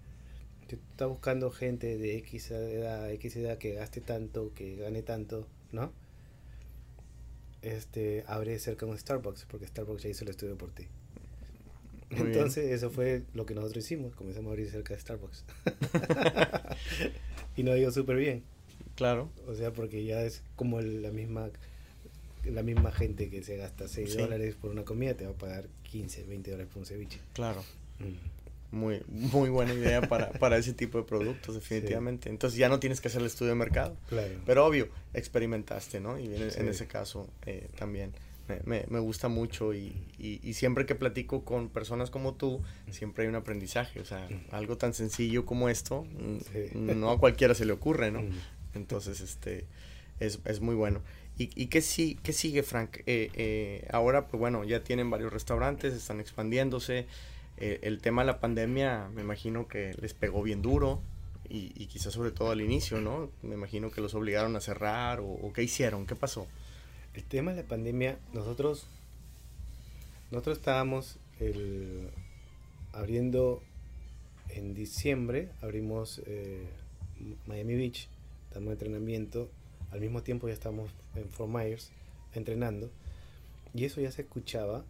tú 0.67 0.77
estás 0.91 1.07
buscando 1.07 1.49
gente 1.51 1.97
de 1.97 2.17
X 2.17 2.51
edad, 2.51 3.09
X 3.11 3.35
edad 3.37 3.57
que 3.57 3.73
gaste 3.73 4.01
tanto, 4.01 4.53
que 4.53 4.75
gane 4.75 5.01
tanto, 5.01 5.47
¿no? 5.71 5.91
Este, 7.61 8.23
abre 8.27 8.57
cerca 8.59 8.85
un 8.85 8.97
Starbucks, 8.97 9.45
porque 9.45 9.67
Starbucks 9.67 10.03
ya 10.03 10.09
hizo 10.09 10.23
el 10.23 10.29
estudio 10.29 10.57
por 10.57 10.71
ti. 10.71 10.87
Muy 12.09 12.19
bien. 12.19 12.33
Entonces, 12.33 12.71
eso 12.71 12.89
fue 12.91 13.23
lo 13.33 13.45
que 13.45 13.53
nosotros 13.55 13.83
hicimos, 13.83 14.15
comenzamos 14.15 14.49
a 14.49 14.51
abrir 14.53 14.69
cerca 14.69 14.93
de 14.93 14.99
Starbucks. 14.99 15.43
y 17.57 17.63
nos 17.63 17.75
dio 17.75 17.91
súper 17.91 18.17
bien. 18.17 18.43
Claro. 18.95 19.29
O 19.47 19.55
sea, 19.55 19.73
porque 19.73 20.03
ya 20.05 20.23
es 20.23 20.43
como 20.55 20.81
la 20.81 21.11
misma 21.11 21.49
la 22.45 22.63
misma 22.63 22.93
gente 22.93 23.29
que 23.29 23.43
se 23.43 23.57
gasta 23.57 23.89
6 23.89 24.13
Sí. 24.13 24.17
dólares 24.17 24.55
por 24.55 24.71
una 24.71 24.85
comida 24.85 25.13
te 25.15 25.25
va 25.25 25.31
a 25.31 25.35
pagar 25.35 25.67
15, 25.83 26.23
20 26.23 26.51
dólares 26.51 26.71
por 26.71 26.79
un 26.79 26.85
ceviche. 26.85 27.19
Claro. 27.33 27.61
Mm. 27.99 28.36
Muy, 28.71 29.01
muy 29.07 29.49
buena 29.49 29.73
idea 29.73 30.01
para, 30.01 30.31
para 30.33 30.57
ese 30.57 30.73
tipo 30.73 30.97
de 30.97 31.05
productos, 31.05 31.55
definitivamente. 31.55 32.29
Entonces 32.29 32.57
ya 32.59 32.67
no 32.67 32.79
tienes 32.79 32.99
que 32.99 33.07
hacer 33.07 33.21
el 33.21 33.27
estudio 33.27 33.49
de 33.51 33.55
mercado. 33.55 33.95
Claro. 34.09 34.33
Pero 34.45 34.65
obvio, 34.65 34.89
experimentaste, 35.13 35.99
¿no? 35.99 36.19
Y 36.19 36.25
en, 36.25 36.41
en 36.43 36.51
Sí. 36.51 36.59
ese 36.67 36.87
caso 36.87 37.29
eh, 37.45 37.69
también 37.77 38.11
me, 38.49 38.59
me- 38.65 38.85
me 38.89 38.99
gusta 38.99 39.27
mucho 39.29 39.73
y, 39.73 39.93
y- 40.19 40.39
y 40.43 40.53
siempre 40.53 40.85
que 40.85 40.95
platico 40.95 41.43
con 41.45 41.69
personas 41.69 42.09
como 42.09 42.33
tú, 42.33 42.61
siempre 42.91 43.23
hay 43.23 43.29
un 43.29 43.35
aprendizaje. 43.35 43.99
O 44.01 44.05
sea, 44.05 44.27
algo 44.51 44.77
tan 44.77 44.93
sencillo 44.93 45.45
como 45.45 45.69
esto, 45.69 46.05
Sí. 46.51 46.71
no 46.75 47.11
a 47.11 47.19
cualquiera 47.19 47.53
se 47.55 47.65
le 47.65 47.71
ocurre, 47.73 48.11
¿no? 48.11 48.21
Mm. 48.21 48.31
Entonces, 48.75 49.21
este, 49.21 49.65
es, 50.19 50.39
es 50.45 50.59
muy 50.59 50.75
bueno. 50.75 51.01
¿Y, 51.37 51.49
y 51.55 51.67
qué, 51.67 51.81
sí, 51.81 52.17
qué 52.23 52.33
sigue, 52.33 52.63
Frank? 52.63 52.97
Eh, 53.05 53.29
eh, 53.33 53.87
ahora, 53.91 54.27
pues 54.27 54.39
bueno, 54.39 54.63
ya 54.63 54.83
tienen 54.83 55.09
varios 55.09 55.31
restaurantes, 55.31 55.93
están 55.93 56.19
expandiéndose. 56.19 57.05
Eh, 57.57 57.79
el 57.83 58.01
tema 58.01 58.21
de 58.21 58.27
la 58.27 58.39
pandemia, 58.39 59.09
me 59.13 59.21
imagino 59.21 59.67
que 59.67 59.93
les 59.99 60.13
pegó 60.13 60.43
bien 60.43 60.61
duro. 60.61 61.01
Y, 61.49 61.85
quizás 61.85 62.11
sobre 62.11 62.31
todo 62.31 62.51
al 62.51 62.59
inicio, 62.59 62.99
¿no? 62.99 63.29
Me 63.41 63.55
imagino 63.55 63.89
que 63.89 64.01
los 64.01 64.13
obligaron 64.15 64.57
a 64.57 64.59
cerrar 64.59 65.21
o, 65.21 65.53
qué 65.53 65.63
hicieron, 65.63 66.05
qué 66.05 66.13
pasó. 66.13 66.45
El 67.13 67.23
tema 67.23 67.51
de 67.51 67.63
la 67.63 67.67
pandemia, 67.69 68.19
nosotros 68.33 68.85
nosotros 70.29 70.57
estábamos 70.57 71.17
abriendo 72.91 73.63
en 74.49 74.73
diciembre, 74.73 75.49
abrimos 75.61 76.21
eh, 76.25 76.67
Miami 77.45 77.75
Beach, 77.75 78.09
estamos 78.47 78.67
en 78.67 78.73
entrenamiento, 78.73 79.49
al 79.91 80.01
mismo 80.01 80.23
tiempo 80.23 80.47
ya 80.47 80.53
estamos 80.53 80.89
en 81.15 81.29
Fort 81.29 81.49
Myers 81.49 81.91
entrenando, 82.33 82.89
y 83.73 83.85
eso 83.85 84.01
ya 84.01 84.11
se 84.11 84.23
escuchaba, 84.23 84.83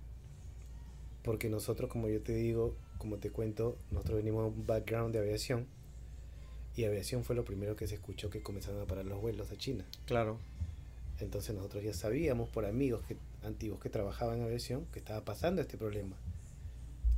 porque 1.27 1.49
nosotros, 1.49 1.91
como 1.91 2.07
yo 2.07 2.21
te 2.21 2.33
digo, 2.33 2.73
como 2.97 3.17
te 3.17 3.31
cuento, 3.31 3.77
nosotros 3.91 4.15
venimos 4.15 4.45
de 4.45 4.61
un 4.61 4.65
background 4.65 5.13
de 5.13 5.19
aviación, 5.19 5.67
y 6.77 6.85
aviación 6.85 7.25
fue 7.25 7.35
lo 7.35 7.43
primero 7.43 7.75
que 7.75 7.85
se 7.85 7.95
escuchó 7.95 8.29
que 8.29 8.41
comenzaron 8.41 8.81
a 8.81 8.85
parar 8.85 9.03
los 9.05 9.19
vuelos 9.19 9.51
a 9.51 9.57
China. 9.57 9.83
Claro. 10.05 10.39
Entonces 11.19 11.53
nosotros 11.53 11.83
ya 11.83 11.93
sabíamos 11.93 12.47
por 12.47 12.65
amigos 12.65 13.03
que, 13.05 13.17
antiguos 13.43 13.81
que 13.81 13.89
trabajaban 13.89 14.37
en 14.37 14.45
aviación 14.45 14.85
que 14.93 14.99
estaba 14.99 15.25
pasando 15.25 15.61
este 15.61 15.77
problema. 15.77 16.15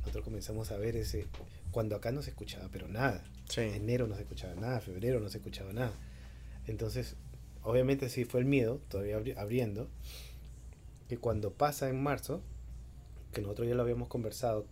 Nosotros 0.00 0.24
comenzamos 0.24 0.72
a 0.72 0.76
ver 0.76 0.96
ese, 0.96 1.26
cuando 1.70 1.94
acá 1.94 2.10
no 2.10 2.22
se 2.22 2.30
escuchaba, 2.30 2.68
pero 2.72 2.88
nada. 2.88 3.22
Sí. 3.48 3.60
Enero 3.60 4.08
no 4.08 4.16
se 4.16 4.22
escuchaba 4.22 4.56
nada, 4.56 4.80
febrero 4.80 5.20
no 5.20 5.28
se 5.28 5.38
escuchaba 5.38 5.72
nada. 5.72 5.92
Entonces, 6.66 7.14
obviamente 7.62 8.08
sí 8.08 8.24
fue 8.24 8.40
el 8.40 8.46
miedo, 8.46 8.80
todavía 8.88 9.20
abri- 9.20 9.36
abriendo, 9.38 9.88
que 11.08 11.16
cuando 11.16 11.52
pasa 11.52 11.88
en 11.90 12.02
marzo, 12.02 12.42
que 13.32 13.40
nosotros 13.42 13.68
ya 13.68 13.74
lo 13.74 13.82
habíamos 13.82 14.08
conversado, 14.08 14.66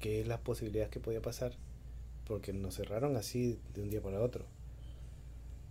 que 0.00 0.20
es 0.20 0.26
las 0.26 0.40
posibilidades 0.40 0.90
que 0.90 1.00
podía 1.00 1.22
pasar, 1.22 1.52
porque 2.26 2.52
nos 2.52 2.76
cerraron 2.76 3.16
así 3.16 3.58
de 3.74 3.82
un 3.82 3.90
día 3.90 4.00
para 4.00 4.20
otro. 4.20 4.44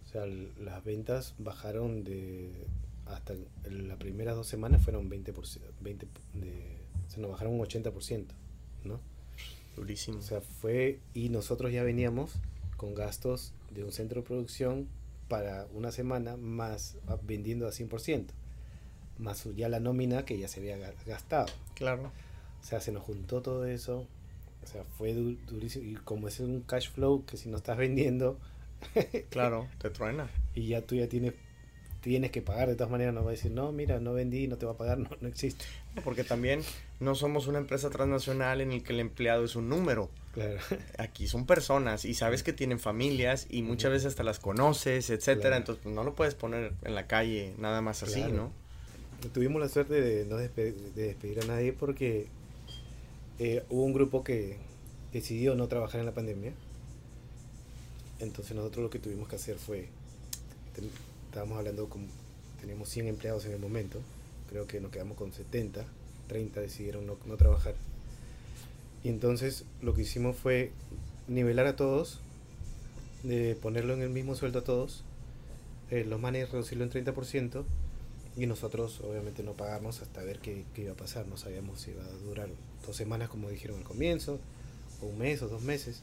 O 0.05 0.09
sea, 0.11 0.25
las 0.25 0.83
ventas 0.83 1.35
bajaron 1.37 2.03
de 2.03 2.67
hasta 3.05 3.33
las 3.69 3.97
primeras 3.97 4.35
dos 4.35 4.47
semanas 4.47 4.81
fueron 4.83 5.09
20%, 5.09 5.33
20 5.81 6.07
de, 6.33 6.77
se 7.07 7.19
nos 7.19 7.31
bajaron 7.31 7.53
un 7.53 7.65
80%, 7.65 8.25
¿no? 8.83 8.99
Durísimo. 9.75 10.19
O 10.19 10.21
sea, 10.21 10.41
fue 10.41 10.99
y 11.13 11.29
nosotros 11.29 11.71
ya 11.71 11.83
veníamos 11.83 12.33
con 12.77 12.93
gastos 12.93 13.53
de 13.73 13.83
un 13.83 13.91
centro 13.91 14.21
de 14.21 14.27
producción 14.27 14.87
para 15.27 15.67
una 15.73 15.91
semana 15.91 16.35
más 16.35 16.97
ah, 17.07 17.17
vendiendo 17.23 17.67
a 17.67 17.71
100%, 17.71 18.27
más 19.21 19.47
ya 19.55 19.69
la 19.69 19.79
nómina 19.79 20.25
que 20.25 20.37
ya 20.37 20.47
se 20.47 20.59
había 20.59 20.77
ga- 20.77 20.93
gastado. 21.05 21.47
claro. 21.75 22.11
O 22.61 22.63
sea, 22.63 22.79
se 22.79 22.91
nos 22.91 23.01
juntó 23.03 23.41
todo 23.41 23.65
eso. 23.65 24.05
O 24.63 24.67
sea, 24.67 24.83
fue 24.83 25.13
du- 25.15 25.37
durísimo. 25.47 25.83
Y 25.89 25.95
como 25.95 26.27
es 26.27 26.39
un 26.39 26.61
cash 26.61 26.91
flow 26.91 27.25
que 27.25 27.35
si 27.37 27.49
no 27.49 27.57
estás 27.57 27.75
vendiendo 27.77 28.37
Claro, 29.29 29.67
te 29.79 29.89
truena. 29.89 30.29
y 30.53 30.67
ya 30.67 30.81
tú 30.81 30.95
ya 30.95 31.07
tienes 31.07 31.33
tienes 32.01 32.31
que 32.31 32.41
pagar 32.41 32.67
de 32.67 32.75
todas 32.75 32.89
maneras, 32.89 33.13
no 33.13 33.23
va 33.23 33.29
a 33.29 33.31
decir, 33.31 33.51
no, 33.51 33.71
mira, 33.71 33.99
no 33.99 34.13
vendí, 34.13 34.47
no 34.47 34.57
te 34.57 34.65
va 34.65 34.71
a 34.71 34.77
pagar, 34.77 34.97
no, 34.99 35.09
no 35.21 35.27
existe. 35.27 35.65
Porque 36.03 36.23
también 36.23 36.61
no 36.99 37.13
somos 37.15 37.45
una 37.47 37.59
empresa 37.59 37.89
transnacional 37.91 38.59
en 38.61 38.71
el 38.71 38.81
que 38.83 38.93
el 38.93 38.99
empleado 38.99 39.43
es 39.45 39.55
un 39.55 39.69
número. 39.69 40.09
Claro. 40.33 40.59
Aquí 40.97 41.27
son 41.27 41.45
personas 41.45 42.05
y 42.05 42.13
sabes 42.15 42.41
que 42.43 42.53
tienen 42.53 42.79
familias 42.79 43.45
y 43.51 43.61
muchas 43.63 43.91
veces 43.91 44.07
hasta 44.07 44.23
las 44.23 44.39
conoces, 44.39 45.09
etcétera. 45.11 45.41
Claro. 45.49 45.55
Entonces 45.57 45.83
pues, 45.83 45.93
no 45.95 46.03
lo 46.03 46.13
puedes 46.15 46.33
poner 46.35 46.73
en 46.83 46.95
la 46.95 47.05
calle 47.07 47.53
nada 47.59 47.81
más 47.81 48.01
así. 48.03 48.23
¿no? 48.23 48.51
Tuvimos 49.29 49.61
la 49.61 49.69
suerte 49.69 50.01
de 50.01 50.25
no 50.25 50.37
despe- 50.37 50.73
de 50.95 51.03
despedir 51.07 51.39
a 51.41 51.45
nadie 51.45 51.73
porque 51.73 52.27
eh, 53.39 53.63
hubo 53.69 53.83
un 53.83 53.93
grupo 53.93 54.23
que 54.23 54.57
decidió 55.13 55.55
no 55.55 55.67
trabajar 55.67 55.99
en 55.99 56.05
la 56.07 56.13
pandemia. 56.13 56.53
Entonces 58.19 58.55
nosotros 58.55 58.83
lo 58.83 58.89
que 58.89 58.99
tuvimos 58.99 59.27
que 59.29 59.35
hacer 59.35 59.57
fue, 59.57 59.87
estábamos 61.27 61.57
hablando 61.57 61.87
con, 61.89 62.07
teníamos 62.59 62.89
100 62.89 63.07
empleados 63.07 63.45
en 63.45 63.53
el 63.53 63.59
momento, 63.59 63.99
creo 64.49 64.67
que 64.67 64.79
nos 64.79 64.91
quedamos 64.91 65.17
con 65.17 65.31
70, 65.33 65.85
30 66.27 66.59
decidieron 66.61 67.05
no, 67.07 67.17
no 67.25 67.37
trabajar. 67.37 67.73
Y 69.03 69.09
entonces 69.09 69.65
lo 69.81 69.93
que 69.95 70.01
hicimos 70.03 70.35
fue 70.35 70.71
nivelar 71.27 71.65
a 71.65 71.75
todos, 71.75 72.19
de 73.23 73.55
ponerlo 73.55 73.93
en 73.93 74.01
el 74.01 74.09
mismo 74.09 74.35
sueldo 74.35 74.59
a 74.59 74.63
todos, 74.63 75.03
eh, 75.89 76.05
los 76.05 76.19
manes 76.19 76.51
reducirlo 76.51 76.83
en 76.83 76.91
30%, 76.91 77.63
y 78.37 78.45
nosotros 78.45 79.01
obviamente 79.01 79.43
no 79.43 79.53
pagamos 79.53 80.01
hasta 80.01 80.23
ver 80.23 80.39
qué, 80.39 80.63
qué 80.73 80.83
iba 80.83 80.93
a 80.93 80.97
pasar. 80.97 81.27
No 81.27 81.37
sabíamos 81.37 81.81
si 81.81 81.91
iba 81.91 82.03
a 82.05 82.11
durar 82.25 82.49
dos 82.85 82.95
semanas 82.95 83.29
como 83.29 83.49
dijeron 83.49 83.77
al 83.77 83.83
comienzo, 83.83 84.39
o 85.01 85.07
un 85.07 85.17
mes 85.17 85.41
o 85.41 85.47
dos 85.47 85.61
meses. 85.61 86.01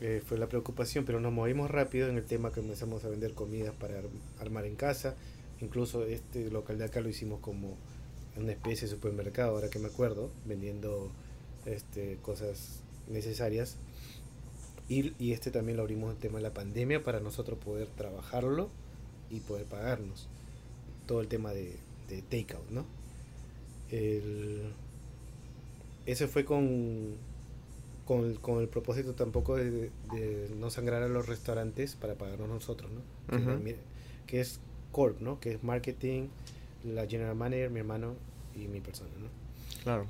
Eh, 0.00 0.22
fue 0.26 0.38
la 0.38 0.48
preocupación, 0.48 1.04
pero 1.04 1.20
nos 1.20 1.32
movimos 1.32 1.70
rápido 1.70 2.08
en 2.08 2.16
el 2.16 2.24
tema 2.24 2.50
que 2.52 2.60
empezamos 2.60 3.04
a 3.04 3.08
vender 3.08 3.34
comidas 3.34 3.74
para 3.74 3.98
ar- 3.98 4.08
armar 4.40 4.64
en 4.64 4.74
casa. 4.76 5.14
Incluso 5.60 6.04
este 6.06 6.50
local 6.50 6.78
de 6.78 6.84
acá 6.86 7.00
lo 7.00 7.08
hicimos 7.08 7.40
como 7.40 7.76
una 8.36 8.50
especie 8.52 8.88
de 8.88 8.94
supermercado, 8.94 9.50
ahora 9.54 9.68
que 9.68 9.78
me 9.78 9.88
acuerdo, 9.88 10.30
vendiendo 10.46 11.12
este, 11.66 12.18
cosas 12.22 12.80
necesarias. 13.08 13.76
Y, 14.88 15.12
y 15.22 15.32
este 15.32 15.50
también 15.50 15.76
lo 15.76 15.82
abrimos 15.82 16.12
el 16.12 16.18
tema 16.18 16.38
de 16.38 16.42
la 16.42 16.54
pandemia 16.54 17.04
para 17.04 17.20
nosotros 17.20 17.58
poder 17.58 17.86
trabajarlo 17.88 18.70
y 19.30 19.40
poder 19.40 19.66
pagarnos 19.66 20.26
todo 21.12 21.20
el 21.20 21.28
tema 21.28 21.52
de, 21.52 21.76
de 22.08 22.22
takeout, 22.22 22.70
¿no? 22.70 22.86
El, 23.90 24.62
ese 26.06 26.26
fue 26.26 26.46
con, 26.46 27.16
con, 28.06 28.24
el- 28.24 28.40
con 28.40 28.62
el 28.62 28.68
propósito 28.68 29.12
tampoco 29.12 29.56
de, 29.56 29.90
de 30.14 30.48
no 30.58 30.70
sangrar 30.70 31.02
a 31.02 31.08
los 31.08 31.26
restaurantes 31.26 31.96
para 31.96 32.14
pagarnos 32.14 32.48
nosotros, 32.48 32.90
¿no? 32.90 33.02
Que, 34.26 34.40
es 34.40 34.58
Corp, 34.90 35.20
¿no? 35.20 35.38
Que 35.38 35.52
es 35.52 35.62
marketing, 35.62 36.28
la 36.82 37.06
general 37.06 37.36
manager, 37.36 37.68
mi 37.68 37.80
hermano 37.80 38.14
y 38.56 38.68
mi 38.68 38.80
persona, 38.80 39.10
¿no? 39.20 39.26
Claro. 39.82 40.06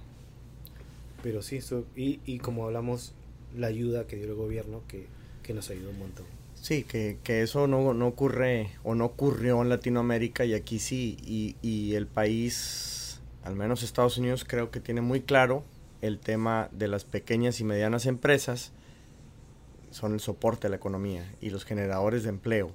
Pero 1.25 1.43
sí, 1.43 1.59
y, 1.97 2.21
y 2.25 2.39
como 2.39 2.65
hablamos, 2.65 3.13
la 3.57 3.67
ayuda 3.67 4.07
que 4.07 4.15
dio 4.15 4.27
el 4.27 4.35
gobierno 4.35 4.83
que, 4.87 5.07
que 5.43 5.53
nos 5.53 5.69
ayudó 5.69 5.91
un 5.91 5.99
montón. 5.99 6.27
Sí, 6.63 6.85
que, 6.85 7.19
que 7.25 7.43
eso 7.43 7.67
no, 7.67 7.93
no 7.93 8.07
ocurre 8.07 8.71
o 8.85 8.95
no 8.95 9.07
ocurrió 9.07 9.61
en 9.63 9.69
Latinoamérica 9.69 10.45
y 10.45 10.55
aquí 10.55 10.79
sí. 10.79 11.17
Y, 11.25 11.57
y 11.61 11.97
el 11.97 12.07
país, 12.07 13.21
al 13.43 13.57
menos 13.57 13.83
Estados 13.83 14.17
Unidos, 14.17 14.45
creo 14.47 14.71
que 14.71 14.79
tiene 14.79 15.01
muy 15.01 15.23
claro 15.23 15.65
el 16.03 16.21
tema 16.21 16.69
de 16.71 16.87
las 16.87 17.05
pequeñas 17.05 17.59
y 17.61 17.65
medianas 17.65 18.07
empresas 18.07 18.71
son 19.91 20.15
el 20.15 20.21
soporte 20.21 20.69
de 20.69 20.71
la 20.71 20.77
economía 20.77 21.29
y 21.41 21.51
los 21.51 21.65
generadores 21.65 22.23
de 22.23 22.29
empleo. 22.29 22.71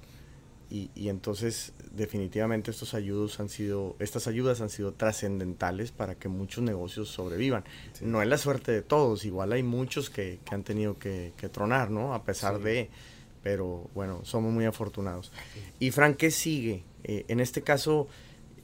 Y, 0.70 0.90
y 0.94 1.08
entonces 1.08 1.72
definitivamente 1.92 2.70
estos 2.70 2.92
ayudos 2.92 3.40
han 3.40 3.48
sido, 3.48 3.96
estas 4.00 4.26
ayudas 4.26 4.60
han 4.60 4.68
sido 4.68 4.92
trascendentales 4.92 5.92
para 5.92 6.14
que 6.14 6.28
muchos 6.28 6.62
negocios 6.62 7.08
sobrevivan. 7.08 7.64
Sí. 7.94 8.04
No 8.04 8.20
es 8.20 8.28
la 8.28 8.36
suerte 8.36 8.70
de 8.70 8.82
todos, 8.82 9.24
igual 9.24 9.52
hay 9.52 9.62
muchos 9.62 10.10
que, 10.10 10.40
que 10.44 10.54
han 10.54 10.64
tenido 10.64 10.98
que, 10.98 11.32
que 11.38 11.48
tronar, 11.48 11.90
¿no? 11.90 12.12
A 12.12 12.22
pesar 12.22 12.58
Sí. 12.58 12.62
de, 12.64 12.90
pero 13.48 13.88
bueno, 13.94 14.20
somos 14.24 14.52
muy 14.52 14.66
afortunados. 14.66 15.32
Y 15.80 15.90
Frank, 15.90 16.18
¿qué 16.18 16.30
sigue? 16.30 16.82
Eh, 17.02 17.24
en 17.28 17.40
este 17.40 17.62
caso, 17.62 18.06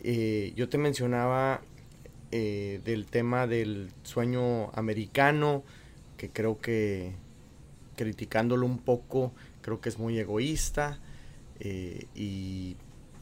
eh, 0.03 0.53
yo 0.57 0.69
te 0.69 0.77
mencionaba 0.77 1.63
eh, 2.33 2.83
del 2.85 3.07
tema 3.07 3.47
del 3.47 3.89
sueño 4.03 4.69
americano, 4.75 5.63
que 6.19 6.29
creo 6.29 6.61
que 6.61 7.13
criticándolo 7.97 8.67
un 8.67 8.77
poco, 8.77 9.33
creo 9.63 9.81
que 9.81 9.89
es 9.89 9.99
muy 9.99 10.19
egoísta. 10.19 10.99
y, 12.15 12.77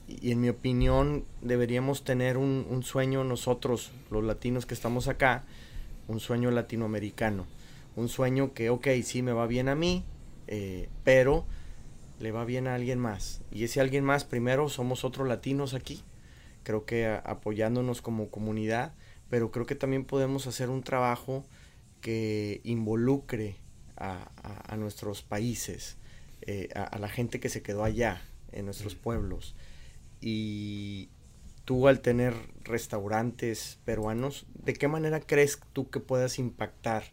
y 0.08 0.32
en 0.32 0.40
mi 0.40 0.48
opinión 0.48 1.24
deberíamos 1.42 2.02
tener 2.02 2.38
un, 2.38 2.66
un 2.68 2.82
sueño 2.82 3.22
nosotros, 3.22 3.92
los 4.10 4.24
latinos 4.24 4.66
que 4.66 4.74
estamos 4.74 5.06
acá, 5.06 5.44
un 6.08 6.18
sueño 6.18 6.50
latinoamericano. 6.50 7.46
Un 7.94 8.08
sueño 8.08 8.52
que, 8.52 8.68
ok, 8.68 8.88
sí 9.04 9.22
me 9.22 9.32
va 9.32 9.46
bien 9.46 9.68
a 9.68 9.76
mí, 9.76 10.02
eh, 10.52 10.88
pero 11.04 11.46
le 12.20 12.32
va 12.32 12.44
bien 12.44 12.66
a 12.68 12.74
alguien 12.74 12.98
más. 12.98 13.40
Y 13.50 13.64
ese 13.64 13.80
alguien 13.80 14.04
más, 14.04 14.24
primero, 14.24 14.68
somos 14.68 15.04
otros 15.04 15.28
latinos 15.28 15.74
aquí, 15.74 16.02
creo 16.64 16.84
que 16.86 17.06
a- 17.06 17.18
apoyándonos 17.18 18.02
como 18.02 18.30
comunidad, 18.30 18.94
pero 19.30 19.50
creo 19.50 19.66
que 19.66 19.74
también 19.74 20.04
podemos 20.04 20.46
hacer 20.46 20.70
un 20.70 20.82
trabajo 20.82 21.44
que 22.00 22.60
involucre 22.64 23.56
a, 23.96 24.30
a- 24.42 24.74
a 24.74 24.76
nuestros 24.76 25.22
países, 25.22 25.96
eh, 26.42 26.68
a, 26.74 26.98
la 26.98 27.08
gente 27.08 27.40
que 27.40 27.48
se 27.48 27.62
quedó 27.62 27.84
allá, 27.84 28.22
en 28.52 28.66
nuestros 28.66 28.94
pueblos. 28.94 29.54
Y 30.20 31.08
tú 31.64 31.88
al 31.88 32.00
tener 32.00 32.34
restaurantes 32.64 33.78
peruanos, 33.84 34.46
¿de 34.64 34.74
qué 34.74 34.88
manera 34.88 35.20
crees 35.20 35.60
tú 35.72 35.90
que 35.90 36.00
puedas 36.00 36.38
impactar 36.38 37.04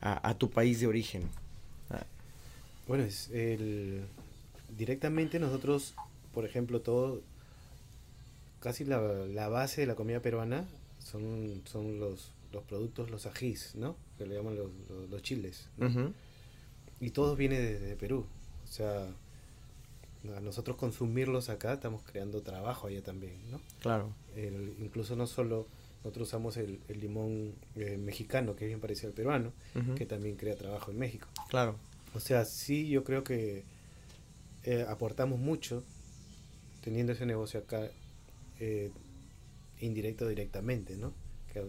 a 0.00 0.34
tu 0.34 0.50
país 0.50 0.80
de 0.80 0.88
origen? 0.88 1.30
Bueno, 2.88 3.04
es 3.04 3.30
el, 3.30 4.02
directamente 4.76 5.38
nosotros, 5.38 5.94
por 6.34 6.44
ejemplo, 6.44 6.80
todo, 6.80 7.20
casi 8.60 8.84
la, 8.84 9.00
la 9.00 9.48
base 9.48 9.82
de 9.82 9.86
la 9.86 9.94
comida 9.94 10.20
peruana 10.20 10.64
son, 10.98 11.62
son 11.64 11.98
los, 12.00 12.32
los 12.52 12.62
productos, 12.64 13.10
los 13.10 13.26
ajís, 13.26 13.74
¿no? 13.76 13.96
Que 14.18 14.26
le 14.26 14.34
llaman 14.36 14.56
los, 14.56 14.70
los, 14.88 15.10
los 15.10 15.22
chiles. 15.22 15.68
Y 17.00 17.10
todo 17.10 17.34
viene 17.36 17.58
desde 17.60 17.96
Perú. 17.96 18.26
O 18.64 18.66
sea, 18.72 19.06
a 20.36 20.40
nosotros 20.40 20.76
consumirlos 20.76 21.48
acá 21.48 21.72
estamos 21.74 22.02
creando 22.02 22.42
trabajo 22.42 22.86
allá 22.86 23.02
también, 23.02 23.34
¿no? 23.50 23.60
Claro. 23.80 24.12
El- 24.36 24.74
incluso 24.80 25.16
no 25.16 25.26
solo 25.26 25.66
nosotros 26.04 26.28
usamos 26.28 26.56
el, 26.56 26.80
el 26.88 27.00
limón 27.00 27.54
eh, 27.76 27.96
mexicano, 27.96 28.56
que 28.56 28.64
es 28.64 28.68
bien 28.68 28.80
parecido 28.80 29.08
al 29.08 29.14
peruano, 29.14 29.52
que 29.96 30.04
también 30.06 30.36
crea 30.36 30.56
trabajo 30.56 30.90
en 30.90 30.98
México. 30.98 31.28
Claro. 31.48 31.76
O 32.14 32.20
sea, 32.20 32.44
sí, 32.44 32.88
yo 32.88 33.04
creo 33.04 33.24
que 33.24 33.64
eh, 34.64 34.84
aportamos 34.88 35.38
mucho 35.38 35.82
teniendo 36.82 37.12
ese 37.12 37.26
negocio 37.26 37.60
acá, 37.60 37.88
eh, 38.60 38.90
indirecto 39.80 40.26
o 40.26 40.28
directamente, 40.28 40.96
¿no? 40.96 41.12
Que, 41.52 41.64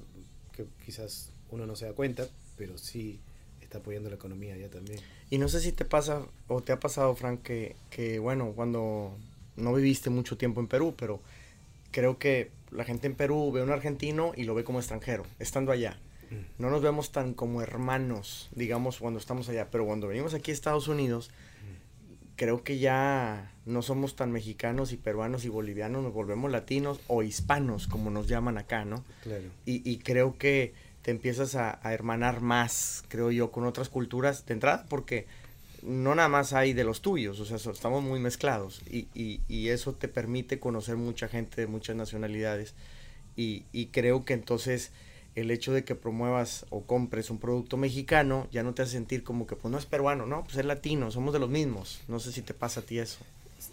que 0.52 0.66
quizás 0.86 1.32
uno 1.50 1.66
no 1.66 1.76
se 1.76 1.86
da 1.86 1.94
cuenta, 1.94 2.28
pero 2.58 2.78
sí 2.78 3.20
está 3.62 3.78
apoyando 3.78 4.10
la 4.10 4.16
economía 4.16 4.56
allá 4.56 4.70
también. 4.70 5.00
Y 5.30 5.38
no 5.38 5.48
sé 5.48 5.60
si 5.60 5.72
te 5.72 5.86
pasa 5.86 6.28
o 6.48 6.62
te 6.62 6.72
ha 6.72 6.80
pasado, 6.80 7.16
Frank, 7.16 7.42
que, 7.42 7.76
que, 7.90 8.20
bueno, 8.20 8.54
cuando 8.56 9.18
no 9.56 9.74
viviste 9.74 10.10
mucho 10.10 10.38
tiempo 10.38 10.60
en 10.60 10.68
Perú, 10.68 10.96
pero 10.98 11.22
creo 11.92 12.18
que 12.18 12.52
la 12.72 12.84
gente 12.84 13.08
en 13.08 13.16
Perú 13.16 13.52
ve 13.52 13.62
a 13.62 13.64
un 13.64 13.72
argentino 13.72 14.34
y 14.36 14.44
lo 14.44 14.56
ve 14.56 14.64
como 14.64 14.80
extranjero, 14.80 15.26
estando 15.40 15.72
allá. 15.72 16.00
No 16.58 16.70
nos 16.70 16.82
vemos 16.82 17.12
tan 17.12 17.34
como 17.34 17.62
hermanos, 17.62 18.50
digamos, 18.54 19.00
cuando 19.00 19.20
estamos 19.20 19.50
allá, 19.50 19.70
pero 19.72 19.86
cuando 19.86 20.08
venimos 20.08 20.34
aquí 20.34 20.52
a 20.52 20.54
Estados 20.54 20.88
Unidos, 20.88 21.30
creo 22.36 22.64
que 22.64 22.80
ya 22.80 23.52
no 23.66 23.82
somos 23.82 24.16
tan 24.16 24.32
mexicanos 24.32 24.92
y 24.92 24.98
peruanos 24.98 25.46
y 25.46 25.50
bolivianos, 25.50 26.04
nos 26.04 26.14
volvemos 26.14 26.52
latinos 26.52 27.00
o 27.08 27.24
hispanos, 27.24 27.88
como 27.88 28.10
nos 28.10 28.28
llaman 28.28 28.58
acá, 28.58 28.86
¿no? 28.86 29.04
Claro. 29.24 29.44
Y, 29.66 29.88
y 29.90 29.98
creo 30.00 30.38
que 30.38 30.74
te 31.04 31.12
empiezas 31.12 31.56
a, 31.56 31.80
a 31.88 31.94
hermanar 31.94 32.42
más, 32.42 33.04
creo 33.08 33.30
yo, 33.32 33.52
con 33.52 33.66
otras 33.66 33.90
culturas 33.90 34.46
de 34.46 34.54
entrada, 34.54 34.86
porque 34.90 35.28
no 35.84 36.16
nada 36.16 36.30
más 36.30 36.54
hay 36.54 36.74
de 36.74 36.86
los 36.86 37.02
tuyos, 37.02 37.40
o 37.40 37.46
sea, 37.46 37.60
so- 37.60 37.72
estamos 37.72 38.02
muy 38.04 38.20
mezclados 38.20 38.82
y, 38.90 39.08
y- 39.14 39.42
y 39.50 39.68
eso 39.70 39.94
te 39.94 40.08
permite 40.08 40.60
conocer 40.60 40.96
mucha 40.96 41.28
gente 41.28 41.60
de 41.62 41.68
muchas 41.68 41.96
nacionalidades 41.98 42.74
y, 43.36 43.66
y 43.74 43.88
creo 43.88 44.24
que 44.26 44.34
entonces 44.34 44.92
el 45.36 45.52
hecho 45.52 45.74
de 45.74 45.84
que 45.84 45.96
promuevas 45.96 46.66
o 46.70 46.84
compres 46.84 47.30
un 47.30 47.40
producto 47.40 47.78
mexicano 47.78 48.48
ya 48.52 48.64
no 48.64 48.74
te 48.74 48.84
hace 48.84 48.94
sentir 48.94 49.24
como 49.24 49.48
que 49.48 49.56
pues 49.56 49.72
no 49.72 49.78
es 49.78 49.86
peruano, 49.86 50.26
no, 50.26 50.44
pues 50.44 50.58
es 50.58 50.66
latino, 50.66 51.12
somos 51.12 51.34
de 51.34 51.40
los 51.40 51.50
mismos, 51.50 52.02
no 52.08 52.20
sé 52.20 52.32
si 52.32 52.42
te 52.42 52.54
pasa 52.54 52.82
a 52.82 52.84
ti 52.84 53.00
eso. 53.00 53.20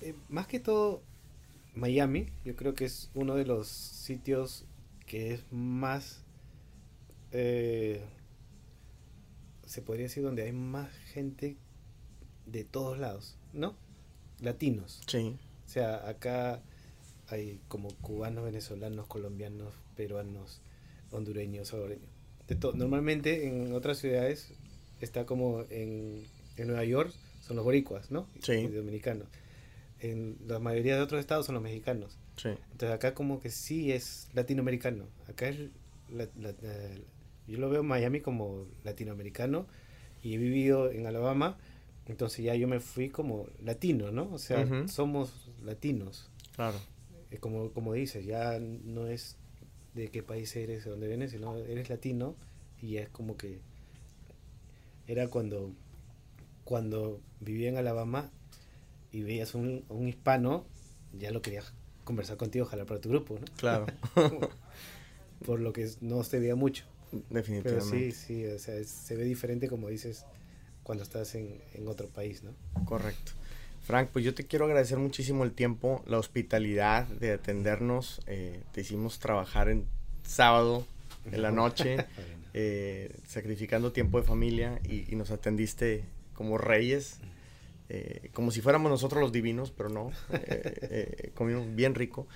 Eh, 0.03 0.15
más 0.29 0.47
que 0.47 0.61
todo, 0.61 1.03
Miami, 1.75 2.29
yo 2.45 2.57
creo 2.57 2.75
que 2.75 2.85
es 2.87 3.11
uno 3.15 3.35
de 3.35 3.45
los 3.45 3.69
sitios 3.69 4.65
que 5.07 5.35
es 5.35 5.43
más 5.51 6.23
eh, 7.33 8.01
se 9.71 9.83
podría 9.83 10.05
decir 10.05 10.23
donde 10.25 10.43
hay 10.43 10.53
más 10.53 10.91
gente 11.13 11.57
de 12.47 12.65
todos 12.65 12.99
lados, 12.99 13.37
¿no? 13.53 13.77
Latinos. 14.41 15.01
Sí, 15.07 15.39
O 15.67 15.69
sea, 15.69 16.09
acá 16.09 16.61
hay 17.29 17.61
como 17.69 17.89
cubanos, 18.01 18.45
venezolanos, 18.45 19.07
colombianos, 19.07 19.73
peruanos, 19.95 20.61
hondureños, 21.11 21.69
salvadoreños. 21.69 22.09
De 22.49 22.55
todo. 22.57 22.73
Normalmente 22.75 23.47
en 23.47 23.73
otras 23.73 23.99
ciudades 23.99 24.53
está 25.01 25.25
como 25.27 25.65
en, 25.71 26.25
en 26.57 26.67
Nueva 26.67 26.85
York 26.85 27.13
son 27.41 27.57
los 27.57 27.65
boricuas, 27.65 28.11
¿no? 28.11 28.27
Sí. 28.43 28.53
Y 28.53 28.67
dominicanos. 28.69 29.27
En 30.01 30.37
la 30.47 30.59
mayoría 30.59 30.97
de 30.97 31.03
otros 31.03 31.21
estados 31.21 31.47
son 31.47 31.55
los 31.55 31.63
mexicanos. 31.63 32.17
sí. 32.37 32.49
Entonces 32.73 32.91
acá 32.91 33.15
como 33.15 33.41
que 33.41 33.51
sí 33.51 33.93
es 33.93 34.29
latinoamericano. 34.35 35.07
Acá 35.29 35.49
es 35.49 35.59
la- 36.11 36.29
la- 36.39 36.53
la- 36.63 36.95
yo 37.47 37.59
lo 37.59 37.69
veo 37.71 37.81
en 37.81 37.87
Miami 37.87 38.21
como 38.21 38.67
latinoamericano 38.85 39.67
y 40.23 40.35
he 40.35 40.39
vivido 40.39 40.91
en 40.91 41.07
Alabama, 41.07 41.59
entonces 42.07 42.45
ya 42.45 42.55
yo 42.55 42.67
me 42.69 42.81
fui 42.81 43.09
como 43.11 43.47
latino, 43.63 44.11
¿no? 44.13 44.33
O 44.33 44.39
sea, 44.39 44.61
Ujú. 44.65 44.89
somos 44.89 45.33
latinos. 45.65 46.29
Claro. 46.57 46.79
Eh, 47.31 47.39
como, 47.39 47.71
como 47.73 47.93
dices, 47.95 48.25
ya 48.25 48.59
no 48.61 49.07
es 49.07 49.37
de 49.95 50.09
qué 50.09 50.23
país 50.23 50.55
eres, 50.57 50.85
de 50.85 50.91
dónde 50.91 51.09
vienes, 51.09 51.33
sino 51.33 51.57
eres 51.57 51.89
latino 51.91 52.35
y 52.81 52.97
es 52.97 53.09
como 53.09 53.37
que 53.37 53.61
era 55.07 55.29
cuando 55.29 55.73
cuando 56.65 57.21
vivía 57.41 57.69
en 57.69 57.77
Alabama 57.77 58.31
y 59.13 59.23
veías 59.23 59.55
un, 59.55 59.85
un 59.89 60.07
hispano, 60.09 60.65
ya 61.19 61.33
lo 61.33 61.43
querías 61.43 61.73
conversar 62.05 62.37
contigo, 62.37 62.65
jalar 62.65 62.87
para 62.87 63.01
tu 63.01 63.09
grupo, 63.09 63.35
¿no? 63.41 63.45
Claro. 63.57 63.87
Por 65.45 65.61
lo 65.61 65.73
que 65.73 65.91
no 66.01 66.23
se 66.23 66.39
veía 66.39 66.55
mucho. 66.55 66.85
Pero 67.11 67.25
Definitivamente. 67.31 68.13
sí, 68.13 68.13
sí, 68.13 68.47
o 68.47 68.59
sea, 68.59 68.77
es- 68.77 68.89
se 68.89 69.17
ve 69.17 69.25
diferente 69.25 69.69
como 69.69 69.89
dices 69.89 70.25
cuando 70.85 71.03
estás 71.03 71.35
en, 71.35 71.61
en 71.75 71.89
otro 71.89 72.07
país, 72.09 72.45
¿no? 72.45 72.53
Correcto. 72.85 73.33
Frank, 73.91 74.11
pues 74.13 74.25
yo 74.25 74.35
te 74.35 74.47
quiero 74.47 74.67
agradecer 74.67 74.99
muchísimo 74.99 75.43
el 75.43 75.51
tiempo, 75.51 76.05
la 76.07 76.17
hospitalidad 76.19 77.09
de 77.09 77.33
atendernos. 77.33 78.21
eh, 78.29 78.63
te 78.71 78.83
hicimos 78.83 79.19
trabajar 79.19 79.69
en 79.69 79.85
sábado, 80.23 80.87
en 81.33 81.43
la 81.43 81.51
noche, 81.63 81.97
eh, 82.55 83.13
sacrificando 83.27 83.91
tiempo 83.91 84.21
de 84.21 84.27
familia 84.29 84.79
y, 84.89 85.13
y 85.13 85.17
nos 85.17 85.33
atendiste 85.33 86.05
como 86.35 86.57
reyes, 86.57 87.19
eh, 87.89 88.31
como 88.33 88.53
si 88.53 88.61
fuéramos 88.61 88.93
nosotros 88.93 89.21
los 89.21 89.33
divinos, 89.33 89.73
pero 89.73 89.89
no. 89.89 90.13
eh, 90.31 91.33
comimos 91.35 91.75
bien 91.75 91.97
rico. 91.97 92.29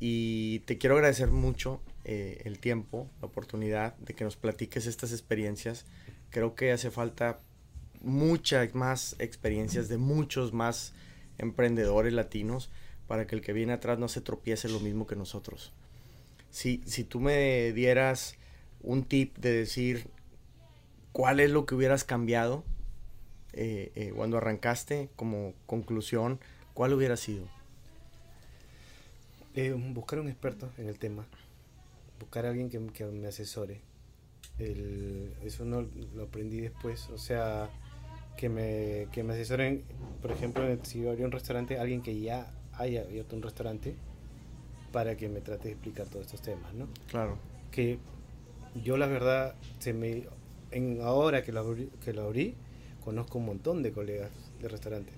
Y 0.00 0.60
te 0.60 0.78
quiero 0.78 0.94
agradecer 0.96 1.30
mucho 1.30 1.82
el 2.04 2.58
tiempo, 2.58 3.10
la 3.20 3.26
oportunidad 3.26 3.96
de 3.98 4.14
que 4.14 4.24
nos 4.24 4.36
platiques 4.36 4.86
estas 4.86 5.12
experiencias. 5.12 5.84
Creo 6.30 6.54
que 6.54 6.72
hace 6.72 6.90
falta 6.90 7.40
muchas 8.02 8.74
más 8.74 9.16
experiencias 9.18 9.88
de 9.88 9.98
muchos 9.98 10.52
más 10.52 10.92
emprendedores 11.38 12.12
latinos 12.12 12.70
para 13.06 13.26
que 13.26 13.36
el 13.36 13.42
que 13.42 13.52
viene 13.52 13.72
atrás 13.72 13.98
no 13.98 14.08
se 14.08 14.20
tropiece 14.20 14.68
lo 14.68 14.80
mismo 14.80 15.06
que 15.06 15.16
nosotros. 15.16 15.72
Si, 16.50 16.82
si 16.86 17.04
tú 17.04 17.20
me 17.20 17.72
dieras 17.72 18.36
un 18.82 19.04
tip 19.04 19.36
de 19.38 19.52
decir 19.52 20.06
cuál 21.12 21.40
es 21.40 21.50
lo 21.50 21.66
que 21.66 21.74
hubieras 21.74 22.04
cambiado 22.04 22.64
eh, 23.58 23.90
eh, 23.94 24.12
cuando 24.14 24.36
arrancaste 24.36 25.08
como 25.16 25.54
conclusión, 25.64 26.38
¿cuál 26.74 26.92
hubiera 26.92 27.16
sido? 27.16 27.48
Eh, 29.54 29.72
buscar 29.72 30.20
un 30.20 30.28
experto 30.28 30.70
en 30.76 30.88
el 30.88 30.98
tema, 30.98 31.26
buscar 32.20 32.44
a 32.44 32.50
alguien 32.50 32.68
que, 32.68 33.04
me 33.06 33.26
asesore. 33.28 33.80
Eso 34.58 35.64
no 35.64 35.86
lo 36.14 36.24
aprendí 36.24 36.60
después, 36.60 37.08
o 37.08 37.16
sea, 37.16 37.70
que 38.36 38.48
me, 38.48 39.08
que 39.12 39.22
me 39.22 39.32
asesoren, 39.34 39.82
por 40.20 40.30
ejemplo, 40.30 40.62
si 40.82 41.00
yo 41.00 41.10
abría 41.10 41.26
un 41.26 41.32
restaurante, 41.32 41.78
alguien 41.78 42.02
que 42.02 42.18
ya 42.20 42.52
haya 42.74 43.02
abierto 43.02 43.36
un 43.36 43.42
restaurante 43.42 43.94
para 44.92 45.16
que 45.16 45.28
me 45.28 45.40
trate 45.40 45.64
de 45.68 45.72
explicar 45.72 46.06
todos 46.06 46.26
estos 46.26 46.42
temas, 46.42 46.72
¿no? 46.74 46.88
Claro, 47.10 47.38
Que 47.70 47.98
yo 48.82 48.96
la 48.96 49.06
verdad, 49.06 49.54
se 49.78 49.92
me, 49.92 50.24
en, 50.70 51.00
ahora 51.02 51.42
que 51.42 51.52
lo, 51.52 51.60
abrí, 51.60 51.90
que 52.04 52.12
lo 52.12 52.22
abrí, 52.22 52.54
conozco 53.04 53.38
un 53.38 53.46
montón 53.46 53.82
de 53.82 53.92
colegas 53.92 54.30
de 54.60 54.68
restaurantes, 54.68 55.14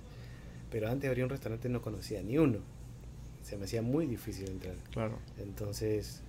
pero 0.71 0.87
antes 0.87 1.03
de 1.03 1.07
abrir 1.09 1.23
un 1.23 1.29
restaurante 1.29 1.69
no 1.69 1.81
conocía 1.81 2.21
ni 2.21 2.37
uno. 2.37 2.59
Se 3.41 3.57
me 3.57 3.65
hacía 3.65 3.81
muy 3.81 4.05
difícil 4.05 4.49
entrar. 4.49 4.75
claro. 4.91 5.17
Entonces, 5.39 6.21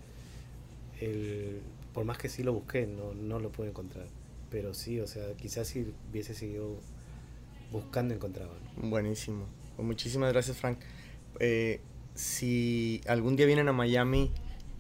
el, 1.01 1.61
por 1.93 2.05
más 2.05 2.19
que 2.19 2.29
sí 2.29 2.43
lo 2.43 2.53
busqué, 2.53 2.87
no, 2.87 3.13
no 3.15 3.39
lo 3.39 3.51
pude 3.51 3.69
encontrar. 3.69 4.07
Pero 4.51 4.75
sí, 4.75 5.01
o 5.01 5.07
sea, 5.07 5.25
quizás 5.37 5.69
si 5.69 5.95
hubiese 6.11 6.35
seguido 6.35 6.81
buscando, 7.71 8.15
encontraba. 8.15 8.53
¿no? 8.77 8.91
Buenísimo. 8.91 9.47
Pues 9.77 9.87
muchísimas 9.87 10.33
gracias, 10.33 10.57
Frank. 10.57 10.79
Eh, 11.39 11.81
si 12.15 13.01
algún 13.07 13.37
día 13.37 13.47
vienen 13.47 13.69
a 13.69 13.73
Miami, 13.73 14.33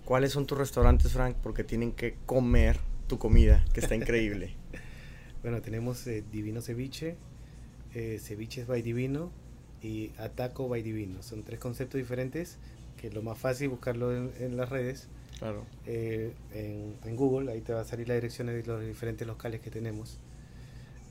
¿cuáles 0.05 0.33
son 0.33 0.47
tus 0.47 0.59
restaurantes, 0.59 1.13
Frank? 1.13 1.37
Porque 1.43 1.65
tienen 1.65 1.93
que 1.93 2.17
comer 2.27 2.79
tu 3.07 3.19
comida, 3.19 3.65
que 3.73 3.81
está 3.81 3.95
increíble. 3.95 4.55
Bueno, 5.43 5.63
tenemos 5.63 6.07
eh, 6.07 6.23
Divino 6.31 6.61
Ceviche, 6.61 7.17
eh, 7.95 8.21
Ceviches 8.23 8.67
by 8.67 8.83
Divino 8.83 9.33
y 9.81 10.11
Ataco 10.19 10.69
by 10.69 10.83
Divino. 10.83 11.23
Son 11.23 11.45
tres 11.45 11.59
conceptos 11.59 11.99
diferentes 11.99 12.59
que 12.99 13.11
lo 13.11 13.23
más 13.23 13.39
fácil 13.39 13.65
es 13.65 13.71
buscarlo 13.71 14.15
en, 14.15 14.33
en 14.39 14.59
las 14.59 14.69
redes, 14.69 15.09
Claro. 15.41 15.65
eh, 15.87 16.33
en, 16.55 16.95
en 17.05 17.17
Google, 17.17 17.51
ahí 17.51 17.61
te 17.63 17.73
va 17.73 17.81
a 17.81 17.85
salir 17.85 18.07
las 18.07 18.17
direcciones 18.19 18.55
de 18.55 18.71
los 18.73 18.81
diferentes 18.85 19.27
locales 19.27 19.61
que 19.61 19.71
tenemos. 19.71 20.19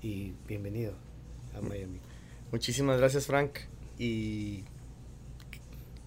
Y 0.02 0.34
bienvenido 0.48 0.94
a 1.58 1.62
Miami. 1.62 2.00
Muchísimas 2.52 2.98
gracias, 3.00 3.26
Frank. 3.26 3.52
Y 3.98 4.64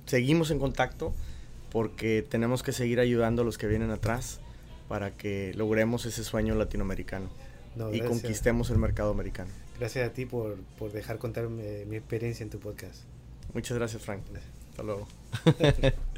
seguimos 0.07 0.51
en 0.51 0.59
contacto 0.59 1.13
porque 1.71 2.25
tenemos 2.27 2.63
que 2.63 2.73
seguir 2.73 3.01
ayudando 3.01 3.43
a 3.43 3.45
los 3.45 3.59
que 3.59 3.67
vienen 3.67 3.91
atrás 3.91 4.41
para 4.89 5.11
que 5.17 5.53
logremos 5.55 6.07
ese 6.07 6.23
sueño 6.25 6.55
latinoamericano 6.55 7.29
No, 7.77 7.93
y 7.93 7.99
gracias. 7.99 8.21
conquistemos 8.21 8.71
el 8.71 8.79
mercado 8.79 9.11
americano. 9.11 9.51
Gracias 9.79 10.09
a 10.09 10.13
ti 10.13 10.27
por, 10.27 10.57
por 10.79 10.93
dejar 10.93 11.19
contar 11.19 11.49
mi, 11.49 11.63
mi 11.87 11.97
experiencia 11.97 12.45
en 12.45 12.51
tu 12.51 12.61
podcast. 12.61 13.03
Muchas 13.53 13.77
gracias, 13.77 14.03
Frank. 14.03 14.23
Hasta 14.71 14.83
luego. 14.85 15.09
Gracias. 15.59 15.95